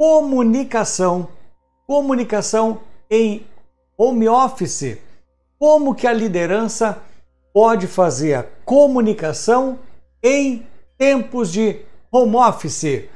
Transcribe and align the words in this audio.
comunicação. 0.00 1.28
Comunicação 1.86 2.80
em 3.10 3.46
home 3.98 4.26
office. 4.30 4.96
Como 5.58 5.94
que 5.94 6.06
a 6.06 6.12
liderança 6.14 7.02
pode 7.52 7.86
fazer 7.86 8.32
a 8.32 8.46
comunicação 8.64 9.78
em 10.22 10.66
tempos 10.96 11.52
de 11.52 11.82
home 12.10 12.36
office? 12.36 13.10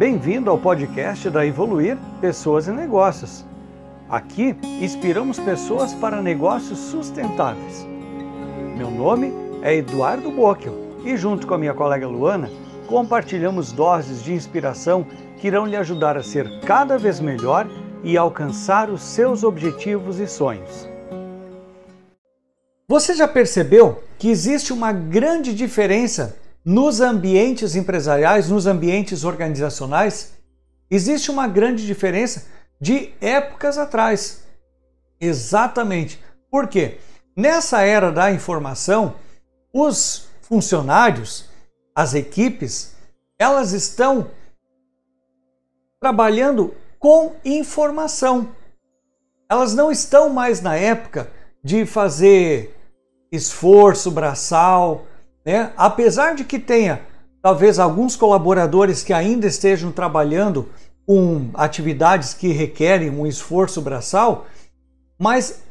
Bem-vindo 0.00 0.48
ao 0.48 0.56
podcast 0.56 1.28
da 1.28 1.44
Evoluir 1.44 1.98
Pessoas 2.22 2.66
e 2.66 2.70
Negócios. 2.70 3.44
Aqui 4.08 4.56
inspiramos 4.80 5.38
pessoas 5.38 5.92
para 5.92 6.22
negócios 6.22 6.78
sustentáveis. 6.78 7.86
Meu 8.78 8.90
nome 8.90 9.30
é 9.60 9.76
Eduardo 9.76 10.30
Bockel 10.30 10.72
e, 11.04 11.18
junto 11.18 11.46
com 11.46 11.52
a 11.52 11.58
minha 11.58 11.74
colega 11.74 12.08
Luana, 12.08 12.48
compartilhamos 12.86 13.72
doses 13.72 14.24
de 14.24 14.32
inspiração 14.32 15.06
que 15.38 15.48
irão 15.48 15.66
lhe 15.66 15.76
ajudar 15.76 16.16
a 16.16 16.22
ser 16.22 16.48
cada 16.60 16.96
vez 16.96 17.20
melhor 17.20 17.68
e 18.02 18.16
alcançar 18.16 18.88
os 18.88 19.02
seus 19.02 19.44
objetivos 19.44 20.18
e 20.18 20.26
sonhos. 20.26 20.88
Você 22.88 23.12
já 23.12 23.28
percebeu 23.28 24.02
que 24.18 24.30
existe 24.30 24.72
uma 24.72 24.92
grande 24.92 25.54
diferença 25.54 26.39
nos 26.64 27.00
ambientes 27.00 27.74
empresariais, 27.74 28.48
nos 28.48 28.66
ambientes 28.66 29.24
organizacionais, 29.24 30.32
existe 30.90 31.30
uma 31.30 31.48
grande 31.48 31.86
diferença 31.86 32.46
de 32.80 33.12
épocas 33.20 33.78
atrás. 33.78 34.44
Exatamente. 35.20 36.22
Por 36.50 36.68
quê? 36.68 36.98
Nessa 37.36 37.82
era 37.82 38.10
da 38.10 38.30
informação, 38.30 39.14
os 39.72 40.28
funcionários, 40.42 41.48
as 41.94 42.14
equipes, 42.14 42.94
elas 43.38 43.72
estão 43.72 44.30
trabalhando 46.00 46.74
com 46.98 47.36
informação. 47.44 48.48
Elas 49.48 49.74
não 49.74 49.90
estão 49.90 50.28
mais 50.28 50.60
na 50.60 50.76
época 50.76 51.30
de 51.62 51.84
fazer 51.86 52.76
esforço 53.30 54.10
braçal, 54.10 55.06
né? 55.44 55.72
Apesar 55.76 56.34
de 56.34 56.44
que 56.44 56.58
tenha 56.58 57.00
talvez 57.42 57.78
alguns 57.78 58.16
colaboradores 58.16 59.02
que 59.02 59.12
ainda 59.12 59.46
estejam 59.46 59.90
trabalhando 59.90 60.68
com 61.06 61.50
atividades 61.54 62.34
que 62.34 62.48
requerem 62.48 63.10
um 63.10 63.26
esforço 63.26 63.80
braçal, 63.80 64.46
mas 65.18 65.62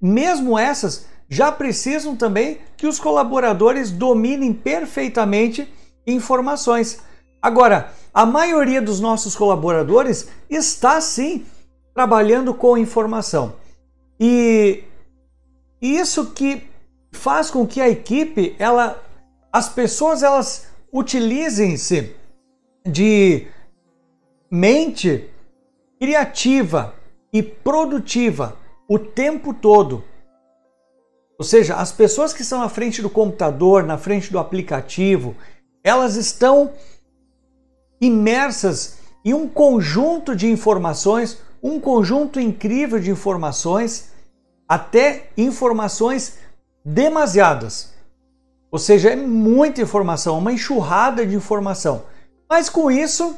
mesmo 0.00 0.58
essas 0.58 1.06
já 1.28 1.50
precisam 1.50 2.16
também 2.16 2.58
que 2.76 2.86
os 2.86 2.98
colaboradores 2.98 3.90
dominem 3.90 4.52
perfeitamente 4.52 5.68
informações. 6.06 7.00
Agora, 7.42 7.92
a 8.14 8.24
maioria 8.24 8.80
dos 8.80 9.00
nossos 9.00 9.36
colaboradores 9.36 10.28
está 10.48 11.00
sim 11.00 11.44
trabalhando 11.94 12.54
com 12.54 12.78
informação. 12.78 13.54
E 14.18 14.84
isso 15.80 16.26
que 16.30 16.67
faz 17.12 17.50
com 17.50 17.66
que 17.66 17.80
a 17.80 17.88
equipe, 17.88 18.54
ela, 18.58 19.02
as 19.52 19.68
pessoas, 19.68 20.22
elas 20.22 20.68
utilizem-se 20.92 22.14
de 22.86 23.46
mente 24.50 25.28
criativa 25.98 26.94
e 27.32 27.42
produtiva 27.42 28.56
o 28.88 28.98
tempo 28.98 29.52
todo. 29.52 30.04
Ou 31.38 31.44
seja, 31.44 31.76
as 31.76 31.92
pessoas 31.92 32.32
que 32.32 32.42
estão 32.42 32.60
na 32.60 32.68
frente 32.68 33.02
do 33.02 33.10
computador, 33.10 33.84
na 33.84 33.98
frente 33.98 34.32
do 34.32 34.38
aplicativo, 34.38 35.36
elas 35.84 36.16
estão 36.16 36.72
imersas 38.00 38.98
em 39.24 39.34
um 39.34 39.48
conjunto 39.48 40.34
de 40.34 40.50
informações, 40.50 41.40
um 41.62 41.78
conjunto 41.78 42.40
incrível 42.40 42.98
de 42.98 43.10
informações, 43.10 44.12
até 44.68 45.30
informações 45.36 46.38
demasiadas. 46.88 47.92
Ou 48.70 48.78
seja, 48.78 49.10
é 49.10 49.16
muita 49.16 49.82
informação, 49.82 50.38
uma 50.38 50.52
enxurrada 50.52 51.26
de 51.26 51.34
informação. 51.34 52.04
Mas 52.48 52.68
com 52.68 52.90
isso, 52.90 53.36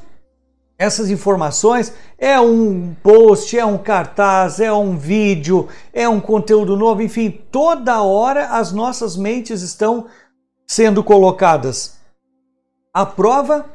essas 0.79 1.11
informações 1.11 1.93
é 2.17 2.41
um 2.41 2.95
post, 3.03 3.59
é 3.59 3.65
um 3.65 3.79
cartaz, 3.79 4.61
é 4.61 4.73
um 4.73 4.97
vídeo, 4.97 5.69
é 5.93 6.09
um 6.09 6.21
conteúdo 6.21 6.77
novo, 6.77 7.03
enfim, 7.03 7.31
toda 7.51 8.03
hora 8.03 8.49
as 8.51 8.73
nossas 8.73 9.17
mentes 9.17 9.63
estão 9.63 10.07
sendo 10.67 11.03
colocadas 11.03 11.99
à 12.95 13.05
prova, 13.05 13.67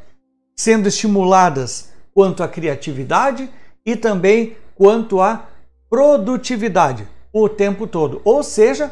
sendo 0.55 0.87
estimuladas 0.87 1.89
quanto 2.13 2.41
à 2.41 2.47
criatividade 2.47 3.49
e 3.85 3.95
também 3.95 4.55
quanto 4.75 5.21
à 5.21 5.47
produtividade 5.89 7.07
o 7.31 7.49
tempo 7.49 7.85
todo. 7.85 8.21
Ou 8.23 8.41
seja, 8.41 8.91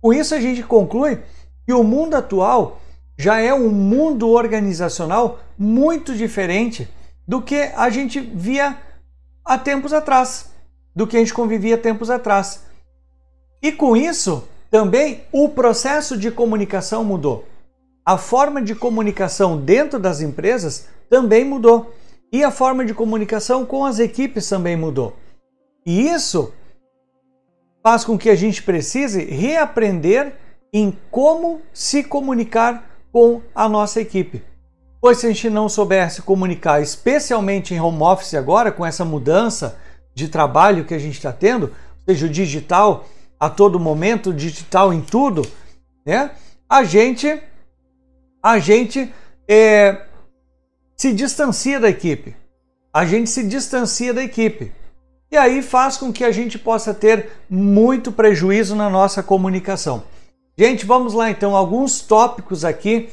com 0.00 0.12
isso, 0.12 0.34
a 0.34 0.40
gente 0.40 0.62
conclui 0.62 1.20
que 1.66 1.72
o 1.72 1.82
mundo 1.82 2.14
atual 2.14 2.80
já 3.16 3.40
é 3.40 3.52
um 3.52 3.68
mundo 3.68 4.28
organizacional 4.28 5.40
muito 5.58 6.14
diferente 6.14 6.88
do 7.26 7.42
que 7.42 7.56
a 7.74 7.90
gente 7.90 8.20
via 8.20 8.78
há 9.44 9.58
tempos 9.58 9.92
atrás, 9.92 10.50
do 10.94 11.06
que 11.06 11.16
a 11.16 11.20
gente 11.20 11.34
convivia 11.34 11.76
tempos 11.76 12.10
atrás. 12.10 12.62
E 13.62 13.72
com 13.72 13.96
isso, 13.96 14.48
também 14.70 15.24
o 15.32 15.48
processo 15.48 16.16
de 16.16 16.30
comunicação 16.30 17.02
mudou. 17.04 17.44
A 18.04 18.16
forma 18.16 18.62
de 18.62 18.74
comunicação 18.74 19.60
dentro 19.60 19.98
das 19.98 20.20
empresas 20.20 20.86
também 21.10 21.44
mudou. 21.44 21.94
E 22.32 22.44
a 22.44 22.50
forma 22.50 22.84
de 22.84 22.94
comunicação 22.94 23.64
com 23.64 23.84
as 23.84 23.98
equipes 23.98 24.48
também 24.48 24.76
mudou. 24.76 25.16
E 25.84 26.08
isso 26.08 26.52
faz 27.88 28.04
com 28.04 28.18
que 28.18 28.28
a 28.28 28.34
gente 28.34 28.62
precise 28.62 29.24
reaprender 29.24 30.34
em 30.70 30.94
como 31.10 31.62
se 31.72 32.04
comunicar 32.04 32.86
com 33.10 33.40
a 33.54 33.66
nossa 33.66 33.98
equipe. 33.98 34.44
Pois 35.00 35.16
se 35.16 35.26
a 35.26 35.30
gente 35.30 35.48
não 35.48 35.70
soubesse 35.70 36.20
comunicar, 36.20 36.82
especialmente 36.82 37.72
em 37.72 37.80
home 37.80 38.02
office 38.02 38.34
agora, 38.34 38.70
com 38.70 38.84
essa 38.84 39.06
mudança 39.06 39.78
de 40.14 40.28
trabalho 40.28 40.84
que 40.84 40.92
a 40.92 40.98
gente 40.98 41.14
está 41.14 41.32
tendo, 41.32 41.74
seja, 42.06 42.26
o 42.26 42.28
digital 42.28 43.06
a 43.40 43.48
todo 43.48 43.80
momento, 43.80 44.34
digital 44.34 44.92
em 44.92 45.00
tudo, 45.00 45.40
né? 46.04 46.32
A 46.68 46.84
gente, 46.84 47.40
a 48.42 48.58
gente 48.58 49.10
é, 49.48 50.02
se 50.94 51.14
distancia 51.14 51.80
da 51.80 51.88
equipe. 51.88 52.36
A 52.92 53.06
gente 53.06 53.30
se 53.30 53.42
distancia 53.44 54.12
da 54.12 54.22
equipe 54.22 54.74
e 55.30 55.36
aí 55.36 55.62
faz 55.62 55.96
com 55.96 56.12
que 56.12 56.24
a 56.24 56.30
gente 56.30 56.58
possa 56.58 56.94
ter 56.94 57.30
muito 57.48 58.10
prejuízo 58.10 58.74
na 58.74 58.88
nossa 58.88 59.22
comunicação. 59.22 60.04
Gente, 60.56 60.86
vamos 60.86 61.14
lá 61.14 61.30
então, 61.30 61.54
alguns 61.54 62.00
tópicos 62.00 62.64
aqui 62.64 63.10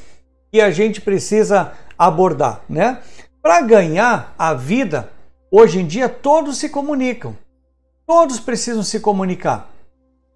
que 0.52 0.62
a 0.62 0.72
gente 0.72 1.02
precisa 1.02 1.74
abordar, 1.98 2.62
né? 2.70 3.00
Para 3.42 3.62
ganhar 3.62 4.34
a 4.38 4.54
vida, 4.54 5.12
hoje 5.52 5.80
em 5.80 5.86
dia 5.86 6.10
todos 6.10 6.58
se 6.58 6.70
comunicam. 6.70 7.38
Todos 8.08 8.40
precisam 8.40 8.84
se 8.84 9.00
comunicar. 9.00 9.70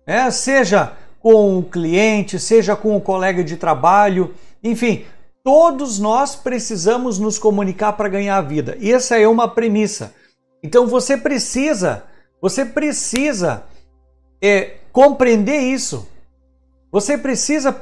Né? 0.06 0.30
Seja 0.32 0.94
com 1.20 1.58
o 1.58 1.64
cliente, 1.64 2.40
seja 2.40 2.76
com 2.76 2.96
o 2.96 3.02
colega 3.02 3.44
de 3.44 3.58
trabalho, 3.58 4.34
enfim, 4.64 5.06
todos 5.44 6.00
nós 6.00 6.36
precisamos 6.36 7.20
nos 7.20 7.40
comunicar 7.40 7.94
para 7.94 8.10
ganhar 8.10 8.38
a 8.38 8.42
vida. 8.42 8.78
E 8.80 8.92
essa 8.92 9.18
é 9.18 9.28
uma 9.28 9.48
premissa. 9.48 10.14
Então 10.64 10.88
você 10.88 11.18
precisa, 11.18 12.04
você 12.42 12.66
precisa 12.66 13.64
é, 14.42 14.78
compreender 14.92 15.60
isso. 15.60 16.08
Você 16.92 17.18
precisa, 17.18 17.82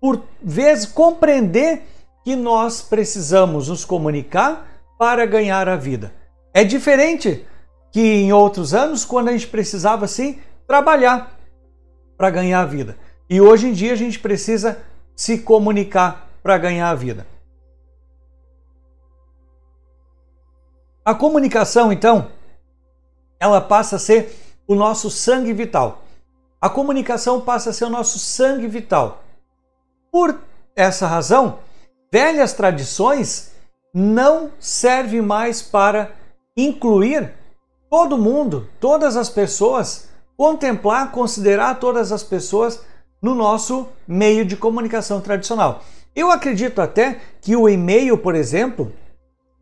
por 0.00 0.22
vezes, 0.42 0.86
compreender 0.86 1.82
que 2.24 2.34
nós 2.34 2.80
precisamos 2.80 3.68
nos 3.68 3.84
comunicar 3.84 4.66
para 4.98 5.26
ganhar 5.26 5.68
a 5.68 5.76
vida. 5.76 6.12
É 6.52 6.64
diferente 6.64 7.46
que 7.92 8.00
em 8.00 8.32
outros 8.32 8.72
anos, 8.72 9.04
quando 9.04 9.28
a 9.28 9.32
gente 9.32 9.46
precisava 9.46 10.06
sim 10.06 10.40
trabalhar 10.66 11.38
para 12.16 12.30
ganhar 12.30 12.62
a 12.62 12.66
vida. 12.66 12.96
E 13.28 13.40
hoje 13.40 13.68
em 13.68 13.72
dia 13.72 13.92
a 13.92 13.96
gente 13.96 14.18
precisa 14.18 14.78
se 15.14 15.38
comunicar 15.38 16.30
para 16.42 16.56
ganhar 16.58 16.90
a 16.90 16.94
vida. 16.94 17.26
A 21.04 21.14
comunicação, 21.14 21.92
então, 21.92 22.28
ela 23.38 23.60
passa 23.60 23.96
a 23.96 23.98
ser 23.98 24.34
o 24.66 24.74
nosso 24.74 25.10
sangue 25.10 25.52
vital. 25.52 26.02
A 26.58 26.70
comunicação 26.70 27.42
passa 27.42 27.68
a 27.68 27.72
ser 27.74 27.84
o 27.84 27.90
nosso 27.90 28.18
sangue 28.18 28.66
vital. 28.66 29.22
Por 30.10 30.38
essa 30.74 31.06
razão, 31.06 31.58
velhas 32.10 32.54
tradições 32.54 33.52
não 33.92 34.50
servem 34.58 35.20
mais 35.20 35.60
para 35.60 36.12
incluir 36.56 37.34
todo 37.90 38.16
mundo, 38.16 38.66
todas 38.80 39.14
as 39.14 39.28
pessoas, 39.28 40.08
contemplar, 40.38 41.12
considerar 41.12 41.78
todas 41.78 42.12
as 42.12 42.22
pessoas 42.22 42.80
no 43.20 43.34
nosso 43.34 43.88
meio 44.08 44.42
de 44.42 44.56
comunicação 44.56 45.20
tradicional. 45.20 45.82
Eu 46.16 46.30
acredito 46.30 46.80
até 46.80 47.20
que 47.42 47.54
o 47.54 47.68
e-mail, 47.68 48.16
por 48.16 48.34
exemplo, 48.34 48.90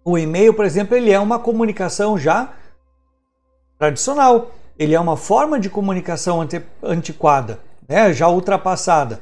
o 0.04 0.18
e-mail, 0.18 0.52
por 0.54 0.64
exemplo, 0.64 0.96
ele 0.96 1.10
é 1.10 1.18
uma 1.18 1.38
comunicação 1.38 2.18
já 2.18 2.52
tradicional. 3.78 4.50
Ele 4.78 4.94
é 4.94 5.00
uma 5.00 5.16
forma 5.16 5.60
de 5.60 5.68
comunicação 5.70 6.46
antiquada, 6.82 7.60
né? 7.88 8.12
já 8.12 8.28
ultrapassada. 8.28 9.20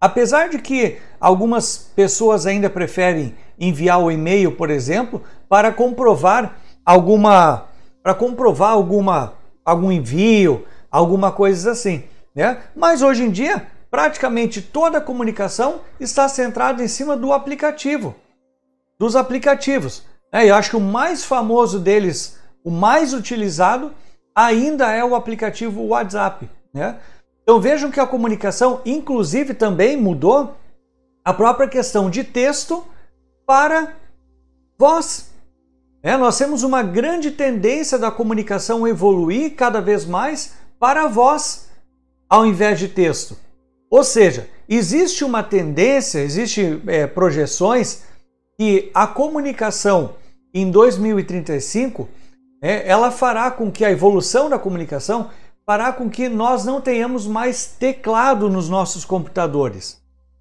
Apesar 0.00 0.48
de 0.48 0.58
que 0.58 0.98
algumas 1.20 1.76
pessoas 1.94 2.46
ainda 2.46 2.68
preferem 2.68 3.34
enviar 3.58 4.00
o 4.00 4.10
e-mail, 4.10 4.52
por 4.52 4.70
exemplo, 4.70 5.22
para 5.48 5.72
comprovar 5.72 6.56
alguma 6.84 7.66
para 8.02 8.14
comprovar 8.14 8.72
alguma 8.72 9.34
algum 9.64 9.92
envio, 9.92 10.64
alguma 10.90 11.30
coisa 11.30 11.70
assim, 11.70 12.02
né? 12.34 12.62
Mas 12.74 13.00
hoje 13.00 13.22
em 13.22 13.30
dia, 13.30 13.68
praticamente 13.90 14.60
toda 14.60 14.98
a 14.98 15.00
comunicação 15.00 15.80
está 16.00 16.28
centrada 16.28 16.82
em 16.82 16.88
cima 16.88 17.16
do 17.16 17.32
aplicativo, 17.32 18.14
dos 18.98 19.14
aplicativos. 19.14 20.04
Né? 20.32 20.48
Eu 20.48 20.54
acho 20.54 20.70
que 20.70 20.76
o 20.76 20.80
mais 20.80 21.24
famoso 21.24 21.78
deles, 21.78 22.38
o 22.64 22.70
mais 22.70 23.12
utilizado, 23.12 23.92
ainda 24.34 24.90
é 24.90 25.04
o 25.04 25.14
aplicativo 25.14 25.82
WhatsApp, 25.88 26.48
né? 26.72 26.98
Então 27.42 27.60
vejam 27.60 27.90
que 27.90 28.00
a 28.00 28.06
comunicação, 28.06 28.80
inclusive, 28.86 29.52
também 29.52 29.96
mudou 29.96 30.56
a 31.24 31.34
própria 31.34 31.68
questão 31.68 32.08
de 32.08 32.24
texto 32.24 32.84
para 33.44 33.94
voz. 34.78 35.32
É, 36.02 36.16
nós 36.16 36.38
temos 36.38 36.62
uma 36.62 36.82
grande 36.82 37.30
tendência 37.30 37.98
da 37.98 38.10
comunicação 38.10 38.86
evoluir 38.86 39.54
cada 39.54 39.80
vez 39.80 40.04
mais 40.04 40.54
para 40.78 41.06
voz, 41.06 41.68
ao 42.28 42.46
invés 42.46 42.78
de 42.78 42.88
texto. 42.88 43.36
Ou 43.90 44.02
seja, 44.02 44.48
existe 44.68 45.24
uma 45.24 45.42
tendência, 45.42 46.20
existe 46.20 46.80
é, 46.86 47.06
projeções 47.06 48.02
que 48.58 48.90
a 48.94 49.06
comunicação 49.06 50.14
em 50.54 50.70
2035 50.70 52.08
é, 52.62 52.88
ela 52.88 53.10
fará 53.10 53.50
com 53.50 53.70
que 53.70 53.84
a 53.84 53.90
evolução 53.90 54.48
da 54.48 54.58
comunicação 54.58 55.30
fará 55.66 55.92
com 55.92 56.08
que 56.08 56.28
nós 56.28 56.64
não 56.64 56.80
tenhamos 56.80 57.26
mais 57.26 57.66
teclado 57.66 58.48
nos 58.48 58.68
nossos 58.68 59.04
computadores, 59.04 60.00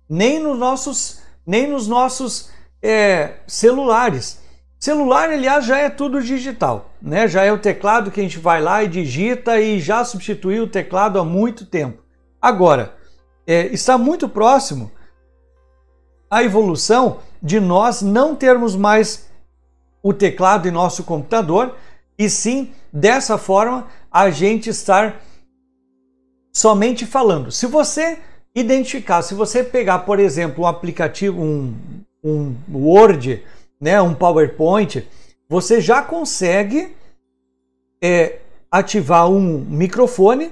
nem 0.09 0.39
nos 0.39 0.57
nossos, 0.57 1.21
nem 1.45 1.67
nos 1.67 1.87
nossos 1.87 2.49
é, 2.81 3.35
celulares. 3.47 4.39
Celular, 4.79 5.29
aliás, 5.29 5.65
já 5.65 5.77
é 5.77 5.89
tudo 5.89 6.21
digital, 6.21 6.89
né? 6.99 7.27
Já 7.27 7.43
é 7.43 7.51
o 7.51 7.59
teclado 7.59 8.09
que 8.09 8.19
a 8.19 8.23
gente 8.23 8.39
vai 8.39 8.59
lá 8.61 8.83
e 8.83 8.87
digita 8.87 9.59
e 9.59 9.79
já 9.79 10.03
substituiu 10.03 10.63
o 10.63 10.69
teclado 10.69 11.19
há 11.19 11.23
muito 11.23 11.67
tempo. 11.67 12.01
Agora, 12.41 12.95
é, 13.45 13.67
está 13.67 13.97
muito 13.97 14.27
próximo 14.27 14.91
a 16.29 16.43
evolução 16.43 17.19
de 17.43 17.59
nós 17.59 18.01
não 18.01 18.35
termos 18.35 18.75
mais 18.75 19.29
o 20.03 20.13
teclado 20.13 20.67
em 20.67 20.71
nosso 20.71 21.03
computador 21.03 21.75
e 22.17 22.29
sim 22.29 22.71
dessa 22.91 23.37
forma 23.37 23.87
a 24.11 24.29
gente 24.29 24.69
estar 24.69 25.21
somente 26.53 27.05
falando. 27.05 27.51
Se 27.51 27.65
você 27.65 28.19
identificar, 28.55 29.21
se 29.21 29.33
você 29.33 29.63
pegar, 29.63 29.99
por 29.99 30.19
exemplo, 30.19 30.63
um 30.63 30.67
aplicativo, 30.67 31.41
um, 31.41 31.75
um 32.23 32.55
Word, 32.71 33.43
né, 33.79 34.01
um 34.01 34.13
PowerPoint, 34.13 35.07
você 35.49 35.79
já 35.79 36.01
consegue 36.01 36.95
é, 38.03 38.39
ativar 38.69 39.29
um 39.29 39.65
microfone 39.65 40.51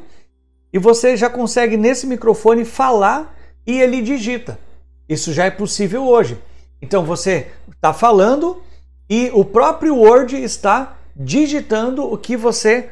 e 0.71 0.79
você 0.79 1.17
já 1.17 1.29
consegue 1.29 1.77
nesse 1.77 2.05
microfone 2.07 2.63
falar 2.63 3.35
e 3.65 3.79
ele 3.79 4.01
digita. 4.01 4.59
Isso 5.07 5.33
já 5.33 5.45
é 5.45 5.51
possível 5.51 6.05
hoje. 6.05 6.37
Então 6.81 7.03
você 7.03 7.47
está 7.71 7.93
falando 7.93 8.61
e 9.09 9.31
o 9.33 9.43
próprio 9.43 9.95
Word 9.95 10.41
está 10.41 10.97
digitando 11.15 12.05
o 12.05 12.17
que 12.17 12.37
você 12.37 12.89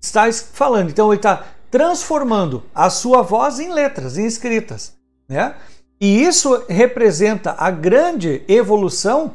está 0.00 0.32
falando. 0.32 0.90
Então 0.90 1.08
ele 1.08 1.16
está 1.16 1.44
transformando 1.70 2.62
a 2.74 2.88
sua 2.88 3.22
voz 3.22 3.60
em 3.60 3.72
letras, 3.72 4.16
em 4.16 4.24
escritas, 4.24 4.96
né? 5.28 5.54
E 6.00 6.22
isso 6.22 6.64
representa 6.68 7.54
a 7.58 7.70
grande 7.70 8.42
evolução 8.48 9.34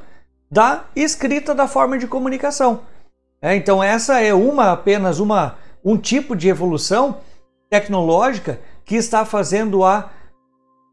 da 0.50 0.85
escrita 0.95 1.53
da 1.53 1.68
forma 1.68 1.97
de 1.97 2.07
comunicação. 2.07 2.81
É, 3.41 3.56
então 3.56 3.83
essa 3.83 4.21
é 4.21 4.33
uma 4.33 4.71
apenas 4.71 5.19
uma 5.19 5.57
um 5.83 5.97
tipo 5.97 6.35
de 6.35 6.47
evolução 6.47 7.18
tecnológica 7.69 8.62
que 8.85 8.95
está 8.95 9.25
fazendo 9.25 9.83
a 9.83 10.09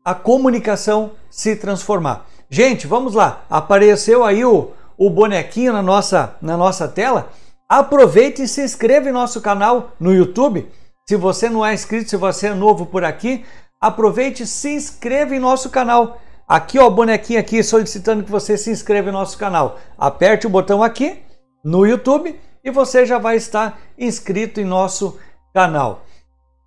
a 0.04 0.14
comunicação 0.14 1.12
se 1.30 1.54
transformar. 1.54 2.26
Gente, 2.48 2.86
vamos 2.86 3.14
lá. 3.14 3.44
Apareceu 3.48 4.24
aí 4.24 4.44
o, 4.44 4.72
o 5.00 5.08
bonequinho 5.08 5.72
na 5.72 5.80
nossa, 5.80 6.36
na 6.42 6.58
nossa 6.58 6.86
tela. 6.86 7.30
Aproveite 7.66 8.42
e 8.42 8.48
se 8.48 8.62
inscreva 8.62 9.08
em 9.08 9.12
nosso 9.12 9.40
canal 9.40 9.92
no 9.98 10.12
YouTube. 10.12 10.70
Se 11.08 11.16
você 11.16 11.48
não 11.48 11.64
é 11.64 11.72
inscrito, 11.72 12.10
se 12.10 12.18
você 12.18 12.48
é 12.48 12.54
novo 12.54 12.84
por 12.84 13.02
aqui, 13.02 13.42
aproveite 13.80 14.42
e 14.42 14.46
se 14.46 14.74
inscreva 14.74 15.34
em 15.34 15.38
nosso 15.38 15.70
canal. 15.70 16.20
Aqui, 16.46 16.78
ó, 16.78 16.90
bonequinho 16.90 17.40
aqui 17.40 17.62
solicitando 17.62 18.22
que 18.22 18.30
você 18.30 18.58
se 18.58 18.70
inscreva 18.70 19.08
em 19.08 19.12
nosso 19.12 19.38
canal. 19.38 19.78
Aperte 19.96 20.46
o 20.46 20.50
botão 20.50 20.82
aqui 20.82 21.22
no 21.64 21.86
YouTube 21.86 22.38
e 22.62 22.70
você 22.70 23.06
já 23.06 23.16
vai 23.16 23.36
estar 23.36 23.80
inscrito 23.96 24.60
em 24.60 24.64
nosso 24.66 25.18
canal. 25.54 26.04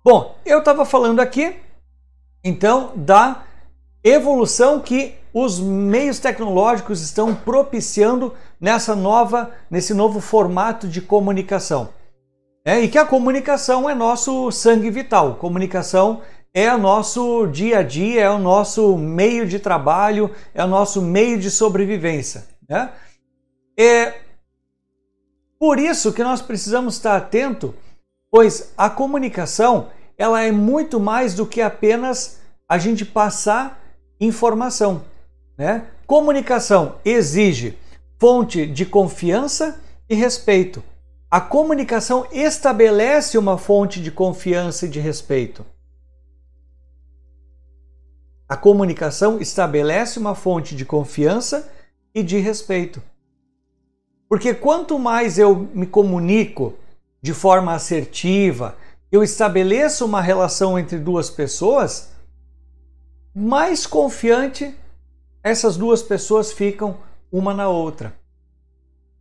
Bom, 0.04 0.36
eu 0.44 0.58
estava 0.58 0.84
falando 0.84 1.20
aqui 1.20 1.54
então 2.42 2.90
da 2.96 3.44
evolução 4.04 4.78
que 4.80 5.14
os 5.32 5.58
meios 5.58 6.18
tecnológicos 6.18 7.00
estão 7.00 7.34
propiciando 7.34 8.34
nessa 8.60 8.94
nova, 8.94 9.50
nesse 9.70 9.92
novo 9.92 10.20
formato 10.20 10.86
de 10.86 11.00
comunicação. 11.00 11.88
É, 12.64 12.80
e 12.80 12.88
que 12.88 12.98
a 12.98 13.04
comunicação 13.04 13.90
é 13.90 13.94
nosso 13.94 14.50
sangue 14.52 14.90
vital. 14.90 15.34
Comunicação 15.34 16.22
é 16.52 16.72
o 16.72 16.78
nosso 16.78 17.46
dia 17.48 17.80
a 17.80 17.82
dia, 17.82 18.22
é 18.22 18.30
o 18.30 18.38
nosso 18.38 18.96
meio 18.96 19.46
de 19.46 19.58
trabalho, 19.58 20.30
é 20.54 20.64
o 20.64 20.68
nosso 20.68 21.02
meio 21.02 21.38
de 21.38 21.50
sobrevivência. 21.50 22.46
Né? 22.68 22.90
É 23.76 24.14
por 25.58 25.78
isso 25.78 26.12
que 26.12 26.22
nós 26.22 26.40
precisamos 26.40 26.94
estar 26.94 27.16
atento, 27.16 27.74
pois 28.30 28.72
a 28.76 28.88
comunicação 28.88 29.88
ela 30.16 30.42
é 30.42 30.52
muito 30.52 31.00
mais 31.00 31.34
do 31.34 31.44
que 31.44 31.60
apenas 31.60 32.40
a 32.68 32.78
gente 32.78 33.04
passar 33.04 33.83
informação. 34.20 35.04
Né? 35.56 35.86
Comunicação 36.06 36.96
exige 37.04 37.78
fonte 38.18 38.66
de 38.66 38.86
confiança 38.86 39.80
e 40.08 40.14
respeito. 40.14 40.82
A 41.30 41.40
comunicação 41.40 42.26
estabelece 42.30 43.36
uma 43.36 43.58
fonte 43.58 44.00
de 44.00 44.10
confiança 44.10 44.86
e 44.86 44.88
de 44.88 45.00
respeito. 45.00 45.64
A 48.48 48.56
comunicação 48.56 49.40
estabelece 49.40 50.18
uma 50.18 50.34
fonte 50.34 50.76
de 50.76 50.84
confiança 50.84 51.68
e 52.14 52.22
de 52.22 52.38
respeito. 52.38 53.02
Porque 54.28 54.54
quanto 54.54 54.98
mais 54.98 55.38
eu 55.38 55.68
me 55.74 55.86
comunico 55.86 56.74
de 57.20 57.32
forma 57.32 57.74
assertiva, 57.74 58.76
eu 59.10 59.22
estabeleço 59.22 60.04
uma 60.04 60.20
relação 60.20 60.78
entre 60.78 60.98
duas 60.98 61.30
pessoas, 61.30 62.10
mais 63.34 63.86
confiante 63.86 64.74
essas 65.42 65.76
duas 65.76 66.02
pessoas 66.02 66.52
ficam 66.52 66.96
uma 67.30 67.52
na 67.52 67.68
outra. 67.68 68.14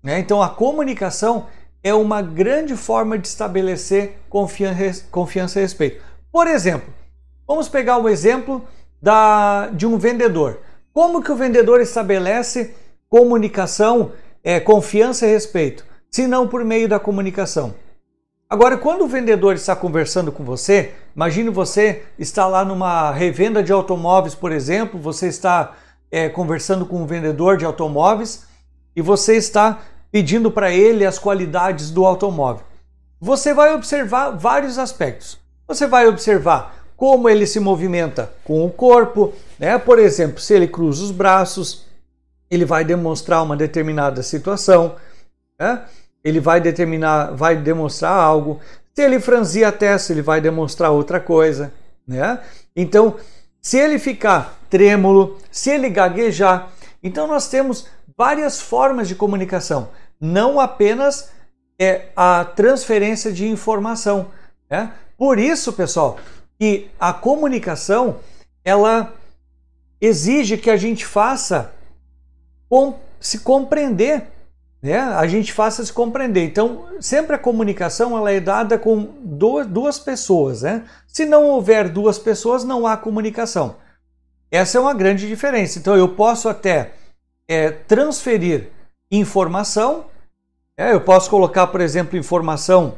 Né? 0.02 0.20
Então 0.20 0.42
a 0.42 0.50
comunicação 0.50 1.48
é 1.84 1.94
uma 1.94 2.22
grande 2.22 2.78
forma 2.78 3.18
de 3.18 3.28
estabelecer 3.28 4.20
confiança, 4.30 5.06
confiança 5.12 5.60
e 5.60 5.64
respeito. 5.64 6.02
Por 6.32 6.48
exemplo, 6.48 6.94
vamos 7.48 7.68
pegar 7.68 7.98
o 7.98 8.08
exemplo 8.08 8.66
da, 9.02 9.68
de 9.68 9.86
um 9.86 9.98
vendedor. 9.98 10.60
Como 10.94 11.22
que 11.22 11.32
o 11.32 11.36
vendedor 11.36 11.82
estabelece 11.82 12.74
comunicação, 13.10 14.12
é, 14.44 14.60
confiança 14.60 15.26
e 15.26 15.32
respeito? 15.32 15.86
Se 16.10 16.28
não 16.28 16.48
por 16.48 16.64
meio 16.64 16.88
da 16.88 17.00
comunicação. 17.00 17.74
Agora, 18.54 18.78
quando 18.78 19.04
o 19.04 19.08
vendedor 19.08 19.56
está 19.56 19.76
conversando 19.76 20.32
com 20.32 20.44
você, 20.44 20.94
imagine 21.16 21.50
você 21.50 22.04
está 22.20 22.46
lá 22.46 22.64
numa 22.64 23.10
revenda 23.12 23.64
de 23.64 23.72
automóveis, 23.72 24.36
por 24.36 24.52
exemplo, 24.52 25.00
você 25.00 25.26
está 25.28 25.76
é, 26.12 26.30
conversando 26.30 26.86
com 26.86 27.02
um 27.02 27.08
vendedor 27.08 27.58
de 27.58 27.66
automóveis 27.66 28.46
e 28.96 29.02
você 29.02 29.38
está 29.38 29.80
pedindo 30.12 30.52
para 30.52 30.72
ele 30.72 31.04
as 31.04 31.18
qualidades 31.18 31.90
do 31.90 32.06
automóvel. 32.06 32.64
Você 33.20 33.56
vai 33.56 33.74
observar 33.74 34.38
vários 34.38 34.78
aspectos. 34.78 35.40
Você 35.68 35.88
vai 35.88 36.06
observar 36.06 36.76
como 36.96 37.28
ele 37.28 37.48
se 37.48 37.60
movimenta 37.60 38.32
com 38.44 38.64
o 38.64 38.70
corpo, 38.70 39.34
né? 39.58 39.80
Por 39.80 39.98
exemplo, 39.98 40.40
se 40.40 40.54
ele 40.54 40.68
cruza 40.68 41.04
os 41.04 41.10
braços, 41.10 41.88
ele 42.52 42.66
vai 42.66 42.86
demonstrar 42.86 43.42
uma 43.42 43.58
determinada 43.58 44.22
situação, 44.22 44.96
né? 45.60 45.86
Ele 46.24 46.40
vai 46.40 46.62
determinar, 46.62 47.32
vai 47.36 47.56
demonstrar 47.56 48.14
algo. 48.14 48.60
Se 48.94 49.02
ele 49.02 49.20
franzir 49.20 49.68
a 49.68 49.72
testa, 49.72 50.14
ele 50.14 50.22
vai 50.22 50.40
demonstrar 50.40 50.92
outra 50.92 51.20
coisa, 51.20 51.74
né? 52.08 52.40
Então, 52.76 53.16
se 53.62 53.78
ele 53.78 54.00
ficar 54.00 54.60
trêmulo, 54.70 55.38
se 55.52 55.70
ele 55.70 55.90
gaguejar, 55.90 56.72
então 57.02 57.28
nós 57.28 57.48
temos 57.48 57.88
várias 58.18 58.60
formas 58.60 59.08
de 59.08 59.16
comunicação, 59.16 59.90
não 60.20 60.60
apenas 60.60 61.30
é 61.80 62.10
a 62.16 62.46
transferência 62.46 63.32
de 63.32 63.48
informação. 63.48 64.28
Né? 64.70 64.92
Por 65.18 65.40
isso, 65.40 65.74
pessoal, 65.74 66.18
que 66.60 66.90
a 67.00 67.14
comunicação 67.14 68.18
ela 68.64 69.14
exige 70.00 70.58
que 70.58 70.70
a 70.70 70.78
gente 70.78 71.06
faça 71.06 71.74
com, 72.70 73.00
se 73.20 73.40
compreender, 73.40 74.28
né? 74.84 75.00
A 75.00 75.26
gente 75.26 75.54
faça 75.54 75.84
se 75.86 75.94
compreender. 75.94 76.44
Então, 76.44 76.86
sempre 77.00 77.38
a 77.38 77.40
comunicação 77.40 78.18
ela 78.18 78.30
é 78.30 78.42
dada 78.42 78.78
com 78.78 79.08
duas, 79.24 79.98
pessoas, 79.98 80.64
né? 80.64 80.84
Se 81.08 81.26
não 81.26 81.46
houver 81.46 81.88
duas 81.88 82.20
pessoas, 82.20 82.66
não 82.66 82.86
há 82.86 82.98
comunicação. 82.98 83.78
Essa 84.52 84.78
é 84.78 84.82
uma 84.82 84.94
grande 84.94 85.26
diferença. 85.26 85.80
Então, 85.80 85.96
eu 85.96 86.10
posso 86.10 86.50
até 86.50 86.92
é, 87.48 87.72
transferir 87.72 88.72
informação, 89.10 90.08
é, 90.78 90.92
eu 90.92 91.00
posso 91.00 91.30
colocar, 91.30 91.68
por 91.68 91.80
exemplo, 91.80 92.18
informação 92.18 92.96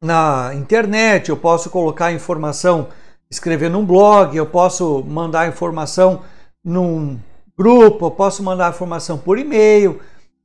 na 0.00 0.52
internet, 0.54 1.30
eu 1.30 1.36
posso 1.36 1.68
colocar 1.68 2.12
informação, 2.12 2.90
escrever 3.28 3.68
num 3.68 3.84
blog, 3.84 4.36
eu 4.36 4.46
posso 4.46 5.02
mandar 5.02 5.48
informação 5.48 6.22
num 6.62 7.18
grupo, 7.56 8.06
eu 8.06 8.10
posso 8.12 8.40
mandar 8.40 8.70
informação 8.70 9.18
por 9.18 9.36
e-mail. 9.36 10.00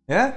Né? 0.07 0.33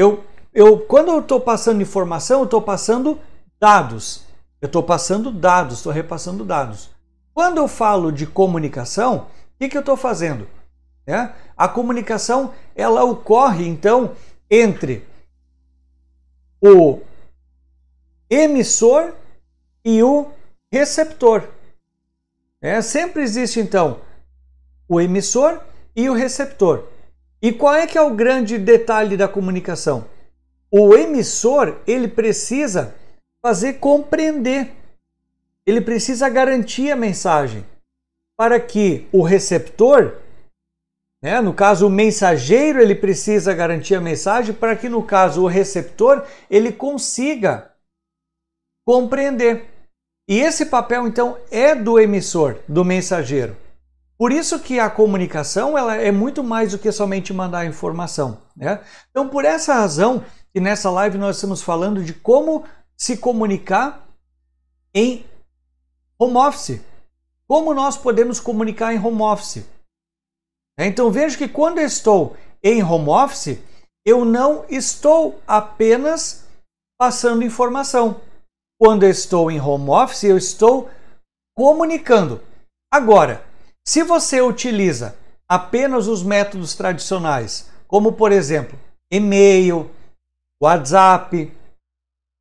Eu, 0.00 0.24
eu, 0.54 0.78
quando 0.78 1.08
eu 1.08 1.20
estou 1.20 1.38
passando 1.38 1.82
informação, 1.82 2.38
eu 2.38 2.44
estou 2.44 2.62
passando 2.62 3.20
dados. 3.60 4.24
Eu 4.58 4.64
estou 4.64 4.82
passando 4.82 5.30
dados, 5.30 5.76
estou 5.76 5.92
repassando 5.92 6.42
dados. 6.42 6.88
Quando 7.34 7.58
eu 7.58 7.68
falo 7.68 8.10
de 8.10 8.26
comunicação, 8.26 9.26
o 9.26 9.26
que, 9.58 9.68
que 9.68 9.76
eu 9.76 9.80
estou 9.80 9.98
fazendo? 9.98 10.48
É? 11.06 11.32
A 11.54 11.68
comunicação 11.68 12.54
ela 12.74 13.04
ocorre 13.04 13.68
então 13.68 14.16
entre 14.50 15.06
o 16.62 17.00
emissor 18.30 19.12
e 19.84 20.02
o 20.02 20.30
receptor. 20.72 21.46
É, 22.62 22.80
sempre 22.80 23.22
existe 23.22 23.60
então 23.60 24.00
o 24.88 24.98
emissor 24.98 25.60
e 25.94 26.08
o 26.08 26.14
receptor. 26.14 26.89
E 27.42 27.52
qual 27.52 27.74
é 27.74 27.86
que 27.86 27.96
é 27.96 28.02
o 28.02 28.14
grande 28.14 28.58
detalhe 28.58 29.16
da 29.16 29.26
comunicação? 29.26 30.06
O 30.70 30.94
emissor, 30.94 31.78
ele 31.86 32.06
precisa 32.06 32.94
fazer 33.42 33.74
compreender. 33.74 34.70
Ele 35.66 35.80
precisa 35.80 36.28
garantir 36.28 36.90
a 36.90 36.96
mensagem 36.96 37.64
para 38.36 38.60
que 38.60 39.08
o 39.12 39.22
receptor, 39.22 40.18
né, 41.22 41.40
no 41.40 41.54
caso 41.54 41.86
o 41.86 41.90
mensageiro, 41.90 42.80
ele 42.80 42.94
precisa 42.94 43.54
garantir 43.54 43.94
a 43.94 44.00
mensagem 44.00 44.54
para 44.54 44.76
que 44.76 44.88
no 44.88 45.02
caso 45.02 45.42
o 45.42 45.46
receptor, 45.46 46.26
ele 46.50 46.72
consiga 46.72 47.72
compreender. 48.86 49.66
E 50.28 50.38
esse 50.38 50.66
papel 50.66 51.06
então 51.06 51.38
é 51.50 51.74
do 51.74 51.98
emissor, 51.98 52.58
do 52.68 52.84
mensageiro. 52.84 53.56
Por 54.20 54.32
isso 54.32 54.60
que 54.60 54.78
a 54.78 54.90
comunicação 54.90 55.78
ela 55.78 55.96
é 55.96 56.12
muito 56.12 56.44
mais 56.44 56.72
do 56.72 56.78
que 56.78 56.92
somente 56.92 57.32
mandar 57.32 57.64
informação. 57.64 58.42
Né? 58.54 58.84
Então, 59.10 59.30
por 59.30 59.46
essa 59.46 59.72
razão, 59.72 60.22
que 60.52 60.60
nessa 60.60 60.90
live 60.90 61.16
nós 61.16 61.36
estamos 61.36 61.62
falando 61.62 62.04
de 62.04 62.12
como 62.12 62.66
se 62.94 63.16
comunicar 63.16 64.06
em 64.94 65.24
home 66.18 66.36
office. 66.36 66.82
Como 67.48 67.72
nós 67.72 67.96
podemos 67.96 68.38
comunicar 68.38 68.92
em 68.92 69.02
home 69.02 69.22
office? 69.22 69.64
Então 70.78 71.10
veja 71.10 71.38
que 71.38 71.48
quando 71.48 71.78
estou 71.78 72.36
em 72.62 72.82
home 72.82 73.08
office, 73.08 73.58
eu 74.04 74.26
não 74.26 74.66
estou 74.68 75.40
apenas 75.46 76.46
passando 76.98 77.42
informação. 77.42 78.20
Quando 78.78 79.04
estou 79.04 79.50
em 79.50 79.58
home 79.58 79.88
office, 79.88 80.24
eu 80.24 80.36
estou 80.36 80.90
comunicando. 81.56 82.42
Agora, 82.92 83.48
se 83.86 84.02
você 84.02 84.40
utiliza 84.40 85.16
apenas 85.48 86.06
os 86.06 86.22
métodos 86.22 86.74
tradicionais, 86.74 87.70
como 87.86 88.12
por 88.12 88.30
exemplo, 88.32 88.78
e-mail, 89.10 89.90
WhatsApp, 90.62 91.52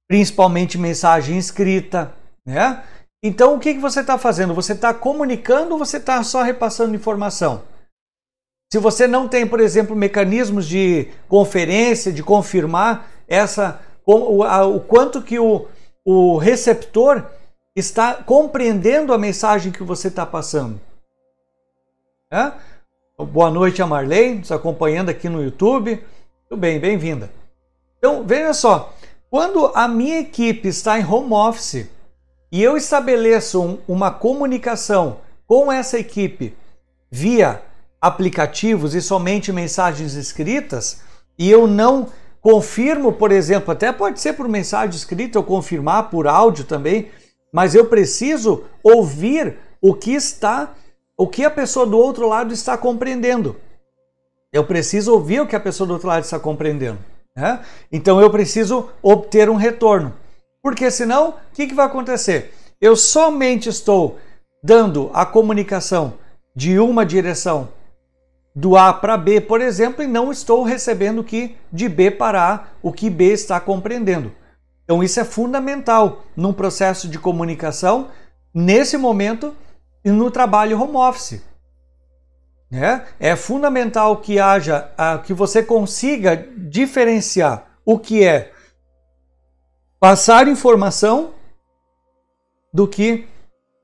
principalmente 0.07 0.77
mensagem 0.77 1.37
escrita, 1.37 2.13
né? 2.45 2.83
Então 3.23 3.55
o 3.55 3.59
que, 3.59 3.73
você 3.73 4.01
está 4.01 4.17
fazendo? 4.17 4.53
Você 4.53 4.73
está 4.73 4.93
comunicando 4.93 5.73
ou 5.73 5.79
você 5.79 5.97
está 5.97 6.23
só 6.23 6.41
repassando 6.41 6.95
informação? 6.95 7.63
Se 8.71 8.77
você 8.77 9.07
não 9.07 9.27
tem, 9.27 9.47
por 9.47 9.59
exemplo, 9.59 9.95
mecanismos 9.95 10.67
de 10.67 11.07
conferência, 11.27 12.13
de 12.13 12.23
confirmar 12.23 13.09
essa 13.27 13.81
o, 14.05 14.43
o 14.43 14.79
quanto 14.81 15.21
que 15.21 15.39
o, 15.39 15.67
o 16.05 16.37
receptor 16.37 17.25
está 17.75 18.15
compreendendo 18.15 19.13
a 19.13 19.17
mensagem 19.17 19.71
que 19.71 19.83
você 19.83 20.07
está 20.07 20.25
passando. 20.25 20.79
Né? 22.31 22.53
Boa 23.17 23.49
noite 23.49 23.81
a 23.81 23.87
Marlene, 23.87 24.39
nos 24.39 24.51
acompanhando 24.51 25.09
aqui 25.09 25.27
no 25.27 25.41
YouTube. 25.41 26.03
Tudo 26.47 26.59
bem, 26.59 26.79
bem-vinda. 26.79 27.31
Então, 27.97 28.23
veja 28.23 28.53
só, 28.53 28.93
quando 29.31 29.71
a 29.73 29.87
minha 29.87 30.19
equipe 30.19 30.67
está 30.67 30.99
em 30.99 31.03
home 31.03 31.33
office 31.33 31.87
e 32.51 32.61
eu 32.61 32.77
estabeleço 32.77 33.59
um, 33.59 33.79
uma 33.87 34.11
comunicação 34.11 35.21
com 35.47 35.71
essa 35.71 35.97
equipe 35.97 36.55
via 37.09 37.63
aplicativos 37.99 38.93
e 38.93 39.01
somente 39.01 39.51
mensagens 39.51 40.13
escritas, 40.13 41.01
e 41.37 41.49
eu 41.49 41.65
não 41.65 42.09
confirmo, 42.41 43.11
por 43.11 43.31
exemplo, 43.31 43.71
até 43.71 43.91
pode 43.91 44.19
ser 44.19 44.33
por 44.33 44.47
mensagem 44.47 44.95
escrita 44.95 45.39
ou 45.39 45.43
confirmar 45.43 46.11
por 46.11 46.27
áudio 46.27 46.63
também, 46.63 47.09
mas 47.51 47.73
eu 47.73 47.85
preciso 47.85 48.65
ouvir 48.83 49.57
o 49.81 49.95
que 49.95 50.13
está 50.13 50.75
o 51.19 51.27
que 51.27 51.43
a 51.43 51.51
pessoa 51.51 51.85
do 51.85 51.97
outro 51.97 52.29
lado 52.29 52.53
está 52.53 52.77
compreendendo. 52.77 53.57
Eu 54.53 54.63
preciso 54.63 55.11
ouvir 55.11 55.41
o 55.41 55.45
que 55.45 55.55
a 55.55 55.59
pessoa 55.59 55.85
do 55.85 55.91
outro 55.91 56.07
lado 56.07 56.23
está 56.23 56.39
compreendendo. 56.39 56.97
Né? 57.35 57.59
Então 57.91 58.21
eu 58.21 58.31
preciso 58.31 58.89
obter 59.03 59.49
um 59.49 59.55
retorno. 59.55 60.13
Porque 60.63 60.89
senão, 60.89 61.31
o 61.31 61.33
que, 61.53 61.67
que 61.67 61.75
vai 61.75 61.87
acontecer? 61.87 62.53
Eu 62.79 62.95
somente 62.95 63.67
estou 63.67 64.17
dando 64.63 65.11
a 65.13 65.25
comunicação 65.25 66.13
de 66.55 66.79
uma 66.79 67.05
direção 67.05 67.67
do 68.55 68.77
A 68.77 68.93
para 68.93 69.17
B, 69.17 69.41
por 69.41 69.59
exemplo, 69.59 70.01
e 70.01 70.07
não 70.07 70.31
estou 70.31 70.63
recebendo 70.63 71.21
que 71.21 71.57
de 71.69 71.89
B 71.89 72.11
para 72.11 72.53
A 72.53 72.63
o 72.81 72.93
que 72.93 73.09
B 73.09 73.33
está 73.33 73.59
compreendendo. 73.59 74.31
Então 74.85 75.03
isso 75.03 75.19
é 75.19 75.25
fundamental 75.25 76.23
num 76.33 76.53
processo 76.53 77.09
de 77.09 77.19
comunicação. 77.19 78.07
Nesse 78.53 78.97
momento, 78.97 79.53
no 80.11 80.29
trabalho 80.31 80.79
home 80.81 80.95
office. 80.95 81.41
Né? 82.69 83.05
É 83.19 83.35
fundamental 83.35 84.17
que 84.17 84.39
haja, 84.39 84.89
que 85.25 85.33
você 85.33 85.63
consiga 85.63 86.35
diferenciar 86.55 87.65
o 87.85 87.97
que 87.97 88.23
é 88.23 88.51
passar 89.99 90.47
informação 90.47 91.33
do 92.71 92.87
que 92.87 93.27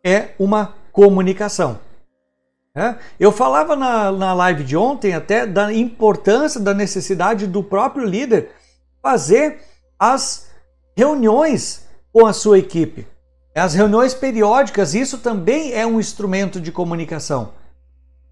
é 0.03 0.29
uma 0.37 0.75
comunicação. 0.91 1.79
Né? 2.75 2.99
Eu 3.19 3.31
falava 3.31 3.75
na, 3.75 4.11
na 4.11 4.33
live 4.33 4.63
de 4.63 4.77
ontem 4.77 5.13
até 5.13 5.45
da 5.45 5.73
importância, 5.73 6.59
da 6.59 6.73
necessidade 6.73 7.47
do 7.47 7.63
próprio 7.63 8.05
líder 8.05 8.51
fazer 9.01 9.61
as 9.97 10.51
reuniões 10.95 11.87
com 12.13 12.25
a 12.25 12.33
sua 12.33 12.59
equipe. 12.59 13.07
As 13.55 13.73
reuniões 13.73 14.13
periódicas, 14.13 14.93
isso 14.93 15.19
também 15.19 15.71
é 15.71 15.87
um 15.87 15.97
instrumento 15.97 16.59
de 16.59 16.73
comunicação. 16.73 17.53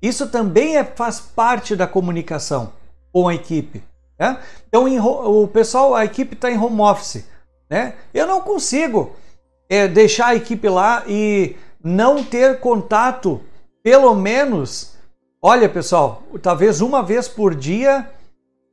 Isso 0.01 0.27
também 0.27 0.75
é, 0.75 0.83
faz 0.83 1.21
parte 1.21 1.77
da 1.77 1.87
comunicação 1.87 2.73
com 3.13 3.29
a 3.29 3.33
equipe. 3.33 3.81
Né? 4.19 4.37
Então, 4.67 4.85
em, 4.85 4.99
o 4.99 5.47
pessoal, 5.47 5.95
a 5.95 6.03
equipe 6.03 6.33
está 6.33 6.51
em 6.51 6.59
home 6.59 6.81
office. 6.81 7.25
Né? 7.69 7.93
Eu 8.13 8.27
não 8.27 8.41
consigo 8.41 9.15
é, 9.69 9.87
deixar 9.87 10.27
a 10.27 10.35
equipe 10.35 10.67
lá 10.67 11.05
e 11.07 11.55
não 11.81 12.21
ter 12.21 12.59
contato, 12.59 13.39
pelo 13.81 14.13
menos. 14.13 14.97
Olha, 15.41 15.69
pessoal, 15.69 16.23
talvez 16.41 16.81
uma 16.81 17.01
vez 17.01 17.29
por 17.29 17.55
dia 17.55 18.09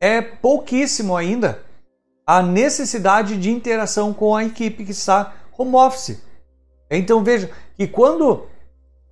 é 0.01 0.21
pouquíssimo 0.21 1.17
ainda 1.17 1.63
a 2.27 2.43
necessidade 2.43 3.37
de 3.37 3.51
interação 3.51 4.13
com 4.13 4.35
a 4.35 4.45
equipe 4.45 4.85
que 4.85 4.91
está 4.91 5.33
home 5.57 5.77
office. 5.77 6.30
Então 6.99 7.23
veja 7.23 7.51
que 7.77 7.87
quando 7.87 8.47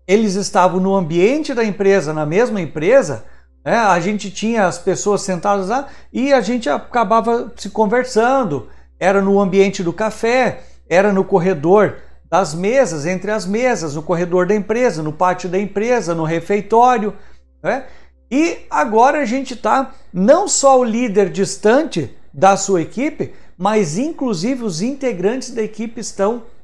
eles 0.07 0.35
estavam 0.35 0.81
no 0.81 0.97
ambiente 0.97 1.53
da 1.53 1.63
empresa, 1.63 2.15
na 2.15 2.25
mesma 2.25 2.61
empresa, 2.61 3.25
né? 3.65 3.77
a 3.77 4.01
gente 4.01 4.31
tinha 4.31 4.67
as 4.67 4.79
pessoas 4.79 5.21
sentadas 5.21 5.69
lá 5.69 5.87
e 6.11 6.33
a 6.33 6.41
gente 6.41 6.69
acabava 6.69 7.53
se 7.57 7.69
conversando. 7.71 8.69
Era 8.99 9.21
no 9.21 9.39
ambiente 9.39 9.83
do 9.83 9.93
café, 9.93 10.63
era 10.89 11.13
no 11.13 11.23
corredor 11.23 11.99
das 12.31 12.55
mesas, 12.55 13.07
entre 13.07 13.31
as 13.31 13.47
mesas, 13.47 13.95
no 13.95 14.03
corredor 14.03 14.47
da 14.47 14.55
empresa, 14.55 15.03
no 15.03 15.13
pátio 15.13 15.49
da 15.49 15.59
empresa, 15.59 16.15
no 16.15 16.25
refeitório. 16.25 17.15
Né? 17.63 17.85
E 18.31 18.67
agora 18.71 19.21
a 19.21 19.25
gente 19.25 19.55
está 19.55 19.93
não 20.13 20.49
só 20.49 20.81
o 20.81 20.85
líder 20.85 21.31
distante 21.31 22.17
da 22.33 22.57
sua 22.57 22.83
equipe, 22.83 23.35
mas 23.57 23.99
inclusive 23.99 24.65
os 24.65 24.83
integrantes 24.83 25.51
da 25.51 25.63
equipe 25.63 26.01
estão 26.01 26.35
distantes 26.37 26.58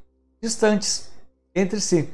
entre 1.54 1.80
si. 1.80 2.08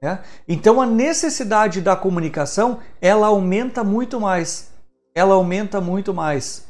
É? 0.00 0.18
Então 0.46 0.80
a 0.80 0.86
necessidade 0.86 1.80
da 1.80 1.96
comunicação 1.96 2.78
ela 3.00 3.26
aumenta 3.26 3.82
muito 3.82 4.20
mais, 4.20 4.70
ela 5.12 5.34
aumenta 5.34 5.80
muito 5.80 6.14
mais, 6.14 6.66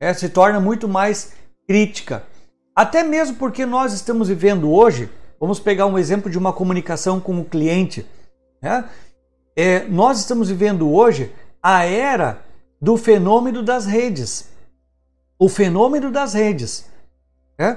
é, 0.00 0.14
se 0.14 0.30
torna 0.30 0.58
muito 0.58 0.88
mais 0.88 1.34
crítica. 1.68 2.24
Até 2.74 3.02
mesmo 3.02 3.36
porque 3.36 3.66
nós 3.66 3.92
estamos 3.92 4.28
vivendo 4.28 4.72
hoje, 4.72 5.10
vamos 5.38 5.60
pegar 5.60 5.86
um 5.86 5.98
exemplo 5.98 6.30
de 6.30 6.38
uma 6.38 6.52
comunicação 6.54 7.20
com 7.20 7.38
o 7.38 7.44
cliente. 7.44 8.06
É? 8.62 8.84
É, 9.54 9.84
nós 9.84 10.18
estamos 10.18 10.48
vivendo 10.48 10.90
hoje 10.90 11.32
a 11.62 11.84
era 11.84 12.42
do 12.80 12.96
fenômeno 12.96 13.62
das 13.62 13.84
redes. 13.86 14.48
O 15.38 15.48
fenômeno 15.48 16.10
das 16.10 16.32
redes. 16.32 16.86
É? 17.58 17.76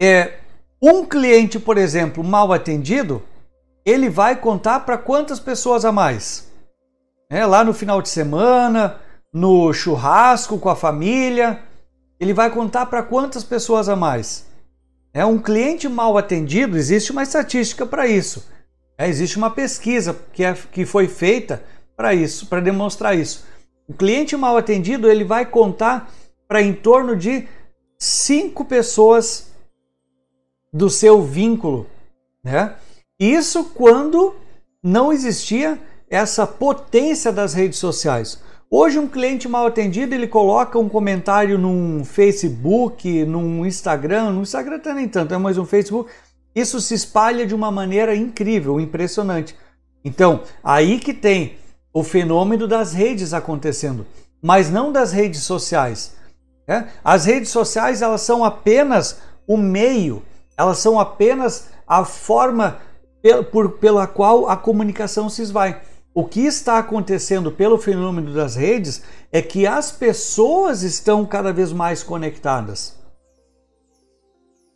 é 0.00 0.38
um 0.82 1.04
cliente, 1.04 1.58
por 1.58 1.78
exemplo, 1.78 2.22
mal 2.22 2.52
atendido, 2.52 3.22
ele 3.84 4.08
vai 4.08 4.36
contar 4.36 4.80
para 4.80 4.98
quantas 4.98 5.38
pessoas 5.38 5.84
a 5.84 5.92
mais? 5.92 6.50
É, 7.30 7.44
lá 7.46 7.64
no 7.64 7.72
final 7.72 8.02
de 8.02 8.08
semana, 8.08 9.00
no 9.32 9.72
churrasco 9.72 10.58
com 10.58 10.68
a 10.68 10.76
família, 10.76 11.60
ele 12.20 12.32
vai 12.32 12.50
contar 12.50 12.86
para 12.86 13.02
quantas 13.02 13.42
pessoas 13.42 13.88
a 13.88 13.96
mais? 13.96 14.46
É 15.12 15.24
um 15.24 15.38
cliente 15.38 15.88
mal 15.88 16.18
atendido, 16.18 16.76
existe 16.76 17.12
uma 17.12 17.22
estatística 17.22 17.86
para 17.86 18.06
isso. 18.06 18.48
É, 18.96 19.08
existe 19.08 19.36
uma 19.36 19.50
pesquisa 19.50 20.16
que, 20.32 20.44
é, 20.44 20.54
que 20.54 20.84
foi 20.84 21.08
feita 21.08 21.62
para 21.96 22.14
isso, 22.14 22.46
para 22.46 22.60
demonstrar 22.60 23.16
isso. 23.16 23.44
O 23.88 23.94
cliente 23.94 24.36
mal 24.36 24.56
atendido 24.56 25.10
ele 25.10 25.24
vai 25.24 25.44
contar 25.44 26.10
para 26.48 26.62
em 26.62 26.72
torno 26.72 27.16
de 27.16 27.46
cinco 28.04 28.66
pessoas 28.66 29.46
do 30.70 30.90
seu 30.90 31.22
vínculo, 31.22 31.86
né? 32.42 32.74
Isso 33.18 33.64
quando 33.64 34.34
não 34.82 35.10
existia 35.10 35.78
essa 36.10 36.46
potência 36.46 37.32
das 37.32 37.54
redes 37.54 37.78
sociais. 37.78 38.42
Hoje 38.70 38.98
um 38.98 39.08
cliente 39.08 39.48
mal 39.48 39.66
atendido 39.66 40.14
ele 40.14 40.26
coloca 40.26 40.78
um 40.78 40.88
comentário 40.88 41.56
num 41.56 42.04
Facebook, 42.04 43.24
num 43.24 43.64
Instagram, 43.64 44.32
no 44.32 44.42
Instagram 44.42 44.76
até 44.76 44.92
nem 44.92 45.08
tanto, 45.08 45.32
é 45.32 45.38
mais 45.38 45.56
um 45.56 45.64
Facebook. 45.64 46.10
Isso 46.54 46.82
se 46.82 46.92
espalha 46.92 47.46
de 47.46 47.54
uma 47.54 47.70
maneira 47.70 48.14
incrível, 48.14 48.78
impressionante. 48.78 49.56
Então, 50.04 50.42
aí 50.62 50.98
que 50.98 51.14
tem 51.14 51.56
o 51.92 52.02
fenômeno 52.02 52.68
das 52.68 52.92
redes 52.92 53.32
acontecendo, 53.32 54.06
mas 54.42 54.70
não 54.70 54.92
das 54.92 55.10
redes 55.10 55.42
sociais. 55.42 56.22
Né? 56.66 56.88
As 57.02 57.24
redes 57.24 57.50
sociais 57.50 58.02
elas 58.02 58.22
são 58.22 58.44
apenas 58.44 59.18
o 59.46 59.56
meio, 59.56 60.22
elas 60.56 60.78
são 60.78 60.98
apenas 60.98 61.68
a 61.86 62.04
forma 62.04 62.78
por, 63.50 63.72
pela 63.72 64.06
qual 64.06 64.48
a 64.48 64.56
comunicação 64.56 65.28
se 65.28 65.42
esvai. 65.42 65.80
O 66.14 66.24
que 66.24 66.40
está 66.46 66.78
acontecendo 66.78 67.50
pelo 67.50 67.76
fenômeno 67.76 68.32
das 68.32 68.54
redes 68.54 69.02
é 69.32 69.42
que 69.42 69.66
as 69.66 69.90
pessoas 69.90 70.82
estão 70.82 71.26
cada 71.26 71.52
vez 71.52 71.72
mais 71.72 72.02
conectadas. 72.02 72.96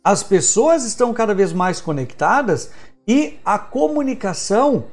As 0.03 0.21
pessoas 0.23 0.83
estão 0.83 1.13
cada 1.13 1.33
vez 1.33 1.53
mais 1.53 1.79
conectadas 1.79 2.71
e 3.07 3.39
a 3.45 3.57
comunicação 3.57 4.85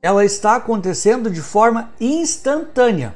ela 0.00 0.24
está 0.24 0.56
acontecendo 0.56 1.30
de 1.30 1.42
forma 1.42 1.92
instantânea. 2.00 3.14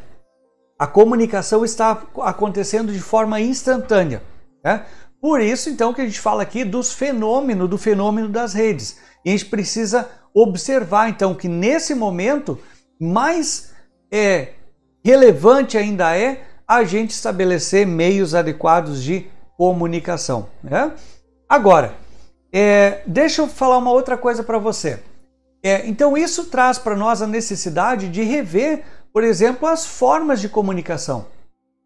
A 0.81 0.87
comunicação 0.87 1.63
está 1.63 2.03
acontecendo 2.23 2.91
de 2.91 3.01
forma 3.01 3.39
instantânea. 3.39 4.23
Né? 4.65 4.83
Por 5.21 5.43
isso, 5.43 5.69
então, 5.69 5.93
que 5.93 6.01
a 6.01 6.07
gente 6.07 6.19
fala 6.19 6.43
aqui 6.43 6.65
dos 6.65 6.91
fenômenos, 6.91 7.69
do 7.69 7.77
fenômeno 7.77 8.31
das 8.31 8.55
redes. 8.55 8.97
E 9.23 9.29
a 9.29 9.33
gente 9.33 9.45
precisa 9.45 10.09
observar, 10.33 11.11
então, 11.11 11.35
que 11.35 11.49
nesse 11.49 11.95
momento, 11.95 12.59
mais 12.99 13.75
é, 14.11 14.53
relevante 15.05 15.77
ainda 15.77 16.17
é 16.17 16.47
a 16.67 16.83
gente 16.83 17.11
estabelecer 17.11 17.87
meios 17.87 18.35
adequados 18.35 19.03
de 19.03 19.27
comunicação. 19.59 20.49
Né? 20.65 20.93
Agora, 21.47 21.95
é, 22.51 23.03
deixa 23.07 23.43
eu 23.43 23.49
falar 23.49 23.77
uma 23.77 23.93
outra 23.93 24.17
coisa 24.17 24.43
para 24.43 24.57
você. 24.57 24.99
É, 25.63 25.87
então, 25.87 26.17
isso 26.17 26.47
traz 26.47 26.79
para 26.79 26.97
nós 26.97 27.21
a 27.21 27.27
necessidade 27.27 28.09
de 28.09 28.23
rever, 28.23 28.83
por 29.13 29.25
exemplo, 29.25 29.69
as 29.69 29.87
formas 29.87 30.41
de 30.41 30.49
comunicação. 30.49 31.27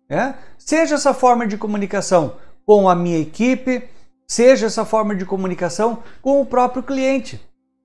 Né? 0.08 0.34
Seja 0.58 0.94
essa 0.94 1.14
forma 1.14 1.46
de 1.46 1.56
comunicação 1.56 2.36
com 2.66 2.88
a 2.88 2.94
minha 2.94 3.18
equipe, 3.18 3.88
seja 4.26 4.66
essa 4.66 4.84
forma 4.84 5.14
de 5.14 5.24
comunicação 5.24 6.02
com 6.20 6.40
o 6.40 6.46
próprio 6.46 6.82
cliente. 6.82 7.40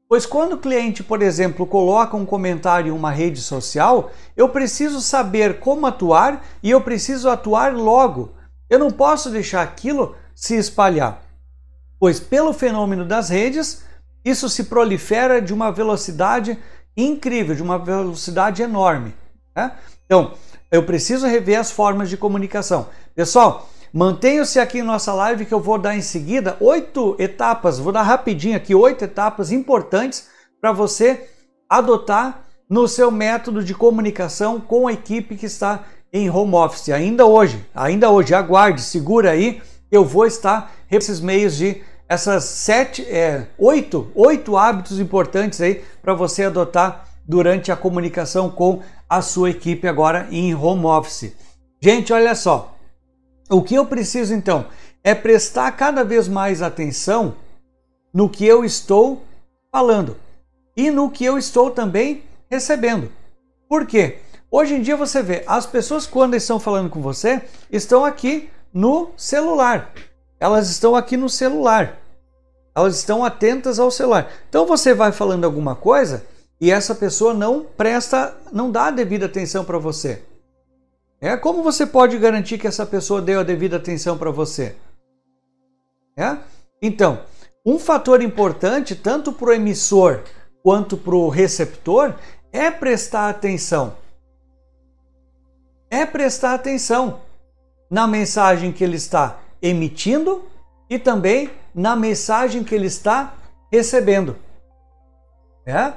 Pois 0.07 0.25
quando 0.25 0.53
o 0.53 0.57
cliente, 0.57 1.03
por 1.03 1.21
exemplo, 1.21 1.67
coloca 1.67 2.17
um 2.17 2.25
comentário 2.25 2.89
em 2.89 2.97
uma 2.97 3.11
rede 3.11 3.39
social, 3.41 4.11
eu 4.35 4.49
preciso 4.49 5.01
saber 5.01 5.59
como 5.59 5.85
atuar 5.85 6.43
e 6.63 6.71
eu 6.71 6.81
preciso 6.81 7.29
atuar 7.29 7.75
logo. 7.75 8.33
Eu 8.67 8.79
não 8.79 8.89
posso 8.89 9.29
deixar 9.29 9.61
aquilo 9.61 10.15
se 10.33 10.55
espalhar. 10.55 11.21
Pois 11.99 12.19
pelo 12.19 12.53
fenômeno 12.53 13.05
das 13.05 13.29
redes, 13.29 13.83
isso 14.25 14.49
se 14.49 14.63
prolifera 14.63 15.41
de 15.41 15.53
uma 15.53 15.71
velocidade 15.71 16.57
incrível, 16.97 17.55
de 17.55 17.61
uma 17.61 17.77
velocidade 17.77 18.63
enorme. 18.63 19.13
Né? 19.55 19.71
Então, 20.05 20.33
eu 20.71 20.83
preciso 20.83 21.27
rever 21.27 21.59
as 21.59 21.71
formas 21.71 22.09
de 22.09 22.17
comunicação. 22.17 22.87
Pessoal, 23.15 23.69
Mantenham-se 23.91 24.59
aqui 24.59 24.79
em 24.79 24.83
nossa 24.83 25.11
live 25.13 25.47
que 25.47 25.53
eu 25.53 25.59
vou 25.59 25.79
dar 25.79 25.95
em 25.95 26.01
seguida 26.01 26.55
oito 26.59 27.15
etapas, 27.17 27.79
vou 27.79 27.91
dar 27.91 28.03
rapidinho 28.03 28.55
aqui 28.55 28.75
oito 28.75 29.03
etapas 29.03 29.51
importantes 29.51 30.27
para 30.61 30.71
você 30.71 31.27
adotar 31.67 32.45
no 32.69 32.87
seu 32.87 33.09
método 33.09 33.63
de 33.63 33.73
comunicação 33.73 34.61
com 34.61 34.87
a 34.87 34.93
equipe 34.93 35.35
que 35.35 35.47
está 35.47 35.85
em 36.13 36.29
home 36.29 36.53
office. 36.53 36.89
Ainda 36.89 37.25
hoje, 37.25 37.65
ainda 37.73 38.11
hoje, 38.11 38.35
aguarde, 38.35 38.81
segura 38.81 39.31
aí, 39.31 39.59
eu 39.91 40.05
vou 40.05 40.27
estar 40.27 40.71
esses 40.91 41.19
meios 41.19 41.55
de 41.55 41.81
essas 42.07 42.43
sete, 42.43 43.03
é, 43.09 43.47
oito, 43.57 44.11
oito 44.13 44.55
hábitos 44.55 44.99
importantes 44.99 45.61
aí 45.61 45.83
para 45.99 46.13
você 46.13 46.43
adotar 46.43 47.07
durante 47.27 47.71
a 47.71 47.75
comunicação 47.75 48.51
com 48.51 48.81
a 49.09 49.21
sua 49.21 49.49
equipe 49.49 49.87
agora 49.87 50.27
em 50.29 50.53
home 50.53 50.85
office. 50.85 51.33
Gente, 51.81 52.13
olha 52.13 52.35
só, 52.35 52.75
o 53.49 53.63
que 53.63 53.73
eu 53.73 53.85
preciso 53.85 54.33
então 54.33 54.67
é 55.03 55.15
prestar 55.15 55.71
cada 55.71 56.03
vez 56.03 56.27
mais 56.27 56.61
atenção 56.61 57.35
no 58.13 58.29
que 58.29 58.45
eu 58.45 58.63
estou 58.63 59.23
falando 59.71 60.15
e 60.77 60.91
no 60.91 61.09
que 61.09 61.25
eu 61.25 61.37
estou 61.37 61.71
também 61.71 62.23
recebendo. 62.49 63.11
Por 63.67 63.85
quê? 63.85 64.19
Hoje 64.51 64.75
em 64.75 64.81
dia 64.81 64.95
você 64.95 65.21
vê, 65.21 65.43
as 65.47 65.65
pessoas 65.65 66.05
quando 66.05 66.35
estão 66.35 66.59
falando 66.59 66.89
com 66.89 67.01
você 67.01 67.41
estão 67.71 68.03
aqui 68.03 68.49
no 68.73 69.11
celular. 69.15 69.91
Elas 70.39 70.69
estão 70.69 70.95
aqui 70.95 71.17
no 71.17 71.29
celular. 71.29 71.97
Elas 72.75 72.97
estão 72.97 73.25
atentas 73.25 73.79
ao 73.79 73.91
celular. 73.91 74.31
Então 74.47 74.65
você 74.65 74.93
vai 74.93 75.11
falando 75.11 75.45
alguma 75.45 75.75
coisa 75.75 76.25
e 76.59 76.71
essa 76.71 76.93
pessoa 76.93 77.33
não 77.33 77.63
presta, 77.63 78.35
não 78.51 78.69
dá 78.69 78.87
a 78.87 78.91
devida 78.91 79.25
atenção 79.25 79.63
para 79.63 79.77
você. 79.77 80.23
É 81.21 81.35
como 81.37 81.63
você 81.63 81.85
pode 81.85 82.17
garantir 82.17 82.57
que 82.57 82.67
essa 82.67 82.85
pessoa 82.85 83.21
deu 83.21 83.39
a 83.39 83.43
devida 83.43 83.77
atenção 83.77 84.17
para 84.17 84.31
você? 84.31 84.75
É? 86.17 86.37
Então, 86.81 87.21
um 87.65 87.77
fator 87.77 88.21
importante 88.21 88.95
tanto 88.95 89.31
para 89.31 89.49
o 89.49 89.53
emissor 89.53 90.23
quanto 90.63 90.97
para 90.97 91.15
o 91.15 91.29
receptor 91.29 92.15
é 92.51 92.71
prestar 92.71 93.29
atenção. 93.29 93.95
É 95.89 96.05
prestar 96.05 96.53
atenção 96.53 97.21
na 97.89 98.07
mensagem 98.07 98.71
que 98.71 98.83
ele 98.83 98.97
está 98.97 99.39
emitindo 99.61 100.45
e 100.89 100.97
também 100.97 101.49
na 101.73 101.95
mensagem 101.95 102.63
que 102.63 102.75
ele 102.75 102.87
está 102.87 103.33
recebendo. 103.71 104.35
É? 105.65 105.93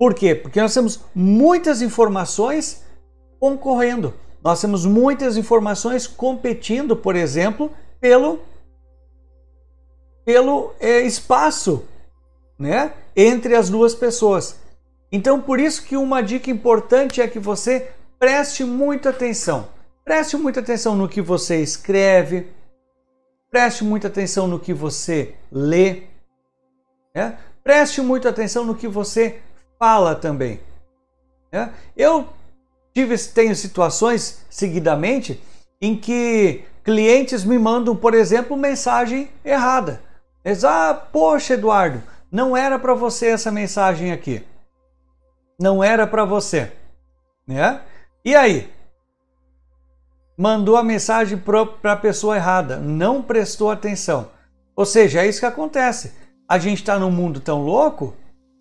Por 0.00 0.14
quê? 0.14 0.34
Porque 0.34 0.58
nós 0.58 0.72
temos 0.72 1.04
muitas 1.14 1.82
informações 1.82 2.82
concorrendo. 3.38 4.14
Nós 4.42 4.58
temos 4.58 4.86
muitas 4.86 5.36
informações 5.36 6.06
competindo, 6.06 6.96
por 6.96 7.14
exemplo, 7.14 7.70
pelo, 8.00 8.40
pelo 10.24 10.72
é, 10.80 11.02
espaço 11.02 11.84
né, 12.58 12.94
entre 13.14 13.54
as 13.54 13.68
duas 13.68 13.94
pessoas. 13.94 14.58
Então, 15.12 15.38
por 15.38 15.60
isso 15.60 15.84
que 15.84 15.98
uma 15.98 16.22
dica 16.22 16.50
importante 16.50 17.20
é 17.20 17.28
que 17.28 17.38
você 17.38 17.90
preste 18.18 18.64
muita 18.64 19.10
atenção. 19.10 19.68
Preste 20.02 20.34
muita 20.34 20.60
atenção 20.60 20.96
no 20.96 21.10
que 21.10 21.20
você 21.20 21.60
escreve, 21.60 22.48
preste 23.50 23.84
muita 23.84 24.08
atenção 24.08 24.48
no 24.48 24.58
que 24.58 24.72
você 24.72 25.34
lê, 25.52 26.04
né? 27.14 27.38
preste 27.62 28.00
muita 28.00 28.30
atenção 28.30 28.64
no 28.64 28.74
que 28.74 28.88
você 28.88 29.42
fala 29.80 30.14
também. 30.14 30.60
Né? 31.50 31.72
Eu 31.96 32.28
tive, 32.94 33.16
tenho 33.16 33.56
situações 33.56 34.44
seguidamente 34.50 35.42
em 35.80 35.96
que 35.96 36.64
clientes 36.84 37.42
me 37.42 37.58
mandam, 37.58 37.96
por 37.96 38.12
exemplo, 38.12 38.56
mensagem 38.56 39.30
errada. 39.42 40.02
Eles, 40.44 40.64
ah, 40.64 40.94
poxa, 40.94 41.54
Eduardo, 41.54 42.02
não 42.30 42.54
era 42.54 42.78
para 42.78 42.94
você 42.94 43.28
essa 43.28 43.50
mensagem 43.50 44.12
aqui. 44.12 44.44
Não 45.58 45.82
era 45.82 46.06
para 46.06 46.24
você. 46.26 46.72
Né? 47.46 47.80
E 48.24 48.36
aí? 48.36 48.70
Mandou 50.36 50.76
a 50.76 50.82
mensagem 50.82 51.36
para 51.36 51.92
a 51.92 51.96
pessoa 51.96 52.36
errada, 52.36 52.78
não 52.78 53.22
prestou 53.22 53.70
atenção. 53.70 54.30
Ou 54.74 54.86
seja, 54.86 55.22
é 55.22 55.28
isso 55.28 55.40
que 55.40 55.46
acontece. 55.46 56.14
A 56.48 56.58
gente 56.58 56.78
está 56.78 56.98
num 56.98 57.10
mundo 57.10 57.40
tão 57.40 57.62
louco, 57.62 58.16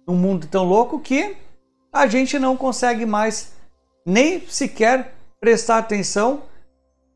num 0.10 0.16
mundo 0.16 0.48
tão 0.48 0.66
louco 0.66 1.00
que 1.00 1.38
a 1.94 2.08
gente 2.08 2.40
não 2.40 2.58
consegue 2.58 3.06
mais 3.06 3.54
nem 4.04 4.42
sequer 4.48 5.14
prestar 5.40 5.78
atenção 5.78 6.44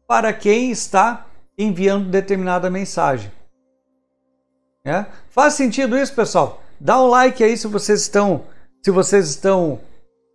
para 0.07 0.31
quem 0.31 0.69
está 0.69 1.25
enviando 1.57 2.09
determinada 2.09 2.69
mensagem. 2.69 3.31
É? 4.85 5.05
Faz 5.29 5.55
sentido 5.55 5.97
isso, 5.97 6.13
pessoal? 6.13 6.61
Dá 6.79 7.01
um 7.01 7.07
like 7.07 7.43
aí 7.43 7.57
se 7.57 7.67
vocês 7.67 8.01
estão, 8.01 8.43
se 8.83 8.91
vocês 8.91 9.29
estão 9.29 9.79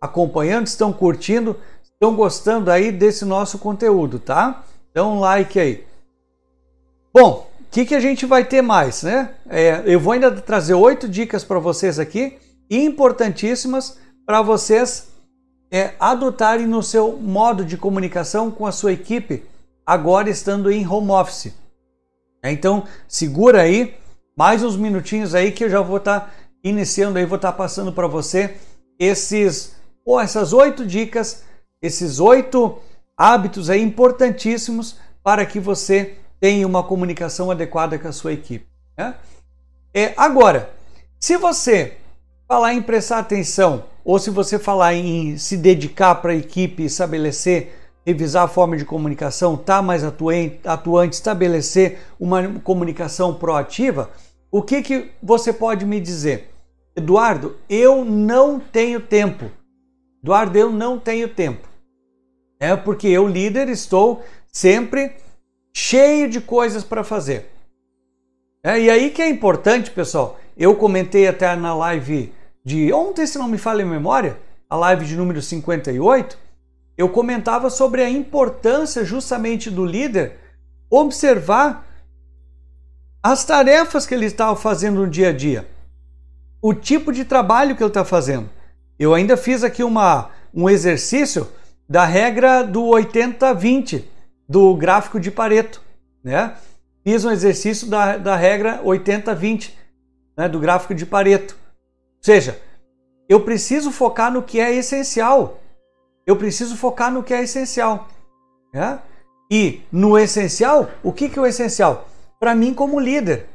acompanhando, 0.01 0.67
estão 0.67 0.91
curtindo, 0.91 1.55
estão 1.83 2.13
gostando 2.13 2.71
aí 2.71 2.91
desse 2.91 3.23
nosso 3.23 3.57
conteúdo, 3.57 4.19
tá? 4.19 4.63
Dá 4.93 5.05
um 5.05 5.19
like 5.19 5.59
aí. 5.59 5.85
Bom, 7.13 7.49
o 7.59 7.63
que, 7.71 7.85
que 7.85 7.95
a 7.95 7.99
gente 7.99 8.25
vai 8.25 8.43
ter 8.43 8.61
mais, 8.61 9.03
né? 9.03 9.35
É, 9.47 9.83
eu 9.85 9.99
vou 9.99 10.13
ainda 10.13 10.31
trazer 10.31 10.73
oito 10.73 11.07
dicas 11.07 11.43
para 11.43 11.59
vocês 11.59 11.99
aqui, 11.99 12.37
importantíssimas 12.69 13.97
para 14.25 14.41
vocês 14.41 15.09
é, 15.71 15.93
adotarem 15.99 16.67
no 16.67 16.83
seu 16.83 17.17
modo 17.17 17.63
de 17.63 17.77
comunicação 17.77 18.51
com 18.51 18.65
a 18.65 18.71
sua 18.71 18.93
equipe 18.93 19.43
agora 19.85 20.29
estando 20.29 20.71
em 20.71 20.87
home 20.87 21.11
office. 21.11 21.53
É, 22.43 22.51
então, 22.51 22.85
segura 23.07 23.61
aí 23.61 23.97
mais 24.37 24.63
uns 24.63 24.77
minutinhos 24.77 25.35
aí 25.35 25.51
que 25.51 25.65
eu 25.65 25.69
já 25.69 25.81
vou 25.81 25.97
estar 25.97 26.21
tá 26.21 26.31
iniciando 26.63 27.17
aí, 27.17 27.25
vou 27.25 27.35
estar 27.35 27.51
tá 27.51 27.57
passando 27.57 27.91
para 27.91 28.07
você 28.07 28.55
esses, 28.97 29.75
ou 30.05 30.19
essas 30.19 30.53
oito 30.53 30.85
dicas, 30.85 31.43
esses 31.81 32.19
oito 32.19 32.79
hábitos 33.17 33.69
aí 33.69 33.81
importantíssimos 33.81 34.97
para 35.21 35.45
que 35.45 35.59
você 35.59 36.17
tenha 36.39 36.65
uma 36.65 36.83
comunicação 36.83 37.51
adequada 37.51 37.99
com 37.99 38.07
a 38.07 38.13
sua 38.13 38.31
equipe. 38.31 38.65
Né? 38.97 39.15
É, 39.93 40.13
agora, 40.15 40.71
se 41.19 41.35
você 41.35 41.97
falar 42.49 42.73
em 42.73 42.81
prestar 42.81 43.19
atenção 43.19 43.85
ou 44.03 44.17
se 44.17 44.31
você 44.31 44.57
falar 44.57 44.95
em 44.95 45.37
se 45.37 45.55
dedicar 45.55 46.15
para 46.15 46.31
a 46.31 46.35
equipe, 46.35 46.83
estabelecer 46.83 47.75
revisar 48.03 48.45
a 48.45 48.47
forma 48.47 48.75
de 48.75 48.85
comunicação, 48.85 49.53
estar 49.53 49.75
tá 49.77 49.81
mais 49.83 50.03
atuante, 50.03 50.59
atuante, 50.65 51.15
estabelecer 51.15 51.99
uma 52.19 52.59
comunicação 52.61 53.35
proativa, 53.35 54.09
o 54.51 54.63
que, 54.63 54.81
que 54.81 55.11
você 55.21 55.53
pode 55.53 55.85
me 55.85 55.99
dizer? 55.99 56.49
Eduardo, 56.95 57.55
eu 57.69 58.03
não 58.03 58.59
tenho 58.59 58.99
tempo. 58.99 59.51
Eduardo, 60.23 60.57
eu 60.57 60.71
não 60.71 60.97
tenho 60.97 61.29
tempo. 61.29 61.69
É 62.59 62.75
porque 62.75 63.07
eu, 63.07 63.27
líder, 63.27 63.69
estou 63.69 64.23
sempre 64.51 65.13
cheio 65.71 66.27
de 66.27 66.41
coisas 66.41 66.83
para 66.83 67.03
fazer. 67.03 67.51
É, 68.63 68.79
e 68.79 68.89
aí 68.89 69.11
que 69.11 69.21
é 69.21 69.29
importante, 69.29 69.91
pessoal. 69.91 70.39
Eu 70.57 70.75
comentei 70.75 71.27
até 71.27 71.55
na 71.55 71.75
live 71.75 72.33
de 72.69 72.93
ontem, 72.93 73.25
se 73.25 73.39
não 73.39 73.47
me 73.47 73.57
falha 73.57 73.83
a 73.83 73.87
memória, 73.87 74.37
a 74.69 74.75
live 74.75 75.03
de 75.03 75.15
número 75.15 75.41
58, 75.41 76.37
eu 76.95 77.09
comentava 77.09 77.67
sobre 77.67 78.03
a 78.03 78.09
importância 78.09 79.03
justamente 79.03 79.71
do 79.71 79.83
líder 79.83 80.37
observar 80.87 81.87
as 83.23 83.43
tarefas 83.43 84.05
que 84.05 84.13
ele 84.13 84.27
está 84.27 84.55
fazendo 84.55 84.99
no 84.99 85.09
dia 85.09 85.29
a 85.29 85.33
dia, 85.33 85.67
o 86.61 86.71
tipo 86.71 87.11
de 87.11 87.25
trabalho 87.25 87.75
que 87.75 87.81
ele 87.81 87.89
está 87.89 88.05
fazendo. 88.05 88.47
Eu 88.99 89.15
ainda 89.15 89.35
fiz 89.35 89.63
aqui 89.63 89.83
uma, 89.83 90.29
um 90.53 90.69
exercício 90.69 91.47
da 91.89 92.05
regra 92.05 92.61
do 92.61 92.83
80-20 92.83 94.03
do 94.47 94.75
gráfico 94.75 95.19
de 95.19 95.31
Pareto, 95.31 95.81
né? 96.23 96.53
Fiz 97.03 97.25
um 97.25 97.31
exercício 97.31 97.87
da, 97.87 98.15
da 98.15 98.35
regra 98.35 98.79
80-20 98.83 99.71
né, 100.37 100.47
do 100.47 100.59
gráfico 100.59 100.93
de 100.93 101.07
Pareto. 101.07 101.58
Seja, 102.21 102.59
eu 103.27 103.41
preciso 103.41 103.91
focar 103.91 104.31
no 104.31 104.43
que 104.43 104.59
é 104.59 104.73
essencial. 104.75 105.59
Eu 106.25 106.35
preciso 106.35 106.75
focar 106.75 107.11
no 107.11 107.23
que 107.23 107.33
é 107.33 107.43
essencial. 107.43 108.07
Né? 108.73 108.99
E 109.51 109.81
no 109.91 110.17
essencial, 110.17 110.89
o 111.03 111.11
que, 111.11 111.29
que 111.29 111.39
é 111.39 111.41
o 111.41 111.45
essencial? 111.45 112.07
Para 112.39 112.53
mim, 112.53 112.73
como 112.73 112.99
líder, 112.99 113.47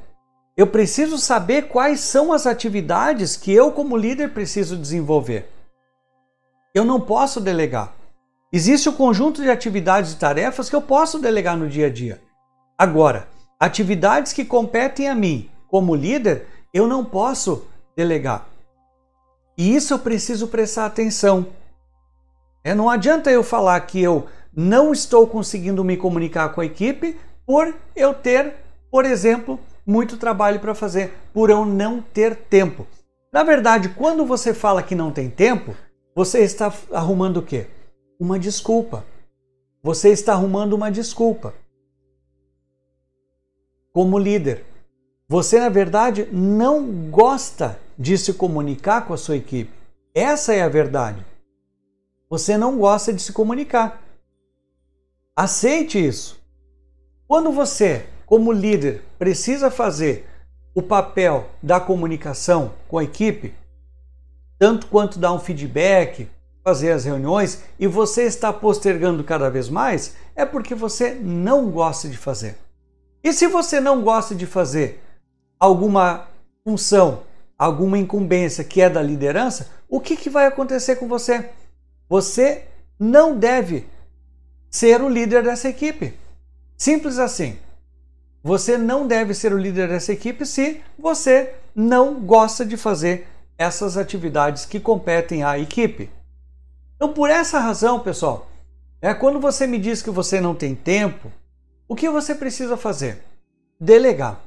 eu 0.57 0.67
preciso 0.67 1.19
saber 1.19 1.69
quais 1.69 2.01
são 2.01 2.33
as 2.33 2.47
atividades 2.47 3.37
que 3.37 3.53
eu, 3.53 3.73
como 3.73 3.97
líder, 3.97 4.33
preciso 4.33 4.77
desenvolver. 4.77 5.51
Eu 6.75 6.85
não 6.85 7.01
posso 7.01 7.41
delegar. 7.41 7.93
Existe 8.53 8.89
o 8.89 8.93
um 8.93 8.97
conjunto 8.97 9.43
de 9.43 9.51
atividades 9.51 10.13
e 10.13 10.17
tarefas 10.17 10.71
que 10.71 10.77
eu 10.77 10.83
posso 10.83 11.19
delegar 11.19 11.57
no 11.57 11.69
dia 11.69 11.87
a 11.87 11.91
dia. 11.91 12.21
Agora, 12.79 13.29
atividades 13.59 14.33
que 14.33 14.45
competem 14.45 15.09
a 15.09 15.15
mim 15.15 15.51
como 15.69 15.95
líder, 15.95 16.47
eu 16.73 16.87
não 16.87 17.05
posso 17.05 17.67
delegar. 17.97 18.54
E 19.57 19.75
isso 19.75 19.95
eu 19.95 19.99
preciso 19.99 20.49
prestar 20.49 20.87
atenção. 20.87 21.47
É, 22.63 22.75
não 22.75 22.91
adianta 22.91 23.31
eu 23.31 23.43
falar 23.43 23.79
que 23.81 24.01
eu 24.01 24.27
não 24.57 24.93
estou 24.93 25.27
conseguindo 25.27 25.85
me 25.85 25.97
comunicar 25.97 26.49
com 26.51 26.61
a 26.61 26.65
equipe 26.65 27.19
por 27.47 27.75
eu 27.95 28.15
ter, 28.15 28.55
por 28.91 29.05
exemplo, 29.05 29.59
muito 29.87 30.17
trabalho 30.17 30.61
para 30.61 30.75
fazer, 30.75 31.13
por 31.33 31.51
eu 31.51 31.65
não 31.65 32.01
ter 32.01 32.37
tempo. 32.37 32.87
Na 33.33 33.43
verdade, 33.43 33.91
quando 33.91 34.25
você 34.25 34.55
fala 34.55 34.83
que 34.83 34.95
não 34.95 35.11
tem 35.11 35.29
tempo, 35.29 35.77
você 36.15 36.41
está 36.41 36.73
arrumando 36.93 37.39
o 37.39 37.43
quê? 37.43 37.67
Uma 38.19 38.39
desculpa. 38.39 39.05
Você 39.83 40.11
está 40.11 40.33
arrumando 40.33 40.73
uma 40.73 40.91
desculpa. 40.91 41.53
Como 43.93 44.19
líder, 44.19 44.65
você 45.29 45.59
na 45.59 45.69
verdade 45.69 46.29
não 46.31 47.11
gosta 47.11 47.79
de 47.99 48.17
se 48.19 48.35
comunicar 48.35 49.07
com 49.07 49.15
a 49.15 49.17
sua 49.17 49.37
equipe. 49.37 49.73
Essa 50.15 50.55
é 50.55 50.63
a 50.63 50.69
verdade. 50.69 51.25
Você 52.29 52.59
não 52.59 52.79
gosta 52.79 53.13
de 53.13 53.23
se 53.23 53.33
comunicar. 53.33 54.03
Aceite 55.37 56.05
isso. 56.05 56.39
Quando 57.27 57.51
você, 57.51 58.07
como 58.27 58.53
líder, 58.53 59.03
precisa 59.19 59.71
fazer 59.71 60.29
o 60.75 60.83
papel 60.83 61.49
da 61.63 61.81
comunicação 61.81 62.75
com 62.89 62.99
a 62.99 63.05
equipe, 63.05 63.55
tanto 64.59 64.87
quanto 64.89 65.19
dar 65.19 65.33
um 65.33 65.39
feedback, 65.39 66.29
fazer 66.63 66.93
as 66.93 67.05
reuniões, 67.05 67.63
e 67.79 67.87
você 67.87 68.25
está 68.25 68.53
postergando 68.53 69.25
cada 69.25 69.49
vez 69.51 69.69
mais, 69.69 70.17
é 70.37 70.45
porque 70.45 70.75
você 70.75 71.15
não 71.15 71.71
gosta 71.71 72.09
de 72.09 72.17
fazer. 72.17 72.57
E 73.23 73.33
se 73.33 73.47
você 73.47 73.81
não 73.81 74.03
gosta 74.03 74.35
de 74.35 74.47
fazer 74.47 75.01
alguma 75.65 76.29
função, 76.63 77.23
alguma 77.59 77.99
incumbência 77.99 78.63
que 78.63 78.81
é 78.81 78.91
da 78.91 79.03
liderança, 79.03 79.71
o 79.89 79.99
que, 79.99 80.17
que 80.17 80.29
vai 80.29 80.47
acontecer 80.47 80.97
com 80.97 81.09
você? 81.09 81.51
Você 82.09 82.65
não 82.99 83.37
deve 83.37 83.87
ser 84.71 85.01
o 85.01 85.09
líder 85.09 85.43
dessa 85.43 85.69
equipe. 85.69 86.15
Simples 86.77 87.19
assim. 87.19 87.59
Você 88.43 88.77
não 88.77 89.07
deve 89.07 89.33
ser 89.33 89.55
o 89.55 89.59
líder 89.59 89.89
dessa 89.89 90.13
equipe 90.13 90.45
se 90.45 90.83
você 90.99 91.55
não 91.75 92.21
gosta 92.21 92.65
de 92.65 92.77
fazer 92.77 93.27
essas 93.57 93.97
atividades 93.97 94.67
que 94.67 94.79
competem 94.79 95.45
à 95.45 95.59
equipe. 95.59 96.11
Então, 96.97 97.13
por 97.13 97.31
essa 97.31 97.59
razão, 97.59 98.01
pessoal, 98.01 98.49
é 99.01 99.15
quando 99.15 99.41
você 99.41 99.67
me 99.67 99.79
diz 99.79 100.03
que 100.03 100.11
você 100.11 100.41
não 100.41 100.55
tem 100.55 100.75
tempo, 100.75 101.33
o 101.89 101.95
que 101.95 102.09
você 102.11 102.35
precisa 102.35 102.77
fazer? 102.77 103.23
Delegar. 103.81 104.41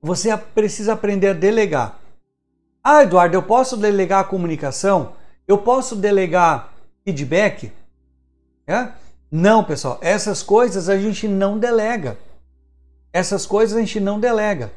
Você 0.00 0.36
precisa 0.36 0.92
aprender 0.92 1.28
a 1.28 1.32
delegar. 1.32 1.98
Ah, 2.82 3.02
Eduardo, 3.02 3.36
eu 3.36 3.42
posso 3.42 3.76
delegar 3.76 4.20
a 4.20 4.28
comunicação? 4.28 5.14
Eu 5.46 5.58
posso 5.58 5.96
delegar 5.96 6.72
feedback? 7.04 7.72
É? 8.66 8.92
Não, 9.30 9.64
pessoal, 9.64 9.98
essas 10.00 10.42
coisas 10.42 10.88
a 10.88 10.96
gente 10.96 11.26
não 11.26 11.58
delega. 11.58 12.16
Essas 13.12 13.44
coisas 13.44 13.76
a 13.76 13.80
gente 13.80 13.98
não 13.98 14.20
delega. 14.20 14.72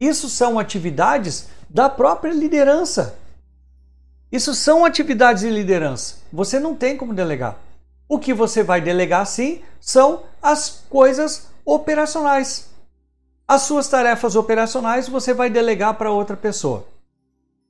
Isso 0.00 0.28
são 0.28 0.58
atividades 0.58 1.48
da 1.68 1.88
própria 1.88 2.32
liderança. 2.32 3.16
Isso 4.32 4.54
são 4.54 4.84
atividades 4.84 5.42
de 5.42 5.50
liderança. 5.50 6.18
Você 6.32 6.58
não 6.60 6.74
tem 6.74 6.96
como 6.96 7.12
delegar. 7.12 7.58
O 8.08 8.18
que 8.18 8.32
você 8.32 8.62
vai 8.62 8.80
delegar 8.80 9.26
sim 9.26 9.62
são 9.80 10.22
as 10.40 10.84
coisas 10.88 11.48
operacionais. 11.64 12.70
As 13.50 13.62
suas 13.62 13.88
tarefas 13.88 14.36
operacionais 14.36 15.08
você 15.08 15.34
vai 15.34 15.50
delegar 15.50 15.94
para 15.94 16.12
outra 16.12 16.36
pessoa. 16.36 16.86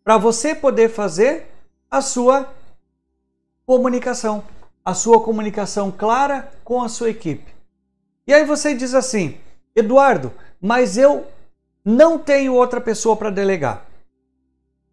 Para 0.04 0.18
você 0.18 0.54
poder 0.54 0.90
fazer 0.90 1.46
a 1.90 2.02
sua 2.02 2.52
comunicação, 3.64 4.44
a 4.84 4.92
sua 4.92 5.22
comunicação 5.22 5.90
clara 5.90 6.52
com 6.62 6.82
a 6.82 6.88
sua 6.90 7.08
equipe. 7.08 7.54
E 8.26 8.34
aí 8.34 8.44
você 8.44 8.74
diz 8.74 8.92
assim: 8.92 9.38
Eduardo, 9.74 10.30
mas 10.60 10.98
eu 10.98 11.26
não 11.82 12.18
tenho 12.18 12.52
outra 12.52 12.78
pessoa 12.78 13.16
para 13.16 13.30
delegar. 13.30 13.86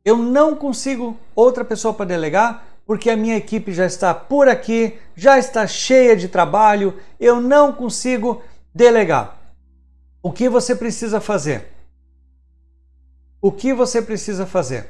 Eu 0.06 0.16
não 0.16 0.56
consigo 0.56 1.18
outra 1.36 1.66
pessoa 1.66 1.94
para 1.94 2.06
delegar 2.06 2.66
porque 2.86 3.10
a 3.10 3.18
minha 3.18 3.36
equipe 3.36 3.74
já 3.74 3.86
está 3.86 4.14
por 4.14 4.48
aqui, 4.48 4.98
já 5.18 5.38
está 5.38 5.68
cheia 5.68 6.16
de 6.16 6.30
trabalho, 6.30 6.98
eu 7.20 7.42
não 7.42 7.74
consigo 7.74 8.42
delegar. 8.74 9.37
O 10.22 10.32
que 10.32 10.50
você 10.50 10.76
precisa 10.76 11.22
fazer? 11.22 11.68
O 13.42 13.52
que 13.52 13.74
você 13.74 14.02
precisa 14.02 14.46
fazer? 14.46 14.90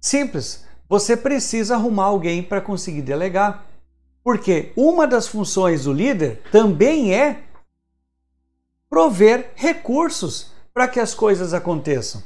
Simples, 0.00 0.64
você 0.88 1.16
precisa 1.16 1.74
arrumar 1.74 2.04
alguém 2.04 2.42
para 2.42 2.60
conseguir 2.60 3.02
delegar. 3.02 3.66
Porque 4.22 4.72
uma 4.76 5.06
das 5.06 5.26
funções 5.26 5.84
do 5.84 5.92
líder 5.92 6.42
também 6.50 7.14
é 7.14 7.42
prover 8.88 9.52
recursos 9.54 10.52
para 10.74 10.88
que 10.88 11.00
as 11.00 11.14
coisas 11.14 11.54
aconteçam. 11.54 12.22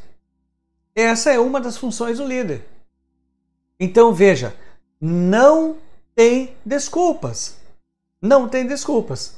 Essa 0.94 1.32
é 1.32 1.38
uma 1.38 1.60
das 1.60 1.76
funções 1.76 2.18
do 2.18 2.26
líder. 2.26 2.66
Então 3.78 4.12
veja, 4.12 4.56
não 5.00 5.76
tem 6.14 6.56
desculpas. 6.64 7.56
Não 8.20 8.48
tem 8.48 8.66
desculpas. 8.66 9.36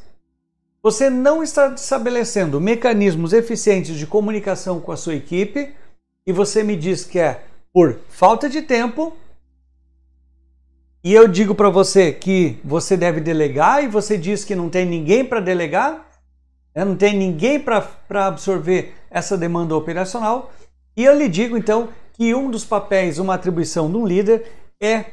Você 0.87 1.11
não 1.11 1.42
está 1.42 1.75
estabelecendo 1.75 2.61
mecanismos 2.61 3.33
eficientes 3.33 3.96
de 3.96 4.07
comunicação 4.07 4.79
com 4.79 4.92
a 4.92 4.96
sua 4.96 5.16
equipe 5.16 5.75
e 6.25 6.33
você 6.33 6.62
me 6.62 6.77
diz 6.77 7.03
que 7.03 7.18
é 7.18 7.42
por 7.72 7.99
falta 8.09 8.49
de 8.49 8.62
tempo. 8.62 9.16
E 11.03 11.12
eu 11.12 11.27
digo 11.27 11.57
para 11.57 11.70
você 11.70 12.12
que 12.12 12.61
você 12.62 12.96
deve 12.96 13.20
delegar 13.20 13.83
e 13.83 13.88
você 13.88 14.16
diz 14.16 14.44
que 14.44 14.55
não 14.55 14.68
tem 14.68 14.87
ninguém 14.87 15.25
para 15.25 15.40
delegar, 15.40 16.09
né? 16.72 16.85
não 16.85 16.94
tem 16.94 17.18
ninguém 17.18 17.59
para 17.59 17.85
absorver 18.25 18.94
essa 19.11 19.37
demanda 19.37 19.75
operacional. 19.75 20.53
E 20.96 21.03
eu 21.03 21.18
lhe 21.18 21.29
digo 21.29 21.57
então 21.57 21.88
que 22.12 22.33
um 22.33 22.49
dos 22.49 22.64
papéis, 22.64 23.18
uma 23.18 23.35
atribuição 23.35 23.90
de 23.90 23.96
um 23.96 24.07
líder 24.07 24.46
é 24.81 25.07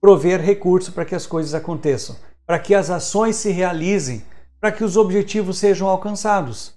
prover 0.00 0.40
recurso 0.40 0.92
para 0.92 1.04
que 1.04 1.16
as 1.16 1.26
coisas 1.26 1.54
aconteçam, 1.54 2.14
para 2.46 2.60
que 2.60 2.72
as 2.72 2.88
ações 2.88 3.34
se 3.34 3.50
realizem, 3.50 4.22
para 4.60 4.72
que 4.72 4.84
os 4.84 4.96
objetivos 4.96 5.58
sejam 5.58 5.88
alcançados. 5.88 6.74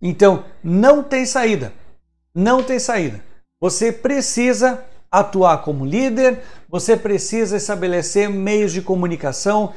Então, 0.00 0.44
não 0.62 1.02
tem 1.02 1.26
saída. 1.26 1.72
Não 2.34 2.62
tem 2.62 2.78
saída. 2.78 3.24
Você 3.60 3.90
precisa 3.90 4.84
atuar 5.10 5.62
como 5.62 5.84
líder, 5.84 6.42
você 6.68 6.96
precisa 6.96 7.56
estabelecer 7.56 8.28
meios 8.28 8.72
de 8.72 8.82
comunicação 8.82 9.72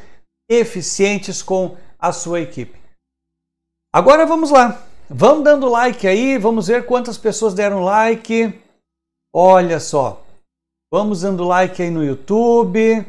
eficientes 0.49 1.41
com 1.41 1.77
a 1.97 2.11
sua 2.11 2.41
equipe. 2.41 2.77
Agora 3.93 4.25
vamos 4.25 4.51
lá. 4.51 4.85
Vamos 5.09 5.43
dando 5.43 5.67
like 5.67 6.07
aí, 6.07 6.37
vamos 6.37 6.67
ver 6.67 6.85
quantas 6.85 7.17
pessoas 7.17 7.53
deram 7.53 7.83
like. 7.83 8.53
Olha 9.33 9.79
só. 9.79 10.23
Vamos 10.91 11.21
dando 11.21 11.43
like 11.43 11.81
aí 11.81 11.89
no 11.89 12.03
YouTube. 12.03 13.05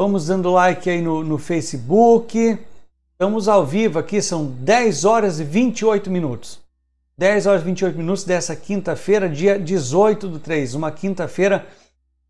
Vamos 0.00 0.28
dando 0.28 0.50
like 0.50 0.88
aí 0.88 1.02
no, 1.02 1.22
no 1.22 1.36
Facebook. 1.36 2.58
Estamos 3.12 3.48
ao 3.48 3.66
vivo 3.66 3.98
aqui, 3.98 4.22
são 4.22 4.46
10 4.46 5.04
horas 5.04 5.40
e 5.40 5.44
28 5.44 6.10
minutos. 6.10 6.58
10 7.18 7.46
horas 7.46 7.60
e 7.60 7.64
28 7.66 7.98
minutos 7.98 8.24
dessa 8.24 8.56
quinta-feira, 8.56 9.28
dia 9.28 9.58
18 9.58 10.26
do 10.26 10.38
3. 10.38 10.74
Uma 10.74 10.90
quinta-feira 10.90 11.66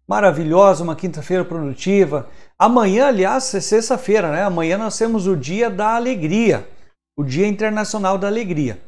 maravilhosa, 0.05 0.83
uma 0.83 0.97
quinta-feira 0.97 1.45
produtiva. 1.45 2.29
Amanhã, 2.59 3.07
aliás, 3.07 3.55
é 3.55 3.61
sexta-feira, 3.61 4.33
né? 4.33 4.43
Amanhã 4.43 4.77
nós 4.77 4.99
temos 4.99 5.29
o 5.29 5.37
Dia 5.37 5.71
da 5.71 5.95
Alegria 5.95 6.67
o 7.17 7.23
Dia 7.23 7.47
Internacional 7.47 8.19
da 8.19 8.27
Alegria, 8.27 8.83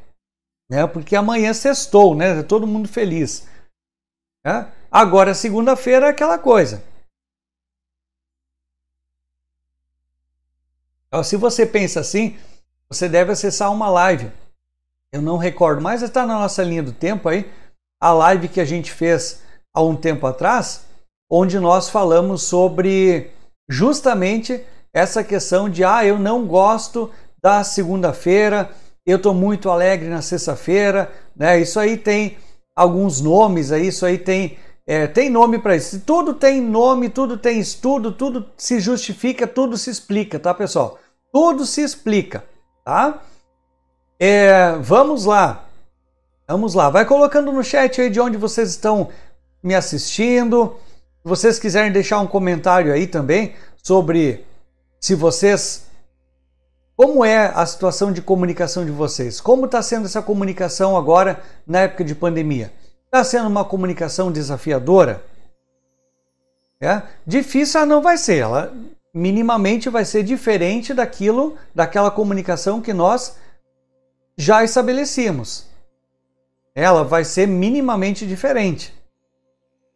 né? 0.68 0.88
Porque 0.88 1.14
amanhã 1.14 1.54
sextou, 1.54 2.16
né? 2.16 2.42
Todo 2.42 2.66
mundo 2.66 2.88
feliz. 2.88 3.46
Né? 4.44 4.66
Agora, 4.90 5.34
segunda-feira 5.34 6.06
é 6.06 6.10
aquela 6.10 6.36
coisa. 6.36 6.82
Se 11.24 11.36
você 11.36 11.66
pensa 11.66 12.00
assim, 12.00 12.36
você 12.88 13.08
deve 13.08 13.32
acessar 13.32 13.72
uma 13.72 13.88
live. 13.88 14.30
Eu 15.12 15.20
não 15.20 15.36
recordo, 15.36 15.82
mas 15.82 16.02
está 16.02 16.26
na 16.26 16.38
nossa 16.38 16.62
linha 16.62 16.82
do 16.82 16.92
tempo 16.92 17.28
aí, 17.28 17.50
a 18.00 18.12
live 18.12 18.48
que 18.48 18.60
a 18.60 18.64
gente 18.64 18.90
fez 18.92 19.42
há 19.74 19.82
um 19.82 19.96
tempo 19.96 20.26
atrás, 20.26 20.84
onde 21.30 21.58
nós 21.58 21.88
falamos 21.88 22.42
sobre 22.42 23.30
justamente 23.68 24.64
essa 24.92 25.24
questão 25.24 25.68
de 25.68 25.84
ah, 25.84 26.04
eu 26.04 26.18
não 26.18 26.46
gosto 26.46 27.10
da 27.42 27.64
segunda-feira, 27.64 28.70
eu 29.06 29.16
estou 29.16 29.34
muito 29.34 29.70
alegre 29.70 30.08
na 30.08 30.22
sexta-feira, 30.22 31.10
né? 31.34 31.60
Isso 31.60 31.80
aí 31.80 31.96
tem 31.96 32.36
alguns 32.76 33.20
nomes 33.20 33.72
aí, 33.72 33.88
isso 33.88 34.06
aí 34.06 34.18
tem, 34.18 34.58
é, 34.92 35.06
tem 35.06 35.30
nome 35.30 35.58
para 35.58 35.74
isso. 35.74 36.00
Tudo 36.00 36.34
tem 36.34 36.60
nome, 36.60 37.08
tudo 37.08 37.38
tem 37.38 37.58
estudo, 37.58 38.12
tudo 38.12 38.44
se 38.58 38.78
justifica, 38.78 39.46
tudo 39.46 39.78
se 39.78 39.88
explica, 39.88 40.38
tá, 40.38 40.52
pessoal? 40.52 40.98
Tudo 41.32 41.64
se 41.64 41.80
explica, 41.80 42.44
tá? 42.84 43.22
É, 44.20 44.76
vamos 44.82 45.24
lá. 45.24 45.64
Vamos 46.46 46.74
lá. 46.74 46.90
Vai 46.90 47.06
colocando 47.06 47.50
no 47.50 47.64
chat 47.64 48.02
aí 48.02 48.10
de 48.10 48.20
onde 48.20 48.36
vocês 48.36 48.68
estão 48.68 49.08
me 49.62 49.74
assistindo. 49.74 50.76
Se 51.22 51.28
vocês 51.28 51.58
quiserem 51.58 51.90
deixar 51.90 52.18
um 52.18 52.26
comentário 52.26 52.92
aí 52.92 53.06
também 53.06 53.54
sobre 53.82 54.44
se 55.00 55.14
vocês 55.14 55.86
como 56.94 57.24
é 57.24 57.46
a 57.54 57.64
situação 57.64 58.12
de 58.12 58.20
comunicação 58.20 58.84
de 58.84 58.90
vocês? 58.90 59.40
Como 59.40 59.64
está 59.64 59.80
sendo 59.80 60.04
essa 60.04 60.20
comunicação 60.20 60.98
agora 60.98 61.42
na 61.66 61.80
época 61.80 62.04
de 62.04 62.14
pandemia? 62.14 62.70
Está 63.14 63.24
sendo 63.24 63.46
uma 63.46 63.62
comunicação 63.62 64.32
desafiadora? 64.32 65.22
É? 66.80 67.02
Difícil 67.26 67.78
ela 67.78 67.86
não 67.86 68.00
vai 68.00 68.16
ser, 68.16 68.38
ela 68.38 68.72
minimamente 69.12 69.90
vai 69.90 70.02
ser 70.02 70.22
diferente 70.22 70.94
daquilo, 70.94 71.58
daquela 71.74 72.10
comunicação 72.10 72.80
que 72.80 72.94
nós 72.94 73.36
já 74.34 74.64
estabelecíamos. 74.64 75.66
Ela 76.74 77.04
vai 77.04 77.22
ser 77.22 77.46
minimamente 77.46 78.26
diferente. 78.26 78.94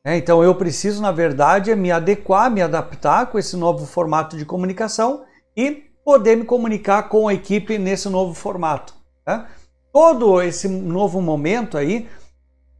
É, 0.05 0.19
então 0.19 0.45
eu 0.45 0.55
preciso, 0.55 1.01
na 1.01 1.11
verdade, 1.11 1.75
me 1.75 1.91
adequar, 1.91 2.51
me 2.51 2.61
adaptar 2.61 3.29
com 3.29 3.39
esse 3.39 3.57
novo 3.57 3.87
formato 3.87 4.37
de 4.37 4.45
comunicação 4.45 5.25
e 5.57 5.85
poder 6.05 6.37
me 6.37 6.45
comunicar 6.45 7.09
com 7.09 7.29
a 7.29 7.33
equipe 7.33 7.79
nesse 7.79 8.11
novo 8.11 8.35
formato. 8.35 8.95
Tá? 9.25 9.49
Todo 9.91 10.43
esse 10.43 10.69
novo 10.69 11.23
momento 11.23 11.79
aí, 11.79 12.07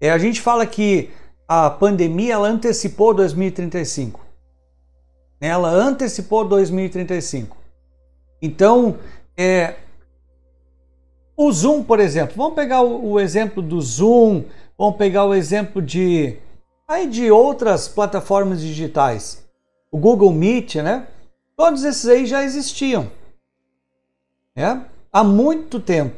é, 0.01 0.11
a 0.11 0.19
gente 0.19 0.41
fala 0.41 0.67
que 0.67 1.11
a 1.49 1.71
pandemia 1.71 2.35
ela 2.35 2.49
antecipou 2.49 3.15
2035. 3.15 4.21
Ela 5.41 5.69
antecipou 5.71 6.47
2035. 6.47 7.57
Então, 8.41 8.99
é, 9.37 9.77
o 11.37 11.51
Zoom, 11.53 11.83
por 11.83 12.01
exemplo, 12.01 12.35
vamos 12.37 12.55
pegar 12.55 12.83
o, 12.83 13.13
o, 13.13 13.21
exemplo 13.21 13.63
do 13.63 13.81
Zoom, 13.81 14.45
vamos 14.79 14.97
pegar 14.97 15.25
o 15.25 15.35
exemplo 15.35 15.81
de 15.81 16.39
aí 16.89 17.07
de 17.07 17.31
outras 17.31 17.89
plataformas 17.89 18.61
digitais, 18.61 19.45
o 19.91 19.99
Google 19.99 20.33
Meet, 20.33 20.77
né? 20.77 21.07
Todos 21.57 21.85
esses 21.85 22.07
aí 22.07 22.27
já 22.27 22.43
existiam 22.43 23.11
né? 24.57 24.87
há 25.13 25.23
muito 25.23 25.79
tempo. 25.79 26.17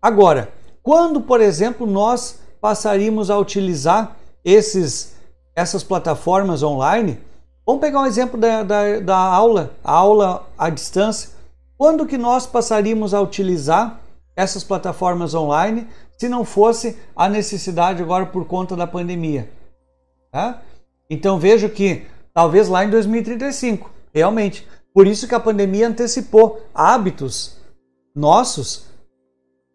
Agora, 0.00 0.52
quando, 0.82 1.20
por 1.20 1.40
exemplo, 1.40 1.86
nós 1.86 2.40
passaríamos 2.64 3.30
a 3.30 3.36
utilizar 3.36 4.16
esses, 4.42 5.14
essas 5.54 5.84
plataformas 5.84 6.62
online, 6.62 7.20
vamos 7.66 7.82
pegar 7.82 8.00
um 8.00 8.06
exemplo 8.06 8.40
da, 8.40 8.62
da, 8.62 9.00
da 9.00 9.18
aula, 9.18 9.74
a 9.84 9.92
aula 9.92 10.48
à 10.56 10.70
distância. 10.70 11.28
Quando 11.76 12.06
que 12.06 12.16
nós 12.16 12.46
passaríamos 12.46 13.12
a 13.12 13.20
utilizar 13.20 14.00
essas 14.34 14.64
plataformas 14.64 15.34
online 15.34 15.86
se 16.16 16.26
não 16.26 16.42
fosse 16.42 16.98
a 17.14 17.28
necessidade 17.28 18.02
agora 18.02 18.24
por 18.24 18.46
conta 18.46 18.74
da 18.74 18.86
pandemia? 18.86 19.50
Tá? 20.32 20.62
Então 21.10 21.38
vejo 21.38 21.68
que 21.68 22.06
talvez 22.32 22.66
lá 22.66 22.82
em 22.82 22.88
2035, 22.88 23.90
realmente. 24.10 24.66
Por 24.94 25.06
isso 25.06 25.28
que 25.28 25.34
a 25.34 25.40
pandemia 25.40 25.88
antecipou 25.88 26.62
hábitos 26.74 27.58
nossos 28.16 28.86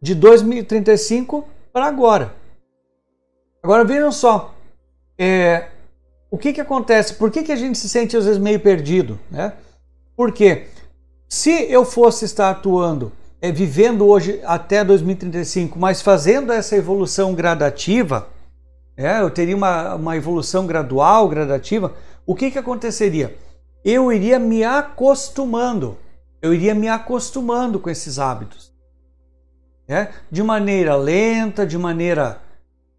de 0.02 0.16
2035 0.16 1.46
para 1.72 1.86
agora. 1.86 2.39
Agora 3.62 3.84
vejam 3.84 4.12
só, 4.12 4.54
é, 5.18 5.68
o 6.32 6.38
que, 6.38 6.54
que 6.54 6.62
acontece? 6.62 7.16
Por 7.16 7.30
que, 7.30 7.44
que 7.44 7.52
a 7.52 7.56
gente 7.56 7.78
se 7.78 7.90
sente 7.90 8.16
às 8.16 8.26
vezes 8.26 8.40
meio 8.40 8.60
perdido? 8.60 9.20
Né? 9.30 9.54
Porque 10.16 10.68
se 11.28 11.52
eu 11.72 11.84
fosse 11.84 12.26
estar 12.26 12.50
atuando, 12.50 13.12
é, 13.42 13.52
vivendo 13.52 14.08
hoje 14.08 14.42
até 14.46 14.84
2035, 14.84 15.78
mas 15.78 16.02
fazendo 16.02 16.52
essa 16.52 16.76
evolução 16.76 17.34
gradativa, 17.34 18.28
é, 18.96 19.22
eu 19.22 19.30
teria 19.30 19.56
uma, 19.56 19.96
uma 19.96 20.18
evolução 20.18 20.66
gradual, 20.66 21.28
gradativa, 21.28 21.94
o 22.26 22.36
que, 22.36 22.52
que 22.52 22.60
aconteceria? 22.60 23.38
Eu 23.84 24.12
iria 24.12 24.38
me 24.38 24.64
acostumando, 24.64 25.98
eu 26.42 26.54
iria 26.54 26.76
me 26.76 26.88
acostumando 26.88 27.80
com 27.80 27.90
esses 27.90 28.20
hábitos. 28.20 28.72
É, 29.88 30.10
de 30.30 30.44
maneira 30.44 30.96
lenta, 30.96 31.66
de 31.66 31.78
maneira 31.78 32.40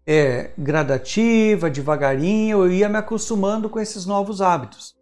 é, 0.05 0.51
gradativa, 0.57 1.69
devagarinho, 1.69 2.63
eu 2.63 2.71
ia 2.71 2.89
me 2.89 2.97
acostumando 2.97 3.69
com 3.69 3.79
esses 3.79 4.05
novos 4.05 4.41
hábitos. 4.41 4.93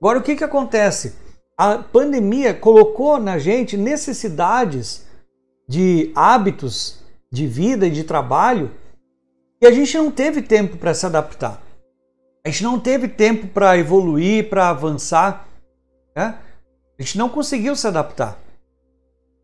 Agora, 0.00 0.18
o 0.18 0.22
que, 0.22 0.36
que 0.36 0.44
acontece? 0.44 1.16
A 1.56 1.78
pandemia 1.78 2.54
colocou 2.54 3.18
na 3.18 3.38
gente 3.38 3.76
necessidades 3.76 5.06
de 5.68 6.10
hábitos 6.14 7.00
de 7.30 7.46
vida 7.46 7.86
e 7.86 7.90
de 7.90 8.02
trabalho 8.02 8.70
e 9.60 9.66
a 9.66 9.70
gente 9.70 9.96
não 9.96 10.10
teve 10.10 10.40
tempo 10.40 10.78
para 10.78 10.94
se 10.94 11.04
adaptar. 11.04 11.60
A 12.44 12.48
gente 12.48 12.64
não 12.64 12.80
teve 12.80 13.08
tempo 13.08 13.46
para 13.48 13.76
evoluir, 13.76 14.48
para 14.48 14.70
avançar. 14.70 15.46
Né? 16.16 16.34
A 16.98 17.02
gente 17.02 17.18
não 17.18 17.28
conseguiu 17.28 17.76
se 17.76 17.86
adaptar. 17.86 18.38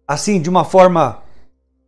Assim, 0.08 0.40
de 0.40 0.48
uma 0.48 0.64
forma 0.64 1.22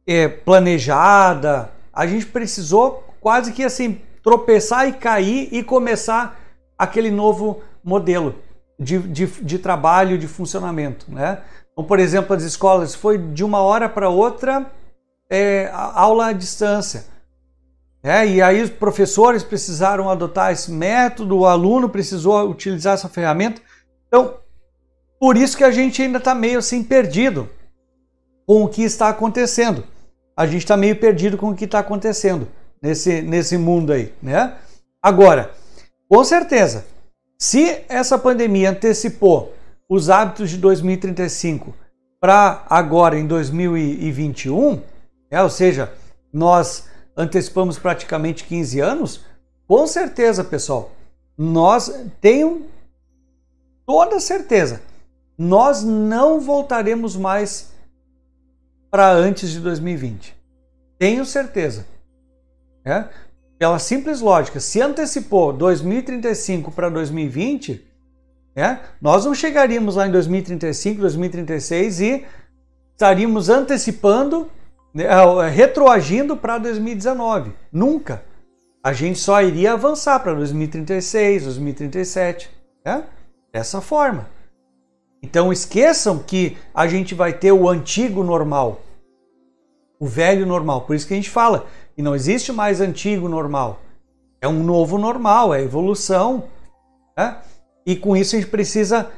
é, 0.06 0.28
planejada, 0.28 1.72
a 1.98 2.06
gente 2.06 2.26
precisou 2.26 3.02
quase 3.20 3.52
que 3.52 3.64
assim 3.64 4.00
tropeçar 4.22 4.87
e 4.88 4.92
cair 4.92 5.48
e 5.50 5.64
começar 5.64 6.38
aquele 6.78 7.11
novo 7.11 7.61
modelo 7.82 8.37
de, 8.78 9.00
de, 9.00 9.26
de 9.26 9.58
trabalho, 9.58 10.16
de 10.16 10.28
funcionamento. 10.28 11.06
Né? 11.08 11.42
Então, 11.72 11.84
por 11.84 11.98
exemplo, 11.98 12.37
as 12.37 12.44
escolas 12.44 12.94
foi 12.94 13.18
de 13.18 13.42
uma 13.42 13.62
hora 13.62 13.88
para 13.88 14.08
outra 14.08 14.70
é, 15.28 15.68
aula 15.72 16.26
à 16.26 16.32
distância. 16.32 17.04
É, 18.00 18.24
e 18.24 18.40
aí 18.40 18.62
os 18.62 18.70
professores 18.70 19.42
precisaram 19.42 20.08
adotar 20.08 20.52
esse 20.52 20.70
método, 20.70 21.38
o 21.38 21.46
aluno 21.46 21.88
precisou 21.88 22.48
utilizar 22.48 22.94
essa 22.94 23.08
ferramenta. 23.08 23.61
Então, 24.06 24.37
por 25.18 25.37
isso 25.37 25.56
que 25.56 25.64
a 25.64 25.72
gente 25.72 26.00
ainda 26.00 26.18
está 26.18 26.32
meio 26.32 26.61
assim 26.61 26.84
perdido 26.84 27.50
com 28.46 28.62
o 28.62 28.68
que 28.68 28.84
está 28.84 29.08
acontecendo 29.08 29.82
a 30.38 30.46
gente 30.46 30.59
está 30.59 30.77
meio 30.77 30.94
perdido 30.94 31.37
com 31.37 31.51
o 31.51 31.55
que 31.55 31.64
está 31.64 31.81
acontecendo 31.81 32.46
nesse, 32.81 33.20
nesse 33.22 33.59
mundo 33.59 33.92
aí, 33.92 34.14
né? 34.22 34.55
Agora, 35.03 35.51
com 36.09 36.22
certeza, 36.22 36.87
se 37.37 37.81
essa 37.88 38.16
pandemia 38.16 38.70
antecipou 38.70 39.53
os 39.88 40.09
hábitos 40.09 40.48
de 40.51 40.57
2035 40.59 41.74
para 42.20 42.64
agora 42.70 43.18
em 43.18 43.27
2021, 43.27 44.81
é, 45.29 45.42
ou 45.42 45.51
seja, 45.51 45.92
nós 46.33 46.85
antecipamos 47.16 47.77
praticamente 47.77 48.44
15 48.44 48.79
anos, 48.79 49.24
com 49.66 49.88
certeza, 49.88 50.44
pessoal, 50.44 50.92
nós 51.37 51.92
tenho 52.20 52.66
toda 53.85 54.20
certeza, 54.20 54.83
nós 55.37 55.83
não 55.83 56.38
voltaremos 56.38 57.16
mais 57.16 57.72
para 58.90 59.11
antes 59.12 59.51
de 59.51 59.61
2020. 59.61 60.35
Tenho 60.98 61.24
certeza. 61.24 61.87
É? 62.85 63.05
Pela 63.59 63.79
simples 63.79 64.20
lógica, 64.20 64.61
se 64.61 64.81
antecipou 64.81 65.53
2035 65.53 66.70
para 66.70 66.88
2020, 66.88 67.85
é? 68.57 68.79
nós 69.01 69.24
não 69.24 69.35
chegaríamos 69.35 69.96
lá 69.96 70.07
em 70.07 70.11
2035, 70.11 71.01
2036 71.01 72.01
e 72.01 72.24
estaríamos 72.92 73.48
antecipando, 73.48 74.51
né, 74.92 75.05
é, 75.05 75.48
retroagindo 75.48 76.37
para 76.37 76.59
2019. 76.59 77.53
Nunca. 77.70 78.22
A 78.83 78.92
gente 78.92 79.18
só 79.18 79.42
iria 79.42 79.74
avançar 79.74 80.18
para 80.20 80.35
2036, 80.35 81.44
2037. 81.44 82.51
É? 82.85 83.03
Dessa 83.53 83.81
forma. 83.81 84.29
Então 85.22 85.52
esqueçam 85.52 86.18
que 86.18 86.57
a 86.72 86.87
gente 86.87 87.14
vai 87.14 87.33
ter 87.33 87.52
o 87.52 87.68
antigo 87.68 88.22
normal, 88.22 88.81
o 89.98 90.07
velho 90.07 90.46
normal. 90.46 90.83
Por 90.83 90.94
isso 90.94 91.07
que 91.07 91.14
a 91.14 91.16
gente 91.16 91.31
fala 91.31 91.66
que 91.94 92.02
não 92.02 92.14
existe 92.14 92.52
mais 92.52 92.81
antigo 92.81 93.28
normal. 93.28 93.81
É 94.40 94.46
um 94.46 94.62
novo 94.62 94.96
normal, 94.98 95.52
é 95.52 95.62
evolução. 95.62 96.44
Né? 97.16 97.37
E 97.85 97.96
com 97.96 98.16
isso 98.16 98.37
a 98.37 98.38
gente 98.38 98.50
precisa 98.50 99.11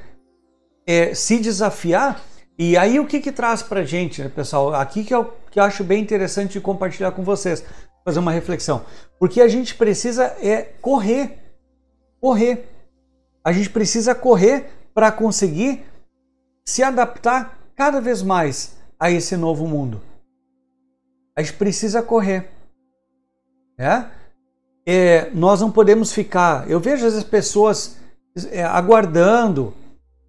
é, 0.86 1.14
se 1.14 1.38
desafiar. 1.38 2.22
E 2.58 2.76
aí 2.76 2.98
o 2.98 3.06
que, 3.06 3.20
que 3.20 3.32
traz 3.32 3.62
para 3.62 3.84
gente, 3.84 4.22
né, 4.22 4.28
pessoal? 4.28 4.74
Aqui 4.74 5.04
que 5.04 5.14
eu, 5.14 5.32
que 5.50 5.60
eu 5.60 5.64
acho 5.64 5.84
bem 5.84 6.02
interessante 6.02 6.52
de 6.52 6.60
compartilhar 6.60 7.12
com 7.12 7.22
vocês, 7.22 7.64
fazer 8.04 8.18
uma 8.18 8.32
reflexão. 8.32 8.84
Porque 9.18 9.40
a 9.40 9.48
gente 9.48 9.74
precisa 9.74 10.24
é 10.40 10.62
correr. 10.80 11.38
Correr. 12.20 12.66
A 13.44 13.52
gente 13.52 13.70
precisa 13.70 14.14
correr 14.14 14.70
para 14.94 15.12
conseguir 15.12 15.84
se 16.64 16.82
adaptar 16.82 17.58
cada 17.74 18.00
vez 18.00 18.22
mais 18.22 18.76
a 18.98 19.10
esse 19.10 19.36
novo 19.36 19.66
mundo. 19.66 20.00
A 21.36 21.42
gente 21.42 21.54
precisa 21.54 22.02
correr. 22.02 22.50
É? 23.78 24.04
É, 24.86 25.30
nós 25.32 25.60
não 25.60 25.70
podemos 25.70 26.12
ficar. 26.12 26.68
Eu 26.68 26.80
vejo 26.80 27.06
as 27.06 27.24
pessoas 27.24 27.96
é, 28.50 28.62
aguardando, 28.62 29.74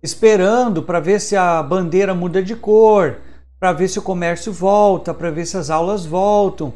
esperando 0.01 0.81
para 0.81 0.99
ver 0.99 1.19
se 1.19 1.35
a 1.35 1.61
bandeira 1.61 2.13
muda 2.13 2.41
de 2.41 2.55
cor, 2.55 3.17
para 3.59 3.73
ver 3.73 3.87
se 3.87 3.99
o 3.99 4.01
comércio 4.01 4.51
volta, 4.51 5.13
para 5.13 5.29
ver 5.29 5.45
se 5.45 5.57
as 5.57 5.69
aulas 5.69 6.05
voltam, 6.05 6.73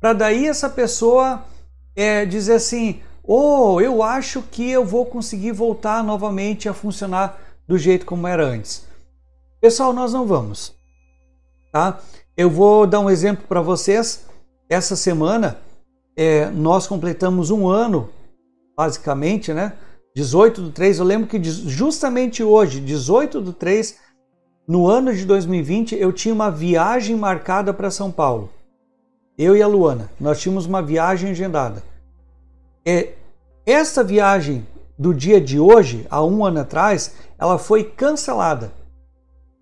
para 0.00 0.12
daí 0.12 0.46
essa 0.46 0.68
pessoa 0.68 1.44
é, 1.94 2.24
dizer 2.24 2.54
assim: 2.54 3.00
oh, 3.22 3.80
eu 3.80 4.02
acho 4.02 4.42
que 4.42 4.70
eu 4.70 4.84
vou 4.84 5.06
conseguir 5.06 5.52
voltar 5.52 6.02
novamente 6.02 6.68
a 6.68 6.74
funcionar 6.74 7.38
do 7.66 7.78
jeito 7.78 8.06
como 8.06 8.26
era 8.26 8.44
antes. 8.44 8.86
Pessoal, 9.60 9.92
nós 9.92 10.12
não 10.12 10.26
vamos. 10.26 10.74
Tá? 11.72 12.00
Eu 12.36 12.50
vou 12.50 12.86
dar 12.86 13.00
um 13.00 13.10
exemplo 13.10 13.44
para 13.46 13.60
vocês. 13.60 14.24
Essa 14.68 14.96
semana 14.96 15.58
é, 16.16 16.50
nós 16.50 16.86
completamos 16.86 17.50
um 17.50 17.68
ano, 17.68 18.10
basicamente, 18.76 19.52
né? 19.52 19.74
18 20.14 20.62
do 20.62 20.70
3. 20.70 20.98
Eu 20.98 21.04
lembro 21.04 21.28
que 21.28 21.42
justamente 21.42 22.42
hoje, 22.42 22.80
18 22.80 23.40
do 23.40 23.52
3, 23.52 23.96
no 24.66 24.86
ano 24.86 25.14
de 25.14 25.24
2020, 25.24 25.94
eu 25.96 26.12
tinha 26.12 26.34
uma 26.34 26.50
viagem 26.50 27.16
marcada 27.16 27.72
para 27.72 27.90
São 27.90 28.10
Paulo. 28.10 28.50
Eu 29.36 29.56
e 29.56 29.62
a 29.62 29.66
Luana, 29.66 30.10
nós 30.20 30.40
tínhamos 30.40 30.66
uma 30.66 30.82
viagem 30.82 31.30
agendada. 31.30 31.82
É, 32.90 33.12
essa 33.64 34.02
viagem 34.02 34.66
do 34.98 35.14
dia 35.14 35.40
de 35.40 35.60
hoje, 35.60 36.08
há 36.10 36.24
um 36.24 36.44
ano 36.44 36.58
atrás, 36.58 37.14
ela 37.38 37.56
foi 37.56 37.84
cancelada. 37.84 38.72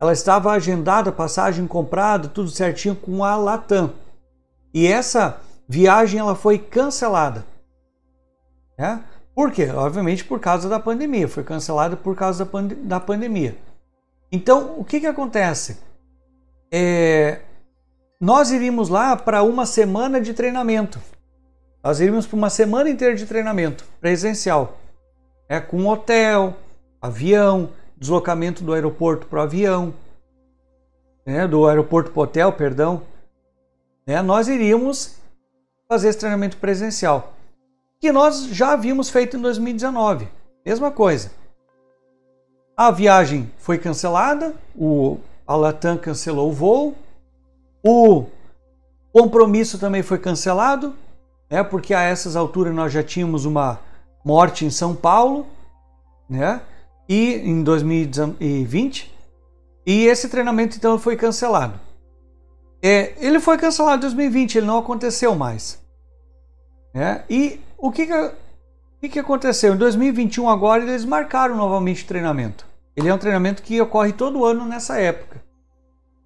Ela 0.00 0.14
estava 0.14 0.50
agendada, 0.52 1.12
passagem 1.12 1.66
comprada, 1.66 2.26
tudo 2.26 2.48
certinho 2.48 2.96
com 2.96 3.22
a 3.22 3.36
Latam. 3.36 3.92
E 4.72 4.86
essa 4.86 5.40
viagem 5.68 6.18
ela 6.18 6.34
foi 6.34 6.58
cancelada. 6.58 7.44
Né? 8.78 9.04
Por 9.34 9.52
quê? 9.52 9.68
Obviamente 9.68 10.24
por 10.24 10.40
causa 10.40 10.66
da 10.66 10.80
pandemia. 10.80 11.28
Foi 11.28 11.44
cancelada 11.44 11.96
por 11.96 12.16
causa 12.16 12.46
da, 12.46 12.50
pand 12.50 12.68
da 12.68 12.98
pandemia. 12.98 13.58
Então, 14.32 14.74
o 14.78 14.84
que, 14.84 15.00
que 15.00 15.06
acontece? 15.06 15.78
É, 16.72 17.40
nós 18.18 18.50
iríamos 18.50 18.88
lá 18.88 19.16
para 19.16 19.42
uma 19.42 19.66
semana 19.66 20.18
de 20.18 20.32
treinamento. 20.32 20.98
Nós 21.88 22.00
iríamos 22.00 22.26
para 22.26 22.36
uma 22.36 22.50
semana 22.50 22.90
inteira 22.90 23.14
de 23.14 23.24
treinamento 23.24 23.82
presencial. 23.98 24.76
É, 25.48 25.58
com 25.58 25.86
hotel, 25.86 26.54
avião, 27.00 27.70
deslocamento 27.96 28.62
do 28.62 28.74
aeroporto 28.74 29.26
para 29.26 29.38
o 29.38 29.42
avião, 29.42 29.94
né, 31.24 31.48
do 31.48 31.66
aeroporto 31.66 32.10
para 32.10 32.20
o 32.20 32.22
hotel, 32.24 32.52
perdão, 32.52 33.04
né, 34.06 34.20
nós 34.20 34.48
iríamos 34.48 35.16
fazer 35.88 36.10
esse 36.10 36.18
treinamento 36.18 36.58
presencial, 36.58 37.32
que 37.98 38.12
nós 38.12 38.48
já 38.48 38.72
havíamos 38.72 39.08
feito 39.08 39.38
em 39.38 39.40
2019. 39.40 40.28
Mesma 40.66 40.90
coisa. 40.90 41.30
A 42.76 42.90
viagem 42.90 43.50
foi 43.56 43.78
cancelada, 43.78 44.54
o, 44.76 45.16
a 45.46 45.56
Latam 45.56 45.96
cancelou 45.96 46.50
o 46.50 46.52
voo, 46.52 46.94
o 47.82 48.26
compromisso 49.10 49.78
também 49.78 50.02
foi 50.02 50.18
cancelado, 50.18 50.94
né, 51.50 51.62
porque 51.62 51.94
a 51.94 52.02
essas 52.02 52.36
alturas 52.36 52.74
nós 52.74 52.92
já 52.92 53.02
tínhamos 53.02 53.44
uma 53.44 53.80
morte 54.24 54.64
em 54.64 54.70
São 54.70 54.94
Paulo, 54.94 55.46
né? 56.28 56.60
e 57.08 57.36
em 57.36 57.62
2020 57.62 59.14
e 59.86 60.06
esse 60.06 60.28
treinamento 60.28 60.76
então 60.76 60.98
foi 60.98 61.16
cancelado. 61.16 61.80
é, 62.82 63.14
ele 63.18 63.40
foi 63.40 63.56
cancelado 63.56 63.96
em 63.96 64.00
2020, 64.00 64.58
ele 64.58 64.66
não 64.66 64.78
aconteceu 64.78 65.34
mais. 65.34 65.82
É, 66.94 67.22
e 67.30 67.60
o 67.78 67.90
que 67.90 68.06
que, 68.06 68.30
que 69.00 69.08
que 69.08 69.18
aconteceu? 69.18 69.74
Em 69.74 69.78
2021 69.78 70.48
agora 70.48 70.82
eles 70.82 71.04
marcaram 71.04 71.56
novamente 71.56 72.04
o 72.04 72.06
treinamento. 72.06 72.66
Ele 72.94 73.08
é 73.08 73.14
um 73.14 73.18
treinamento 73.18 73.62
que 73.62 73.80
ocorre 73.80 74.12
todo 74.12 74.44
ano 74.44 74.64
nessa 74.64 74.98
época. 74.98 75.42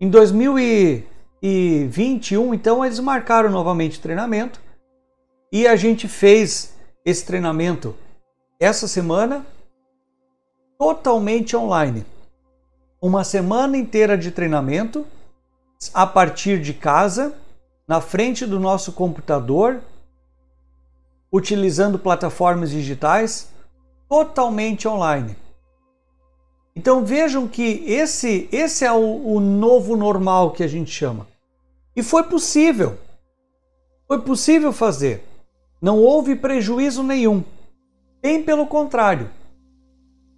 Em 0.00 0.08
2021, 0.08 2.54
então, 2.54 2.84
eles 2.84 2.98
marcaram 2.98 3.50
novamente 3.50 3.98
o 3.98 4.02
treinamento 4.02 4.60
e 5.52 5.68
a 5.68 5.76
gente 5.76 6.08
fez 6.08 6.72
esse 7.04 7.26
treinamento 7.26 7.94
essa 8.58 8.88
semana 8.88 9.44
totalmente 10.78 11.54
online. 11.54 12.06
Uma 13.00 13.22
semana 13.22 13.76
inteira 13.76 14.16
de 14.16 14.30
treinamento 14.30 15.06
a 15.92 16.06
partir 16.06 16.60
de 16.62 16.72
casa, 16.72 17.34
na 17.86 18.00
frente 18.00 18.46
do 18.46 18.58
nosso 18.58 18.92
computador, 18.92 19.82
utilizando 21.30 21.98
plataformas 21.98 22.70
digitais, 22.70 23.48
totalmente 24.08 24.88
online. 24.88 25.36
Então 26.74 27.04
vejam 27.04 27.46
que 27.46 27.84
esse, 27.86 28.48
esse 28.50 28.84
é 28.84 28.92
o, 28.92 29.34
o 29.34 29.40
novo 29.40 29.96
normal 29.96 30.52
que 30.52 30.62
a 30.62 30.68
gente 30.68 30.90
chama. 30.90 31.26
E 31.94 32.02
foi 32.02 32.22
possível. 32.22 32.96
Foi 34.06 34.20
possível 34.22 34.72
fazer. 34.72 35.31
Não 35.82 35.98
houve 35.98 36.36
prejuízo 36.36 37.02
nenhum. 37.02 37.42
Bem 38.22 38.40
pelo 38.40 38.68
contrário. 38.68 39.28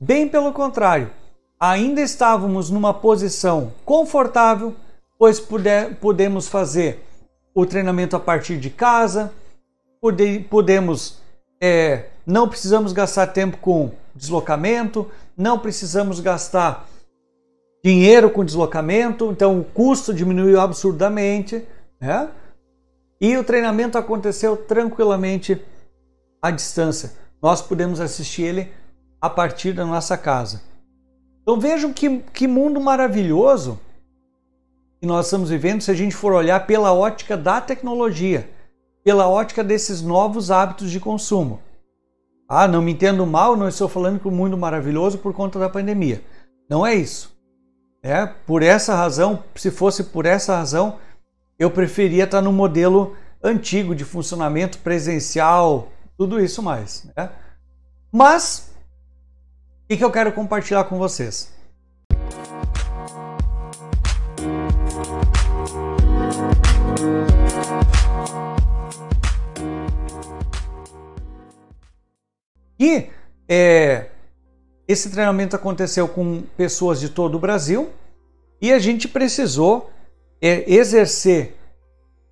Bem 0.00 0.26
pelo 0.26 0.54
contrário. 0.54 1.10
Ainda 1.60 2.00
estávamos 2.00 2.70
numa 2.70 2.94
posição 2.94 3.70
confortável, 3.84 4.74
pois 5.18 5.38
puder, 5.38 5.96
podemos 5.96 6.48
fazer 6.48 7.04
o 7.54 7.66
treinamento 7.66 8.16
a 8.16 8.20
partir 8.20 8.56
de 8.56 8.70
casa, 8.70 9.30
pode, 10.00 10.40
podemos, 10.48 11.20
é, 11.60 12.06
não 12.26 12.48
precisamos 12.48 12.94
gastar 12.94 13.26
tempo 13.26 13.58
com 13.58 13.92
deslocamento, 14.14 15.10
não 15.36 15.58
precisamos 15.58 16.20
gastar 16.20 16.88
dinheiro 17.84 18.30
com 18.30 18.42
deslocamento, 18.42 19.30
então 19.30 19.60
o 19.60 19.64
custo 19.64 20.14
diminuiu 20.14 20.58
absurdamente, 20.58 21.62
né? 22.00 22.30
E 23.20 23.36
o 23.36 23.44
treinamento 23.44 23.96
aconteceu 23.96 24.56
tranquilamente 24.56 25.62
à 26.42 26.50
distância. 26.50 27.12
Nós 27.40 27.62
podemos 27.62 28.00
assistir 28.00 28.42
ele 28.42 28.72
a 29.20 29.30
partir 29.30 29.72
da 29.72 29.84
nossa 29.84 30.16
casa. 30.18 30.62
Então 31.42 31.60
vejam 31.60 31.92
que, 31.92 32.18
que 32.32 32.46
mundo 32.46 32.80
maravilhoso 32.80 33.78
que 35.00 35.06
nós 35.06 35.26
estamos 35.26 35.50
vivendo 35.50 35.82
se 35.82 35.90
a 35.90 35.94
gente 35.94 36.14
for 36.14 36.32
olhar 36.32 36.66
pela 36.66 36.92
ótica 36.92 37.36
da 37.36 37.60
tecnologia, 37.60 38.48
pela 39.04 39.28
ótica 39.28 39.62
desses 39.62 40.00
novos 40.00 40.50
hábitos 40.50 40.90
de 40.90 40.98
consumo. 40.98 41.60
Ah, 42.48 42.66
não 42.66 42.80
me 42.80 42.92
entendo 42.92 43.26
mal, 43.26 43.56
não 43.56 43.68
estou 43.68 43.88
falando 43.88 44.20
que 44.20 44.28
o 44.28 44.30
mundo 44.30 44.56
maravilhoso 44.56 45.18
por 45.18 45.34
conta 45.34 45.58
da 45.58 45.68
pandemia. 45.68 46.22
Não 46.68 46.86
é 46.86 46.94
isso. 46.94 47.34
É, 48.02 48.26
por 48.26 48.62
essa 48.62 48.94
razão, 48.94 49.42
se 49.54 49.70
fosse 49.70 50.04
por 50.04 50.26
essa 50.26 50.56
razão, 50.56 50.98
eu 51.58 51.70
preferia 51.70 52.24
estar 52.24 52.42
no 52.42 52.52
modelo 52.52 53.16
antigo 53.42 53.94
de 53.94 54.04
funcionamento 54.04 54.78
presencial, 54.78 55.92
tudo 56.16 56.40
isso 56.40 56.62
mais. 56.62 57.06
Né? 57.16 57.30
Mas, 58.10 58.70
o 59.84 59.96
que 59.96 60.04
eu 60.04 60.10
quero 60.10 60.32
compartilhar 60.32 60.84
com 60.84 60.98
vocês? 60.98 61.52
E 72.78 73.08
é, 73.48 74.10
esse 74.88 75.10
treinamento 75.10 75.54
aconteceu 75.54 76.08
com 76.08 76.42
pessoas 76.56 76.98
de 76.98 77.08
todo 77.08 77.36
o 77.36 77.38
Brasil 77.38 77.90
e 78.60 78.72
a 78.72 78.78
gente 78.78 79.06
precisou 79.06 79.90
é, 80.44 80.70
exercer 80.70 81.56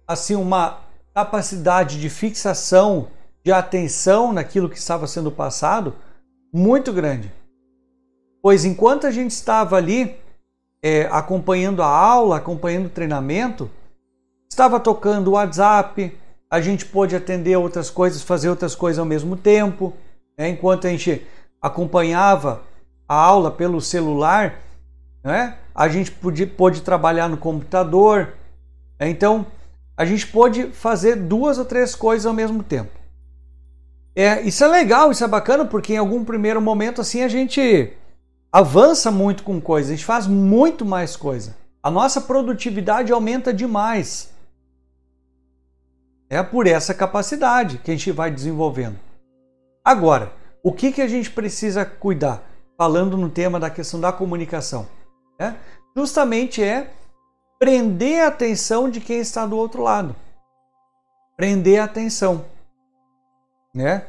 assim 0.07 0.35
uma 0.35 0.81
capacidade 1.15 1.99
de 1.99 2.11
fixação, 2.11 3.09
de 3.43 3.51
atenção 3.51 4.35
naquilo 4.35 4.69
que 4.69 4.77
estava 4.77 5.07
sendo 5.07 5.33
passado 5.33 5.97
muito 6.53 6.93
grande. 6.93 7.33
Pois 8.43 8.67
enquanto 8.67 9.07
a 9.07 9.11
gente 9.11 9.31
estava 9.31 9.77
ali 9.77 10.15
é, 10.83 11.09
acompanhando 11.11 11.83
a 11.83 11.87
aula, 11.87 12.37
acompanhando 12.37 12.87
o 12.87 12.91
treinamento, 12.91 13.71
estava 14.51 14.79
tocando 14.79 15.29
o 15.29 15.33
WhatsApp, 15.33 16.15
a 16.51 16.61
gente 16.61 16.85
pôde 16.85 17.17
atender 17.17 17.57
outras 17.57 17.89
coisas, 17.89 18.21
fazer 18.21 18.51
outras 18.51 18.75
coisas 18.75 18.99
ao 18.99 19.07
mesmo 19.07 19.39
tempo. 19.39 19.95
Né? 20.37 20.51
Enquanto 20.51 20.87
a 20.87 20.91
gente 20.91 21.27
acompanhava 21.63 22.63
a 23.09 23.15
aula 23.15 23.51
pelo 23.51 23.81
celular, 23.81 24.61
né? 25.25 25.57
A 25.75 25.89
gente 25.89 26.11
podia, 26.11 26.47
pôde 26.47 26.83
trabalhar 26.83 27.29
no 27.29 27.37
computador. 27.37 28.35
Então, 29.01 29.47
a 29.97 30.05
gente 30.05 30.27
pôde 30.27 30.69
fazer 30.73 31.17
duas 31.17 31.59
ou 31.59 31.65
três 31.65 31.95
coisas 31.95 32.27
ao 32.27 32.33
mesmo 32.33 32.63
tempo. 32.63 32.91
É, 34.15 34.43
isso 34.43 34.63
é 34.63 34.69
legal, 34.69 35.11
isso 35.11 35.25
é 35.25 35.29
bacana, 35.29 35.65
porque 35.65 35.95
em 35.95 35.99
algum 35.99 36.25
primeiro 36.25 36.61
momento 36.61 37.01
assim 37.01 37.23
a 37.23 37.29
gente 37.29 37.93
avança 38.51 39.11
muito 39.11 39.43
com 39.43 39.59
coisa, 39.61 39.89
a 39.89 39.97
gente 39.97 40.05
faz 40.05 40.27
muito 40.27 40.85
mais 40.85 41.17
coisa. 41.17 41.57
A 41.83 41.91
nossa 41.91 42.21
produtividade 42.21 43.11
aumenta 43.11 43.53
demais. 43.53 44.31
É 46.29 46.43
por 46.43 46.67
essa 46.67 46.95
capacidade 46.95 47.79
que 47.79 47.91
a 47.91 47.95
gente 47.95 48.13
vai 48.13 48.31
desenvolvendo. 48.31 48.99
Agora, 49.85 50.33
o 50.63 50.73
que, 50.73 50.93
que 50.93 51.03
a 51.03 51.09
gente 51.09 51.31
precisa 51.31 51.85
cuidar? 51.85 52.43
Falando 52.77 53.17
no 53.17 53.29
tema 53.29 53.59
da 53.59 53.69
questão 53.69 54.01
da 54.01 54.13
comunicação. 54.13 54.87
Né? 55.39 55.57
Justamente 55.97 56.63
é 56.63 56.91
prender 57.59 58.23
a 58.23 58.29
atenção 58.29 58.91
de 58.91 59.01
quem 59.01 59.19
está 59.19 59.47
do 59.47 59.57
outro 59.57 59.83
lado. 59.83 60.17
Prender 61.37 61.81
a 61.81 61.85
atenção. 61.85 62.45
Né? 63.75 64.05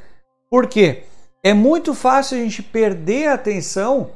Por 0.49 0.67
quê? 0.67 1.03
É 1.43 1.53
muito 1.53 1.93
fácil 1.93 2.37
a 2.37 2.41
gente 2.41 2.63
perder 2.63 3.27
a 3.27 3.33
atenção 3.33 4.11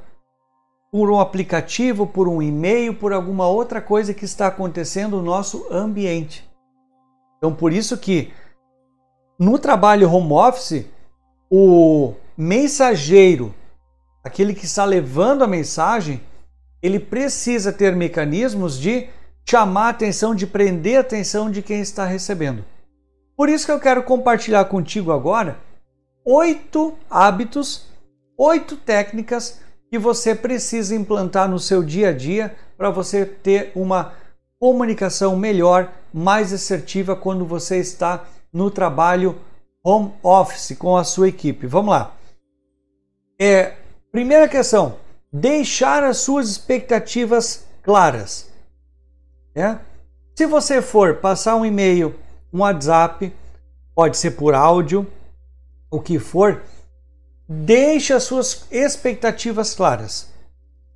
por 0.92 1.12
um 1.12 1.20
aplicativo, 1.20 2.08
por 2.08 2.28
um 2.28 2.42
e-mail, 2.42 2.94
por 2.94 3.12
alguma 3.12 3.48
outra 3.48 3.82
coisa 3.82 4.14
que 4.14 4.26
está 4.26 4.48
acontecendo 4.48 5.18
no 5.18 5.24
nosso 5.24 5.68
ambiente. 5.72 6.48
Então, 7.38 7.54
por 7.54 7.72
isso 7.74 7.98
que 7.98 8.34
no 9.38 9.60
trabalho 9.60 10.12
home 10.12 10.34
office, 10.34 10.86
o 11.52 12.14
mensageiro, 12.36 13.54
aquele 14.24 14.54
que 14.54 14.66
está 14.66 14.86
levando 14.86 15.44
a 15.44 15.48
mensagem, 15.48 16.22
ele 16.82 17.00
precisa 17.00 17.72
ter 17.72 17.96
mecanismos 17.96 18.78
de 18.80 19.08
chamar 19.48 19.88
a 19.88 19.90
atenção, 19.90 20.36
de 20.36 20.46
prender 20.46 20.98
a 20.98 21.02
atenção 21.02 21.50
de 21.50 21.62
quem 21.62 21.80
está 21.80 22.06
recebendo. 22.06 22.64
Por 23.36 23.50
isso 23.50 23.66
que 23.66 23.72
eu 23.72 23.80
quero 23.80 24.04
compartilhar 24.04 24.66
contigo 24.66 25.12
agora 25.12 25.58
oito 26.26 26.94
hábitos, 27.10 27.88
oito 28.38 28.76
técnicas 28.76 29.62
que 29.90 29.98
você 29.98 30.36
precisa 30.36 30.96
implantar 30.96 31.50
no 31.50 31.60
seu 31.60 31.82
dia 31.82 32.10
a 32.10 32.14
dia 32.14 32.56
para 32.78 32.90
você 32.90 33.26
ter 33.26 33.72
uma 33.74 34.14
comunicação 34.60 35.38
melhor, 35.38 35.92
mais 36.14 36.52
assertiva 36.52 37.16
quando 37.16 37.46
você 37.46 37.78
está 37.78 38.26
no 38.52 38.70
trabalho 38.70 39.40
home 39.84 40.14
office 40.22 40.76
com 40.78 40.98
a 40.98 41.04
sua 41.04 41.30
equipe. 41.30 41.66
Vamos 41.66 41.92
lá. 41.92 42.14
É, 43.40 43.76
primeira 44.12 44.50
questão: 44.50 44.98
deixar 45.32 46.04
as 46.04 46.18
suas 46.18 46.50
expectativas 46.50 47.66
claras. 47.82 48.50
É? 49.56 49.78
Se 50.36 50.46
você 50.46 50.82
for 50.82 51.16
passar 51.16 51.56
um 51.56 51.66
e-mail, 51.66 52.16
um 52.54 52.60
WhatsApp, 52.60 53.34
pode 53.96 54.18
ser 54.18 54.32
por 54.32 54.54
áudio, 54.54 55.08
o 55.90 56.00
que 56.00 56.20
for, 56.20 56.62
deixe 57.48 58.14
as 58.14 58.24
suas 58.24 58.66
expectativas 58.70 59.74
claras. 59.74 60.32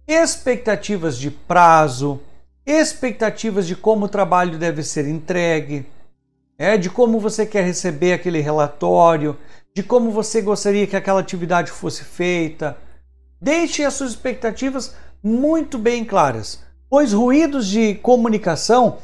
Expectativas 0.07 1.17
de 1.17 1.31
prazo, 1.31 2.19
expectativas 2.65 3.65
de 3.65 3.75
como 3.75 4.05
o 4.05 4.09
trabalho 4.09 4.57
deve 4.57 4.83
ser 4.83 5.07
entregue, 5.07 5.85
é, 6.57 6.77
de 6.77 6.89
como 6.89 7.19
você 7.19 7.45
quer 7.45 7.63
receber 7.63 8.13
aquele 8.13 8.39
relatório, 8.39 9.37
de 9.73 9.81
como 9.81 10.11
você 10.11 10.41
gostaria 10.41 10.85
que 10.85 10.95
aquela 10.95 11.19
atividade 11.19 11.71
fosse 11.71 12.03
feita. 12.03 12.77
Deixe 13.41 13.83
as 13.83 13.95
suas 13.95 14.11
expectativas 14.11 14.95
muito 15.23 15.79
bem 15.79 16.05
claras, 16.05 16.63
pois 16.87 17.11
ruídos 17.11 17.67
de 17.67 17.95
comunicação 17.95 18.99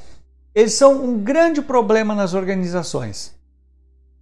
eles 0.54 0.74
são 0.74 1.04
um 1.04 1.20
grande 1.20 1.62
problema 1.62 2.16
nas 2.16 2.34
organizações. 2.34 3.36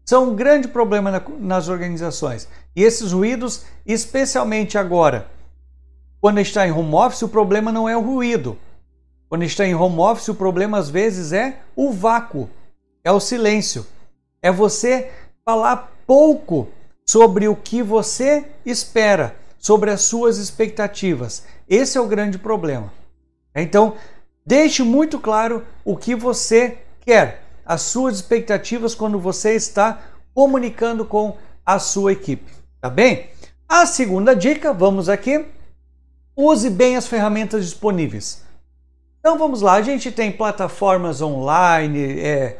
São 0.05 0.29
um 0.29 0.35
grande 0.35 0.67
problema 0.67 1.09
na, 1.09 1.21
nas 1.39 1.67
organizações. 1.67 2.47
E 2.75 2.83
esses 2.83 3.11
ruídos, 3.11 3.65
especialmente 3.85 4.77
agora, 4.77 5.27
quando 6.19 6.39
está 6.39 6.67
em 6.67 6.71
home 6.71 6.93
office, 6.93 7.21
o 7.21 7.29
problema 7.29 7.71
não 7.71 7.87
é 7.87 7.95
o 7.95 8.01
ruído. 8.01 8.57
Quando 9.29 9.43
está 9.43 9.65
em 9.65 9.75
home 9.75 9.99
office, 9.99 10.27
o 10.27 10.35
problema 10.35 10.77
às 10.77 10.89
vezes 10.89 11.33
é 11.33 11.59
o 11.75 11.91
vácuo, 11.91 12.49
é 13.03 13.11
o 13.11 13.19
silêncio. 13.19 13.85
É 14.41 14.51
você 14.51 15.11
falar 15.43 15.91
pouco 16.05 16.67
sobre 17.05 17.47
o 17.47 17.55
que 17.55 17.81
você 17.81 18.45
espera, 18.65 19.35
sobre 19.65 19.89
as 19.89 20.01
suas 20.01 20.37
expectativas. 20.37 21.43
Esse 21.67 21.97
é 21.97 22.01
o 22.01 22.05
grande 22.05 22.37
problema. 22.37 22.93
Então, 23.55 23.95
deixe 24.45 24.83
muito 24.83 25.17
claro 25.17 25.65
o 25.83 25.97
que 25.97 26.13
você 26.13 26.77
quer, 27.01 27.41
as 27.65 27.81
suas 27.81 28.17
expectativas 28.17 28.93
quando 28.93 29.19
você 29.19 29.55
está 29.55 30.03
comunicando 30.35 31.03
com 31.03 31.35
a 31.65 31.79
sua 31.79 32.11
equipe, 32.11 32.53
tá 32.79 32.91
bem? 32.91 33.31
A 33.67 33.87
segunda 33.87 34.35
dica, 34.35 34.71
vamos 34.71 35.09
aqui, 35.09 35.43
use 36.37 36.69
bem 36.69 36.95
as 36.95 37.07
ferramentas 37.07 37.65
disponíveis. 37.65 38.43
Então 39.19 39.35
vamos 39.35 39.63
lá, 39.63 39.73
a 39.73 39.81
gente 39.81 40.11
tem 40.11 40.31
plataformas 40.31 41.23
online, 41.23 42.19
é, 42.19 42.59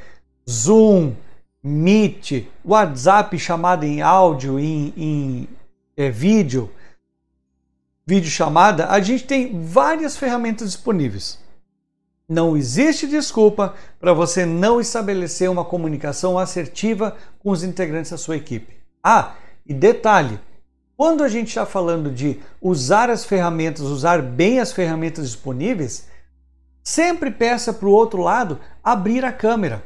Zoom, 0.49 1.13
Meet, 1.61 2.47
WhatsApp 2.65 3.37
chamada 3.37 3.85
em 3.85 4.01
áudio, 4.01 4.59
em, 4.59 4.91
em 4.97 5.49
é, 5.95 6.09
vídeo, 6.09 6.71
vídeo 8.07 8.29
chamada, 8.29 8.87
a 8.87 8.99
gente 8.99 9.23
tem 9.23 9.63
várias 9.63 10.15
ferramentas 10.15 10.71
disponíveis. 10.71 11.39
Não 12.29 12.55
existe 12.55 13.07
desculpa 13.07 13.73
para 13.99 14.13
você 14.13 14.45
não 14.45 14.79
estabelecer 14.79 15.49
uma 15.49 15.65
comunicação 15.65 16.37
assertiva 16.37 17.15
com 17.39 17.49
os 17.51 17.63
integrantes 17.63 18.11
da 18.11 18.17
sua 18.17 18.37
equipe. 18.37 18.77
Ah, 19.03 19.35
e 19.65 19.73
detalhe: 19.73 20.39
quando 20.95 21.23
a 21.23 21.27
gente 21.27 21.49
está 21.49 21.65
falando 21.65 22.11
de 22.11 22.39
usar 22.61 23.09
as 23.09 23.25
ferramentas, 23.25 23.81
usar 23.81 24.21
bem 24.21 24.59
as 24.59 24.71
ferramentas 24.71 25.27
disponíveis, 25.29 26.07
sempre 26.83 27.31
peça 27.31 27.73
para 27.73 27.87
o 27.87 27.91
outro 27.91 28.21
lado 28.21 28.59
abrir 28.83 29.25
a 29.25 29.31
câmera. 29.31 29.83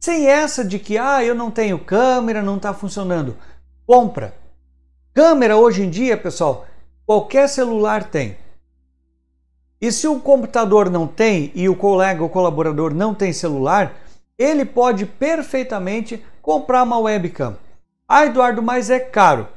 Sem 0.00 0.26
essa 0.26 0.64
de 0.64 0.80
que, 0.80 0.98
ah, 0.98 1.24
eu 1.24 1.34
não 1.34 1.50
tenho 1.50 1.78
câmera, 1.78 2.42
não 2.42 2.56
está 2.56 2.74
funcionando. 2.74 3.36
Compra. 3.86 4.34
Câmera 5.14 5.56
hoje 5.56 5.82
em 5.82 5.90
dia, 5.90 6.16
pessoal, 6.16 6.66
qualquer 7.06 7.48
celular 7.48 8.04
tem. 8.04 8.36
E 9.80 9.90
se 9.90 10.06
o 10.06 10.20
computador 10.20 10.88
não 10.88 11.06
tem 11.06 11.50
e 11.54 11.68
o 11.68 11.74
colega 11.74 12.22
ou 12.22 12.28
colaborador 12.28 12.94
não 12.94 13.14
tem 13.14 13.32
celular, 13.32 13.94
ele 14.38 14.64
pode 14.64 15.06
perfeitamente 15.06 16.24
comprar 16.40 16.82
uma 16.82 16.98
webcam. 16.98 17.56
Ah, 18.08 18.26
Eduardo, 18.26 18.62
mas 18.62 18.90
é 18.90 19.00
caro. 19.00 19.48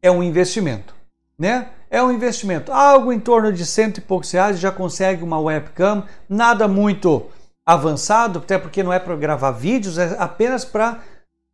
É 0.00 0.10
um 0.10 0.22
investimento, 0.22 0.94
né? 1.38 1.70
É 1.90 2.02
um 2.02 2.12
investimento. 2.12 2.72
Algo 2.72 3.12
em 3.12 3.18
torno 3.18 3.52
de 3.52 3.64
cento 3.64 3.98
e 3.98 4.02
poucos 4.02 4.30
reais 4.30 4.60
já 4.60 4.70
consegue 4.70 5.24
uma 5.24 5.40
webcam, 5.40 6.04
nada 6.28 6.68
muito 6.68 7.26
avançado, 7.64 8.38
até 8.38 8.58
porque 8.58 8.82
não 8.82 8.92
é 8.92 8.98
para 8.98 9.16
gravar 9.16 9.50
vídeos, 9.50 9.98
é 9.98 10.16
apenas 10.18 10.64
para 10.64 11.00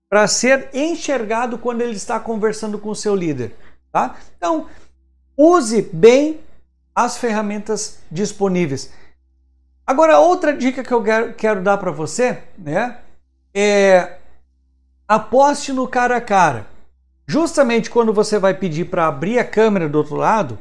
para 0.08 0.28
ser 0.28 0.68
enxergado 0.72 1.58
quando 1.58 1.80
ele 1.80 1.96
está 1.96 2.20
conversando 2.20 2.78
com 2.78 2.90
o 2.90 2.94
seu 2.94 3.16
líder, 3.16 3.52
tá? 3.90 4.14
Então, 4.36 4.66
use 5.36 5.82
bem 5.92 6.40
as 6.94 7.16
ferramentas 7.16 7.98
disponíveis. 8.10 8.92
Agora, 9.86 10.18
outra 10.18 10.56
dica 10.56 10.82
que 10.82 10.92
eu 10.92 11.02
quero 11.36 11.62
dar 11.62 11.76
para 11.78 11.90
você 11.90 12.42
né, 12.56 12.98
é 13.52 14.18
aposte 15.06 15.72
no 15.72 15.86
cara 15.86 16.16
a 16.16 16.20
cara. 16.20 16.66
Justamente 17.26 17.90
quando 17.90 18.12
você 18.12 18.38
vai 18.38 18.54
pedir 18.54 18.86
para 18.86 19.06
abrir 19.06 19.38
a 19.38 19.44
câmera 19.44 19.88
do 19.88 19.98
outro 19.98 20.16
lado, 20.16 20.58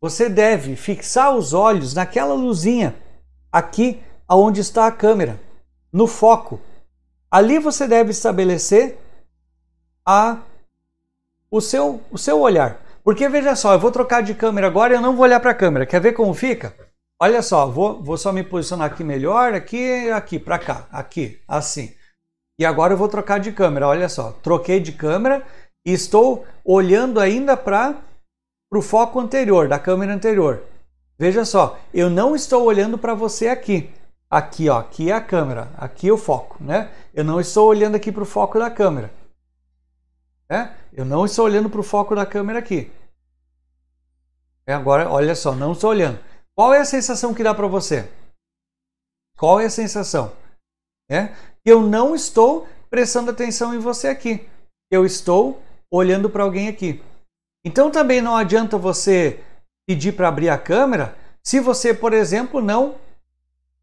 você 0.00 0.28
deve 0.28 0.76
fixar 0.76 1.34
os 1.34 1.52
olhos 1.52 1.94
naquela 1.94 2.34
luzinha 2.34 2.94
aqui 3.50 4.02
aonde 4.26 4.60
está 4.60 4.86
a 4.86 4.92
câmera, 4.92 5.40
no 5.92 6.06
foco. 6.06 6.60
Ali 7.30 7.58
você 7.58 7.86
deve 7.86 8.10
estabelecer 8.10 8.98
a, 10.04 10.38
o, 11.50 11.60
seu, 11.60 12.02
o 12.10 12.18
seu 12.18 12.40
olhar. 12.40 12.83
Porque 13.04 13.28
veja 13.28 13.54
só, 13.54 13.74
eu 13.74 13.78
vou 13.78 13.92
trocar 13.92 14.22
de 14.22 14.34
câmera 14.34 14.66
agora 14.66 14.94
e 14.94 14.96
eu 14.96 15.00
não 15.02 15.14
vou 15.14 15.24
olhar 15.24 15.38
para 15.38 15.50
a 15.50 15.54
câmera. 15.54 15.84
Quer 15.84 16.00
ver 16.00 16.14
como 16.14 16.32
fica? 16.32 16.74
Olha 17.20 17.42
só, 17.42 17.66
vou, 17.66 18.02
vou 18.02 18.16
só 18.16 18.32
me 18.32 18.42
posicionar 18.42 18.90
aqui 18.90 19.04
melhor, 19.04 19.52
aqui, 19.52 20.10
aqui, 20.10 20.38
para 20.38 20.58
cá, 20.58 20.88
aqui, 20.90 21.38
assim. 21.46 21.94
E 22.58 22.64
agora 22.64 22.94
eu 22.94 22.96
vou 22.96 23.08
trocar 23.08 23.38
de 23.38 23.52
câmera, 23.52 23.86
olha 23.86 24.08
só. 24.08 24.32
Troquei 24.42 24.80
de 24.80 24.92
câmera 24.92 25.46
e 25.86 25.92
estou 25.92 26.46
olhando 26.64 27.20
ainda 27.20 27.58
para 27.58 27.94
o 28.72 28.80
foco 28.80 29.20
anterior, 29.20 29.68
da 29.68 29.78
câmera 29.78 30.14
anterior. 30.14 30.62
Veja 31.18 31.44
só, 31.44 31.78
eu 31.92 32.08
não 32.08 32.34
estou 32.34 32.64
olhando 32.64 32.96
para 32.96 33.14
você 33.14 33.48
aqui. 33.48 33.90
Aqui, 34.30 34.68
ó, 34.68 34.78
aqui 34.78 35.10
é 35.10 35.14
a 35.14 35.20
câmera, 35.20 35.70
aqui 35.76 36.08
é 36.08 36.12
o 36.12 36.16
foco, 36.16 36.56
né? 36.58 36.90
Eu 37.12 37.22
não 37.22 37.38
estou 37.38 37.68
olhando 37.68 37.96
aqui 37.96 38.10
para 38.10 38.22
o 38.22 38.26
foco 38.26 38.58
da 38.58 38.70
câmera. 38.70 39.12
É? 40.48 40.70
Eu 40.94 41.04
não 41.04 41.24
estou 41.24 41.44
olhando 41.44 41.68
para 41.68 41.80
o 41.80 41.84
foco 41.84 42.14
da 42.14 42.24
câmera 42.24 42.60
aqui. 42.60 42.90
É 44.64 44.72
agora, 44.72 45.10
olha 45.10 45.34
só, 45.34 45.52
não 45.52 45.72
estou 45.72 45.90
olhando. 45.90 46.20
Qual 46.54 46.72
é 46.72 46.78
a 46.78 46.84
sensação 46.84 47.34
que 47.34 47.42
dá 47.42 47.52
para 47.52 47.66
você? 47.66 48.08
Qual 49.36 49.60
é 49.60 49.66
a 49.66 49.70
sensação? 49.70 50.32
É? 51.10 51.34
Eu 51.64 51.82
não 51.82 52.14
estou 52.14 52.68
prestando 52.88 53.32
atenção 53.32 53.74
em 53.74 53.78
você 53.78 54.06
aqui. 54.06 54.48
Eu 54.88 55.04
estou 55.04 55.60
olhando 55.90 56.30
para 56.30 56.44
alguém 56.44 56.68
aqui. 56.68 57.02
Então 57.64 57.90
também 57.90 58.22
não 58.22 58.36
adianta 58.36 58.78
você 58.78 59.42
pedir 59.86 60.12
para 60.12 60.28
abrir 60.28 60.48
a 60.48 60.56
câmera 60.56 61.16
se 61.42 61.58
você, 61.58 61.92
por 61.92 62.12
exemplo, 62.12 62.62
não 62.62 62.94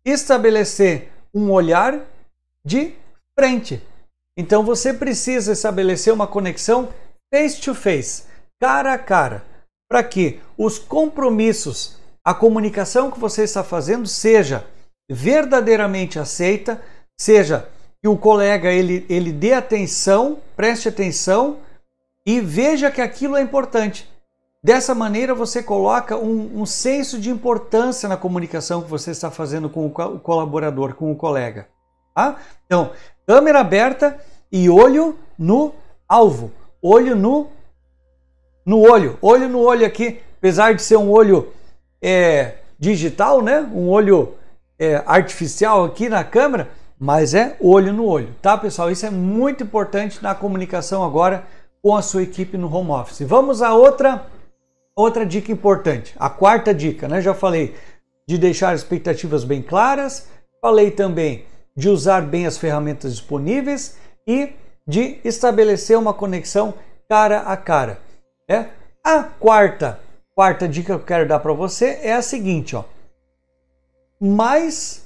estabelecer 0.05 1.12
um 1.34 1.51
olhar 1.51 1.99
de 2.66 2.95
frente. 3.38 3.86
Então 4.38 4.64
você 4.64 4.94
precisa 4.94 5.52
estabelecer 5.52 6.14
uma 6.14 6.28
conexão 6.28 6.90
face 7.34 7.62
to 7.62 7.74
face, 7.74 8.24
cara 8.60 8.94
a 8.94 8.98
cara, 8.98 9.44
para 9.90 10.04
que 10.04 10.40
os 10.58 10.80
compromissos, 10.80 11.98
a 12.24 12.34
comunicação 12.34 13.12
que 13.12 13.20
você 13.20 13.44
está 13.44 13.64
fazendo 13.64 14.08
seja 14.08 14.66
verdadeiramente 15.10 16.18
aceita, 16.20 16.82
seja 17.20 17.68
que 18.02 18.08
o 18.08 18.18
colega 18.18 18.72
ele, 18.72 19.06
ele 19.10 19.32
dê 19.32 19.54
atenção, 19.54 20.40
preste 20.56 20.88
atenção 20.88 21.60
e 22.26 22.40
veja 22.40 22.90
que 22.90 23.02
aquilo 23.02 23.36
é 23.36 23.42
importante. 23.42 24.10
Dessa 24.64 24.94
maneira 24.94 25.34
você 25.34 25.64
coloca 25.64 26.16
um, 26.16 26.62
um 26.62 26.66
senso 26.66 27.20
de 27.20 27.30
importância 27.30 28.08
na 28.08 28.16
comunicação 28.16 28.82
que 28.82 28.90
você 28.90 29.12
está 29.12 29.32
fazendo 29.32 29.70
com 29.70 29.88
o 29.88 30.20
colaborador, 30.20 30.94
com 30.94 31.12
o 31.12 31.16
colega. 31.16 31.68
Tá? 32.14 32.38
Então, 32.66 32.92
câmera 33.32 33.62
aberta 33.62 34.18
e 34.52 34.70
olho 34.70 35.18
no 35.40 35.74
alvo, 36.06 36.52
olho 36.82 37.16
no 37.16 37.48
no 38.66 38.82
olho, 38.82 39.18
olho 39.22 39.48
no 39.48 39.62
olho 39.62 39.86
aqui, 39.86 40.20
apesar 40.38 40.76
de 40.76 40.82
ser 40.82 40.98
um 40.98 41.10
olho 41.10 41.48
é, 42.02 42.56
digital, 42.78 43.42
né? 43.42 43.62
Um 43.74 43.88
olho 43.88 44.34
é, 44.78 45.02
artificial 45.06 45.86
aqui 45.86 46.10
na 46.10 46.26
câmera, 46.26 46.72
mas 47.00 47.34
é 47.34 47.56
olho 47.62 47.94
no 47.94 48.06
olho, 48.06 48.36
tá, 48.42 48.58
pessoal? 48.58 48.92
Isso 48.92 49.06
é 49.06 49.10
muito 49.10 49.64
importante 49.64 50.22
na 50.22 50.36
comunicação 50.36 51.02
agora 51.02 51.46
com 51.82 51.96
a 51.96 52.02
sua 52.02 52.24
equipe 52.24 52.58
no 52.58 52.70
home 52.70 52.92
office. 52.92 53.22
Vamos 53.22 53.62
a 53.62 53.74
outra 53.74 54.26
outra 54.94 55.26
dica 55.26 55.54
importante, 55.54 56.14
a 56.20 56.30
quarta 56.30 56.74
dica, 56.74 57.08
né? 57.08 57.22
Já 57.22 57.34
falei 57.34 57.78
de 58.28 58.38
deixar 58.38 58.76
expectativas 58.76 59.46
bem 59.46 59.62
claras, 59.62 60.28
falei 60.62 60.92
também 60.92 61.46
de 61.76 61.90
usar 61.90 62.22
bem 62.22 62.46
as 62.46 62.58
ferramentas 62.58 63.14
disponíveis 63.14 63.98
e 64.28 64.54
de 64.88 65.20
estabelecer 65.24 65.98
uma 65.98 66.14
conexão 66.14 66.74
cara 67.08 67.42
a 67.42 67.58
cara. 67.58 68.00
É? 68.48 68.66
A 69.04 69.24
quarta, 69.24 70.00
quarta 70.36 70.68
dica 70.68 70.88
que 70.88 71.02
eu 71.02 71.06
quero 71.06 71.28
dar 71.28 71.40
para 71.40 71.54
você 71.54 72.00
é 72.02 72.14
a 72.14 72.22
seguinte, 72.22 72.76
ó. 72.76 72.84
Mais 74.20 75.06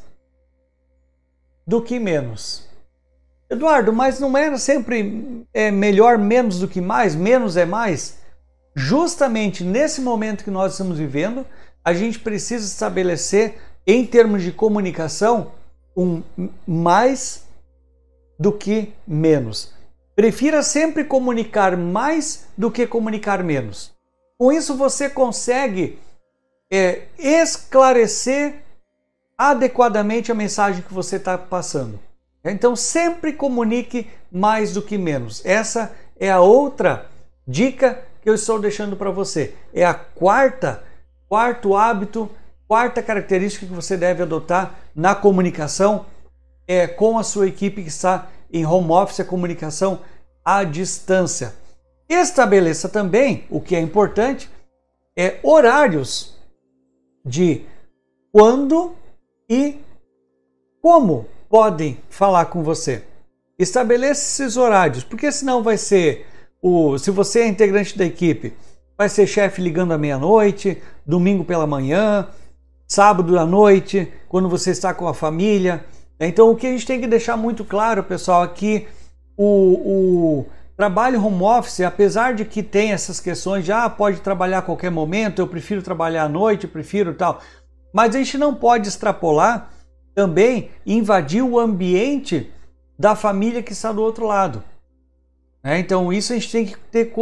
do 1.66 1.82
que 1.82 2.00
menos. 2.00 2.68
Eduardo, 3.50 3.94
mas 3.94 4.20
não 4.20 4.36
era 4.38 4.58
sempre 4.58 5.46
é, 5.54 5.72
melhor 5.72 6.18
menos 6.18 6.60
do 6.60 6.68
que 6.68 6.82
mais? 6.82 7.16
Menos 7.16 7.56
é 7.56 7.66
mais? 7.66 8.18
Justamente 8.76 9.64
nesse 9.64 10.02
momento 10.02 10.44
que 10.44 10.52
nós 10.52 10.74
estamos 10.74 10.98
vivendo, 10.98 11.46
a 11.84 11.94
gente 11.94 12.20
precisa 12.20 12.66
estabelecer, 12.66 13.56
em 13.88 14.06
termos 14.06 14.42
de 14.42 14.52
comunicação, 14.52 15.52
um 15.96 16.22
mais 16.68 17.46
do 18.38 18.52
que 18.52 18.94
menos. 19.08 19.74
Prefira 20.16 20.64
sempre 20.64 21.04
comunicar 21.04 21.76
mais 21.76 22.48
do 22.58 22.72
que 22.72 22.88
comunicar 22.88 23.44
menos. 23.44 23.94
Com 24.38 24.52
isso, 24.52 24.76
você 24.76 25.10
consegue 25.10 26.00
é, 26.72 27.04
esclarecer 27.18 28.64
adequadamente 29.38 30.32
a 30.32 30.36
mensagem 30.36 30.82
que 30.82 30.94
você 30.94 31.18
está 31.18 31.38
passando. 31.38 32.00
Então, 32.44 32.76
sempre 32.76 33.34
comunique 33.34 34.08
mais 34.32 34.74
do 34.74 34.82
que 34.82 34.98
menos. 34.98 35.44
Essa 35.46 35.94
é 36.20 36.30
a 36.30 36.40
outra 36.40 37.10
dica 37.48 38.04
que 38.22 38.30
eu 38.30 38.36
estou 38.36 38.60
deixando 38.60 38.96
para 38.96 39.12
você. 39.12 39.54
É 39.74 39.86
a 39.86 39.94
quarta, 39.94 40.84
quarto 41.28 41.76
hábito 41.76 42.30
Quarta 42.68 43.04
característica 43.04 43.66
que 43.66 43.74
você 43.74 43.96
deve 43.96 44.24
adotar 44.24 44.80
na 44.96 45.14
comunicação 45.14 46.06
é 46.68 46.88
com 46.88 47.18
a 47.18 47.24
sua 47.24 47.48
equipe 47.48 47.84
que 47.84 47.90
está 47.90 48.28
em 48.52 48.66
home 48.66 48.92
office, 48.92 49.20
a 49.20 49.26
comunicação 49.26 50.00
à 50.44 50.64
distância. 50.64 51.54
Estabeleça 52.10 52.90
também, 52.90 53.46
o 53.50 53.62
que 53.62 53.76
é 53.76 53.80
importante, 53.80 54.50
é 55.16 55.40
horários 55.44 56.36
de 57.24 57.66
quando 58.32 58.96
e 59.50 59.80
como 60.82 61.28
podem 61.50 62.00
falar 62.10 62.46
com 62.46 62.64
você. 62.64 63.04
Estabeleça 63.58 64.44
esses 64.44 64.58
horários, 64.58 65.04
porque 65.04 65.32
senão 65.32 65.64
vai 65.64 65.78
ser 65.78 66.26
o 66.62 66.98
se 66.98 67.12
você 67.12 67.42
é 67.42 67.48
integrante 67.48 67.98
da 67.98 68.06
equipe, 68.06 68.54
vai 68.98 69.08
ser 69.08 69.28
chefe 69.28 69.62
ligando 69.62 69.94
à 69.94 69.98
meia-noite, 69.98 70.82
domingo 71.06 71.46
pela 71.46 71.68
manhã, 71.68 72.28
sábado 72.88 73.38
à 73.38 73.46
noite, 73.46 74.12
quando 74.28 74.50
você 74.50 74.72
está 74.72 74.94
com 74.94 75.08
a 75.08 75.14
família. 75.14 75.86
Então, 76.20 76.50
o 76.50 76.56
que 76.56 76.68
a 76.68 76.72
gente 76.72 76.86
tem 76.86 77.02
que 77.02 77.08
deixar 77.08 77.36
muito 77.36 77.66
claro, 77.66 78.04
pessoal, 78.04 78.46
é 78.46 78.86
o, 79.38 79.46
o 79.46 80.46
trabalho 80.78 81.24
home 81.24 81.44
office, 81.44 81.82
apesar 81.82 82.34
de 82.34 82.46
que 82.46 82.62
tem 82.62 82.92
essas 82.92 83.20
questões 83.20 83.66
de 83.66 83.72
ah, 83.72 83.90
pode 83.90 84.22
trabalhar 84.22 84.60
a 84.60 84.62
qualquer 84.62 84.92
momento, 84.92 85.42
eu 85.42 85.48
prefiro 85.48 85.82
trabalhar 85.82 86.24
à 86.24 86.30
noite, 86.30 86.68
prefiro 86.68 87.14
tal, 87.14 87.42
mas 87.94 88.16
a 88.16 88.20
gente 88.20 88.38
não 88.38 88.54
pode 88.54 88.88
extrapolar 88.88 89.72
também 90.14 90.70
invadir 90.86 91.42
o 91.42 91.60
ambiente 91.60 92.52
da 92.98 93.16
família 93.16 93.62
que 93.62 93.74
está 93.74 93.92
do 93.92 94.02
outro 94.02 94.26
lado. 94.26 94.64
É, 95.64 95.78
então, 95.80 96.14
isso 96.14 96.32
a 96.32 96.36
gente 96.36 96.52
tem 96.52 96.66
que 96.66 96.78
ter, 96.92 97.14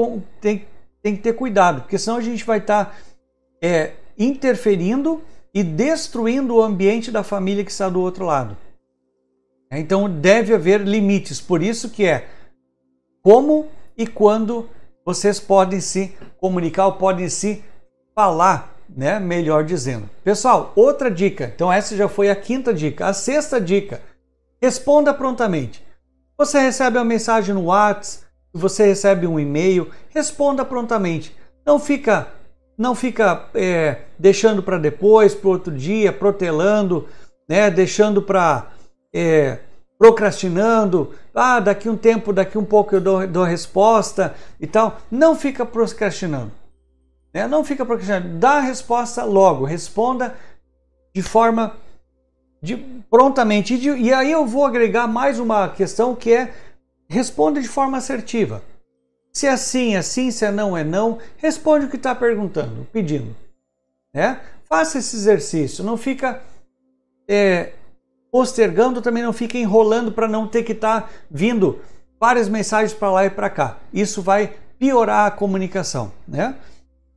tem, 0.42 0.66
tem 1.02 1.16
que 1.16 1.22
ter 1.22 1.34
cuidado, 1.34 1.82
porque 1.82 1.98
senão 1.98 2.18
a 2.18 2.22
gente 2.22 2.44
vai 2.44 2.60
estar 2.60 2.86
tá, 2.86 2.92
é, 3.62 3.94
interferindo 4.18 5.22
e 5.54 5.64
destruindo 5.64 6.56
o 6.56 6.64
ambiente 6.64 7.12
da 7.12 7.24
família 7.24 7.64
que 7.64 7.72
está 7.72 7.88
do 7.88 8.02
outro 8.02 8.26
lado. 8.26 8.58
É, 9.72 9.80
então 9.80 10.10
deve 10.10 10.54
haver 10.54 10.82
limites, 10.82 11.40
por 11.40 11.62
isso 11.62 11.90
que 11.90 12.06
é 12.06 12.28
como 13.22 13.68
e 13.98 14.06
quando 14.06 14.70
vocês 15.06 15.40
podem 15.40 15.80
se 15.80 16.16
comunicar 16.40 16.88
ou 16.88 16.94
podem 16.94 17.30
se 17.30 17.64
falar, 18.16 18.76
né? 18.90 19.20
Melhor 19.20 19.64
dizendo. 19.64 20.10
Pessoal, 20.24 20.72
outra 20.76 21.10
dica. 21.10 21.52
Então 21.54 21.72
essa 21.72 21.96
já 21.96 22.08
foi 22.08 22.30
a 22.30 22.36
quinta 22.36 22.74
dica. 22.74 23.08
A 23.08 23.14
sexta 23.14 23.60
dica: 23.60 24.02
responda 24.62 25.14
prontamente. 25.14 25.84
Você 26.38 26.60
recebe 26.60 26.98
uma 26.98 27.06
mensagem 27.06 27.54
no 27.54 27.66
WhatsApp, 27.66 28.26
você 28.54 28.86
recebe 28.86 29.28
um 29.28 29.40
e-mail, 29.40 29.90
responda 30.10 30.66
prontamente. 30.66 31.36
Não 31.66 31.80
fica 31.80 32.28
não 32.78 32.96
fica 32.96 33.50
é, 33.54 34.02
deixando 34.18 34.64
para 34.64 34.78
depois, 34.78 35.36
para 35.36 35.50
outro 35.50 35.74
dia, 35.74 36.12
protelando, 36.12 37.08
né, 37.48 37.70
deixando 37.70 38.22
para 38.22 38.72
é, 39.14 39.60
procrastinando. 39.98 41.14
Ah, 41.34 41.60
daqui 41.60 41.88
um 41.88 41.98
tempo, 41.98 42.34
daqui 42.34 42.58
um 42.58 42.66
pouco 42.66 42.96
eu 42.96 43.02
dou, 43.02 43.28
dou 43.28 43.44
resposta 43.44 44.36
e 44.60 44.68
tal. 44.68 45.00
Não 45.10 45.36
fica 45.36 45.66
procrastinando. 45.66 46.52
Né? 47.34 47.48
Não 47.48 47.64
fica 47.64 47.86
procrastinando. 47.86 48.38
Dá 48.38 48.58
a 48.58 48.62
resposta 48.62 49.24
logo. 49.24 49.66
Responda 49.66 50.36
de 51.14 51.22
forma 51.22 51.76
de, 52.62 52.78
prontamente. 53.10 53.76
E, 53.76 53.78
de, 53.78 53.90
e 53.90 54.14
aí 54.14 54.32
eu 54.32 54.46
vou 54.46 54.66
agregar 54.66 55.08
mais 55.08 55.40
uma 55.40 55.70
questão 55.70 56.16
que 56.16 56.34
é 56.34 56.54
responda 57.08 57.62
de 57.62 57.68
forma 57.68 57.98
assertiva. 57.98 58.62
Se 59.34 59.48
é 59.48 59.58
sim, 59.58 59.96
é 59.96 60.02
sim, 60.04 60.30
se 60.30 60.46
é 60.46 60.52
não, 60.52 60.78
é 60.78 60.84
não. 60.84 61.18
Responde 61.38 61.88
o 61.88 61.90
que 61.90 61.96
está 61.96 62.14
perguntando, 62.14 62.88
pedindo. 62.94 63.36
Né? 64.14 64.40
Faça 64.70 65.00
esse 65.00 65.16
exercício, 65.16 65.84
não 65.84 65.98
fica 65.98 66.42
é, 67.28 67.74
postergando, 68.32 69.02
também 69.02 69.24
não 69.24 69.34
fica 69.34 69.58
enrolando 69.58 70.12
para 70.12 70.28
não 70.28 70.48
ter 70.48 70.64
que 70.64 70.74
estar 70.74 71.02
tá 71.02 71.10
vindo 71.30 71.82
várias 72.20 72.48
mensagens 72.48 72.94
para 72.94 73.12
lá 73.12 73.26
e 73.26 73.30
para 73.30 73.50
cá. 73.50 73.78
Isso 73.92 74.22
vai 74.22 74.54
piorar 74.78 75.28
a 75.28 75.32
comunicação. 75.32 76.12
Né? 76.28 76.56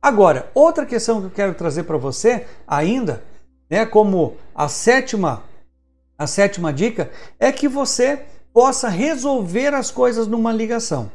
Agora, 0.01 0.49
outra 0.55 0.85
questão 0.85 1.19
que 1.19 1.27
eu 1.27 1.31
quero 1.31 1.53
trazer 1.53 1.83
para 1.83 1.97
você 1.97 2.47
ainda, 2.67 3.23
né, 3.69 3.85
como 3.85 4.37
a 4.55 4.67
sétima, 4.67 5.43
a 6.17 6.25
sétima 6.25 6.73
dica, 6.73 7.11
é 7.39 7.51
que 7.51 7.67
você 7.67 8.23
possa 8.51 8.89
resolver 8.89 9.73
as 9.75 9.91
coisas 9.91 10.27
numa 10.27 10.51
ligação. 10.51 11.11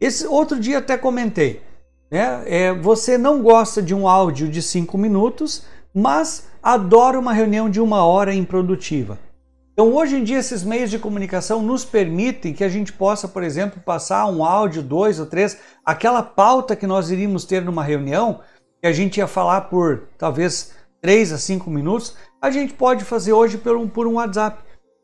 Esse 0.00 0.26
outro 0.26 0.58
dia 0.58 0.78
até 0.78 0.96
comentei, 0.96 1.62
né? 2.10 2.42
É, 2.46 2.72
você 2.72 3.18
não 3.18 3.42
gosta 3.42 3.82
de 3.82 3.94
um 3.94 4.08
áudio 4.08 4.48
de 4.48 4.62
cinco 4.62 4.96
minutos, 4.96 5.64
mas 5.94 6.48
adora 6.62 7.18
uma 7.18 7.34
reunião 7.34 7.68
de 7.68 7.80
uma 7.80 8.04
hora 8.06 8.32
improdutiva. 8.32 9.18
Então, 9.72 9.94
hoje 9.94 10.16
em 10.16 10.24
dia, 10.24 10.38
esses 10.38 10.64
meios 10.64 10.90
de 10.90 10.98
comunicação 10.98 11.62
nos 11.62 11.84
permitem 11.84 12.52
que 12.52 12.64
a 12.64 12.68
gente 12.68 12.92
possa, 12.92 13.28
por 13.28 13.42
exemplo, 13.42 13.80
passar 13.80 14.26
um 14.26 14.44
áudio, 14.44 14.82
dois 14.82 15.20
ou 15.20 15.26
três, 15.26 15.58
aquela 15.84 16.22
pauta 16.22 16.74
que 16.74 16.86
nós 16.86 17.10
iríamos 17.10 17.44
ter 17.44 17.62
numa 17.62 17.82
reunião, 17.82 18.40
que 18.80 18.86
a 18.86 18.92
gente 18.92 19.18
ia 19.18 19.26
falar 19.26 19.62
por 19.62 20.08
talvez 20.18 20.72
três 21.00 21.32
a 21.32 21.38
cinco 21.38 21.70
minutos, 21.70 22.14
a 22.40 22.50
gente 22.50 22.72
pode 22.72 23.04
fazer 23.04 23.32
hoje 23.32 23.58
por 23.58 23.76
um, 23.76 23.88
por 23.88 24.06
um 24.06 24.14
WhatsApp. 24.14 24.62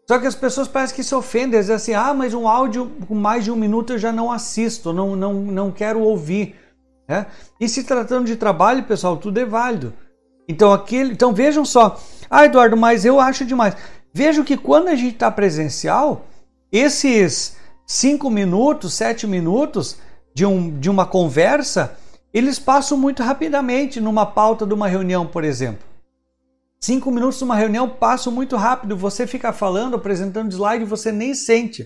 Só 0.09 0.21
que 0.21 0.27
as 0.27 0.37
pessoas 0.37 0.69
parecem 0.69 0.97
que 0.97 1.03
se 1.03 1.15
ofendem, 1.15 1.59
dizem 1.59 1.75
assim: 1.75 1.93
ah, 1.95 2.15
mas 2.15 2.33
um 2.33 2.47
áudio 2.47 2.93
com 3.09 3.15
mais 3.15 3.45
de 3.45 3.51
um 3.51 3.57
minuto 3.57 3.93
eu 3.93 3.99
já 3.99 4.13
não 4.13 4.31
assisto, 4.31 4.93
não, 4.93 5.17
não, 5.17 5.35
não 5.35 5.73
quero 5.73 6.01
ouvir. 6.01 6.55
Né? 7.09 7.27
E 7.61 7.69
se 7.69 7.83
tratando 7.83 8.27
de 8.27 8.37
trabalho, 8.37 8.85
pessoal, 8.85 9.17
tudo 9.17 9.39
é 9.39 9.45
válido. 9.45 9.93
Então, 10.49 10.73
aquele, 10.73 11.13
então 11.13 11.33
vejam 11.33 11.65
só: 11.65 12.01
ah, 12.31 12.45
Eduardo, 12.45 12.77
mas 12.77 13.05
eu 13.05 13.19
acho 13.19 13.45
demais. 13.45 13.77
Vejam 14.13 14.45
que 14.45 14.57
quando 14.57 14.89
a 14.89 14.95
gente 14.95 15.15
está 15.15 15.31
presencial, 15.31 16.25
esses 16.71 17.57
cinco 17.85 18.31
minutos, 18.31 18.95
sete 18.95 19.27
minutos 19.27 19.99
de, 20.35 20.47
um, 20.47 20.79
de 20.79 20.89
uma 20.89 21.05
conversa, 21.05 21.97
eles 22.33 22.59
passam 22.59 22.97
muito 22.97 23.23
rapidamente 23.23 24.01
numa 24.01 24.25
pauta 24.25 24.65
de 24.65 24.73
uma 24.73 24.89
reunião, 24.89 25.27
por 25.27 25.43
exemplo. 25.43 25.96
Cinco 26.87 27.11
minutos 27.11 27.41
numa 27.41 27.57
reunião 27.57 27.89
passam 27.89 28.33
muito 28.33 28.55
rápido. 28.55 28.97
Você 28.97 29.27
fica 29.27 29.53
falando, 29.53 29.97
apresentando 29.97 30.53
slide, 30.53 30.85
você 30.85 31.11
nem 31.11 31.35
sente. 31.35 31.85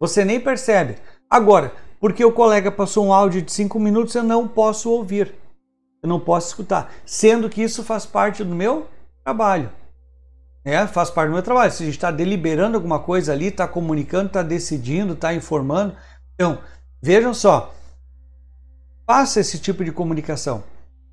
Você 0.00 0.24
nem 0.24 0.40
percebe. 0.40 0.96
Agora, 1.30 1.72
porque 2.00 2.24
o 2.24 2.32
colega 2.32 2.72
passou 2.72 3.06
um 3.06 3.12
áudio 3.12 3.40
de 3.42 3.52
cinco 3.52 3.78
minutos, 3.78 4.12
eu 4.16 4.24
não 4.24 4.48
posso 4.48 4.90
ouvir. 4.90 5.32
Eu 6.02 6.08
não 6.08 6.18
posso 6.18 6.48
escutar. 6.48 6.92
Sendo 7.04 7.48
que 7.48 7.62
isso 7.62 7.84
faz 7.84 8.04
parte 8.04 8.42
do 8.42 8.56
meu 8.56 8.88
trabalho. 9.22 9.70
É, 10.64 10.84
faz 10.88 11.08
parte 11.08 11.28
do 11.28 11.34
meu 11.34 11.42
trabalho. 11.44 11.70
Se 11.70 11.84
a 11.84 11.86
gente 11.86 11.94
está 11.94 12.10
deliberando 12.10 12.76
alguma 12.76 12.98
coisa 12.98 13.32
ali, 13.32 13.46
está 13.46 13.68
comunicando, 13.68 14.26
está 14.26 14.42
decidindo, 14.42 15.12
está 15.12 15.32
informando. 15.32 15.94
Então, 16.34 16.58
vejam 17.00 17.32
só. 17.32 17.72
Faça 19.06 19.38
esse 19.38 19.60
tipo 19.60 19.84
de 19.84 19.92
comunicação. 19.92 20.64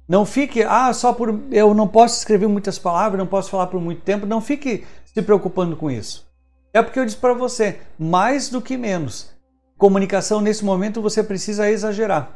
Não 0.07 0.25
fique, 0.25 0.63
ah, 0.63 0.91
só 0.93 1.13
por 1.13 1.43
eu 1.51 1.73
não 1.73 1.87
posso 1.87 2.17
escrever 2.17 2.47
muitas 2.47 2.77
palavras, 2.77 3.17
não 3.17 3.27
posso 3.27 3.49
falar 3.49 3.67
por 3.67 3.79
muito 3.79 4.01
tempo. 4.01 4.25
Não 4.25 4.41
fique 4.41 4.85
se 5.05 5.21
preocupando 5.21 5.75
com 5.75 5.89
isso. 5.89 6.27
É 6.73 6.81
porque 6.81 6.99
eu 6.99 7.05
disse 7.05 7.17
para 7.17 7.33
você, 7.33 7.79
mais 7.97 8.49
do 8.49 8.61
que 8.61 8.75
menos. 8.75 9.31
Comunicação 9.77 10.41
nesse 10.41 10.65
momento 10.65 11.01
você 11.01 11.23
precisa 11.23 11.69
exagerar. 11.69 12.35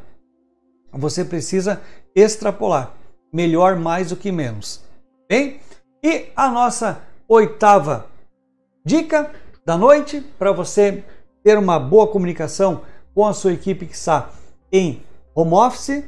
Você 0.92 1.24
precisa 1.24 1.80
extrapolar. 2.14 2.94
Melhor 3.32 3.76
mais 3.76 4.10
do 4.10 4.16
que 4.16 4.32
menos. 4.32 4.82
Bem? 5.28 5.60
E 6.02 6.26
a 6.34 6.48
nossa 6.48 7.02
oitava 7.28 8.06
dica 8.84 9.30
da 9.66 9.76
noite 9.76 10.20
para 10.38 10.52
você 10.52 11.04
ter 11.42 11.58
uma 11.58 11.78
boa 11.78 12.06
comunicação 12.06 12.82
com 13.14 13.26
a 13.26 13.34
sua 13.34 13.52
equipe 13.52 13.86
que 13.86 13.94
está 13.94 14.30
em 14.72 15.02
home 15.34 15.52
office 15.52 16.04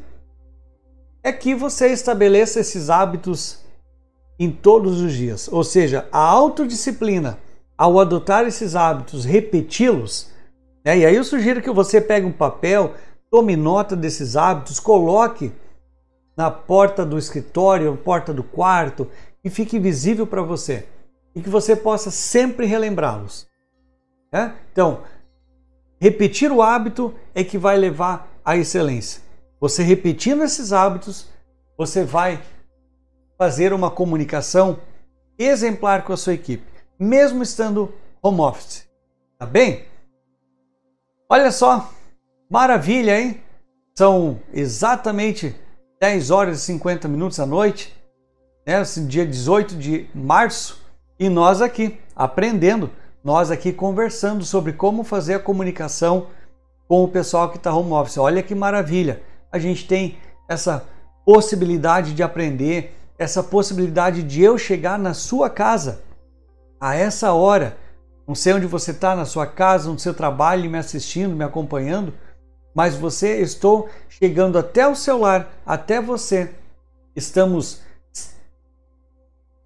é 1.23 1.33
que 1.33 1.55
você 1.55 1.89
estabeleça 1.89 2.61
esses 2.61 2.89
hábitos 2.91 3.61
em 4.39 4.51
todos 4.51 5.01
os 5.01 5.13
dias. 5.13 5.49
Ou 5.53 5.63
seja, 5.63 6.09
a 6.11 6.19
autodisciplina, 6.19 7.39
ao 7.77 8.01
adotar 8.01 8.47
esses 8.47 8.75
hábitos, 8.75 9.25
repeti-los, 9.25 10.31
né? 10.85 10.99
e 10.99 11.07
aí 11.07 11.15
eu 11.15 11.25
sugiro 11.25 11.61
que 11.61 11.71
você 11.71 12.01
pegue 12.01 12.27
um 12.27 12.33
papel, 12.33 12.95
tome 13.31 13.55
nota 13.57 13.95
desses 13.95 14.37
hábitos, 14.37 14.81
coloque 14.81 15.53
na 16.37 16.51
porta 16.51 17.05
do 17.05 17.19
escritório, 17.19 17.99
porta 18.03 18.33
do 18.33 18.43
quarto, 18.43 19.07
e 19.45 19.51
fique 19.51 19.79
visível 19.79 20.27
para 20.27 20.43
você. 20.43 20.87
E 21.35 21.43
que 21.43 21.51
você 21.51 21.77
possa 21.77 22.11
sempre 22.11 22.67
relembrá-los. 22.67 23.47
Né? 24.33 24.55
Então, 24.73 25.03
repetir 26.01 26.51
o 26.51 26.63
hábito 26.63 27.15
é 27.35 27.45
que 27.45 27.59
vai 27.59 27.77
levar 27.77 28.29
à 28.45 28.57
excelência. 28.57 29.23
Você 29.61 29.83
repetindo 29.83 30.43
esses 30.43 30.73
hábitos, 30.73 31.29
você 31.77 32.03
vai 32.03 32.43
fazer 33.37 33.73
uma 33.75 33.91
comunicação 33.91 34.79
exemplar 35.39 36.05
com 36.05 36.13
a 36.15 36.17
sua 36.17 36.33
equipe, 36.33 36.65
mesmo 36.99 37.43
estando 37.43 37.93
home 38.23 38.41
office. 38.41 38.89
Tá 39.39 39.45
bem? 39.45 39.85
Olha 41.29 41.53
só, 41.53 41.91
maravilha, 42.51 43.21
hein? 43.21 43.43
São 43.97 44.41
exatamente 44.53 45.55
10 46.01 46.31
horas 46.31 46.59
e 46.59 46.63
50 46.63 47.07
minutos 47.07 47.39
à 47.39 47.45
noite. 47.45 47.95
né, 48.67 48.83
dia 49.07 49.27
18 49.27 49.77
de 49.77 50.09
março, 50.15 50.83
e 51.19 51.29
nós 51.29 51.61
aqui 51.61 52.01
aprendendo, 52.17 52.91
nós 53.23 53.51
aqui 53.51 53.73
conversando 53.73 54.45
sobre 54.45 54.73
como 54.73 55.05
fazer 55.05 55.35
a 55.35 55.39
comunicação 55.39 56.29
com 56.89 57.05
o 57.05 57.09
pessoal 57.09 57.51
que 57.51 57.59
está 57.59 57.75
home 57.75 57.93
office. 57.93 58.17
Olha 58.17 58.43
que 58.43 58.55
maravilha! 58.55 59.23
A 59.53 59.59
gente 59.59 59.87
tem 59.87 60.19
essa 60.49 60.85
possibilidade 61.25 62.15
de 62.15 62.23
aprender, 62.23 62.97
essa 63.19 63.43
possibilidade 63.43 64.23
de 64.23 64.43
eu 64.43 64.57
chegar 64.57 64.99
na 64.99 65.15
sua 65.15 65.51
casa 65.51 66.03
a 66.81 66.95
essa 66.95 67.33
hora. 67.33 67.77
Não 68.27 68.35
sei 68.35 68.55
onde 68.55 68.67
você 68.67 68.93
está, 68.93 69.15
na 69.15 69.25
sua 69.25 69.47
casa, 69.47 69.91
no 69.91 69.99
seu 69.99 70.15
trabalho, 70.15 70.71
me 70.71 70.79
assistindo, 70.79 71.37
me 71.37 71.45
acompanhando, 71.45 72.15
mas 72.75 72.95
você, 72.95 73.41
estou 73.41 73.89
chegando 74.09 74.59
até 74.59 74.87
o 74.87 74.95
seu 74.95 75.19
lar, 75.19 75.51
até 75.67 76.01
você. 76.01 76.55
Estamos 77.15 77.83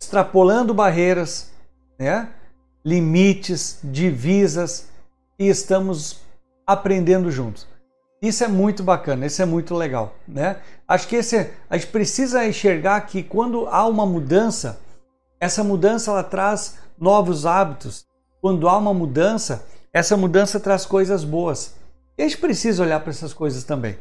extrapolando 0.01 0.74
barreiras, 0.74 1.51
né? 1.99 2.28
limites, 2.85 3.78
divisas 3.82 4.89
e 5.39 5.49
estamos 5.49 6.20
aprendendo 6.66 7.30
juntos. 7.30 7.66
Isso 8.24 8.42
é 8.42 8.48
muito 8.48 8.82
bacana, 8.82 9.26
isso 9.26 9.42
é 9.42 9.44
muito 9.44 9.74
legal, 9.74 10.14
né? 10.26 10.56
Acho 10.88 11.06
que 11.06 11.16
esse, 11.16 11.50
a 11.68 11.76
gente 11.76 11.88
precisa 11.88 12.46
enxergar 12.46 13.02
que 13.02 13.22
quando 13.22 13.66
há 13.66 13.86
uma 13.86 14.06
mudança, 14.06 14.80
essa 15.38 15.62
mudança 15.62 16.10
ela 16.10 16.24
traz 16.24 16.78
novos 16.98 17.44
hábitos. 17.44 18.06
Quando 18.40 18.66
há 18.66 18.78
uma 18.78 18.94
mudança, 18.94 19.66
essa 19.92 20.16
mudança 20.16 20.58
traz 20.58 20.86
coisas 20.86 21.22
boas. 21.22 21.74
E 22.16 22.22
a 22.22 22.26
gente 22.26 22.38
precisa 22.38 22.82
olhar 22.82 23.00
para 23.00 23.10
essas 23.10 23.34
coisas 23.34 23.62
também. 23.62 23.98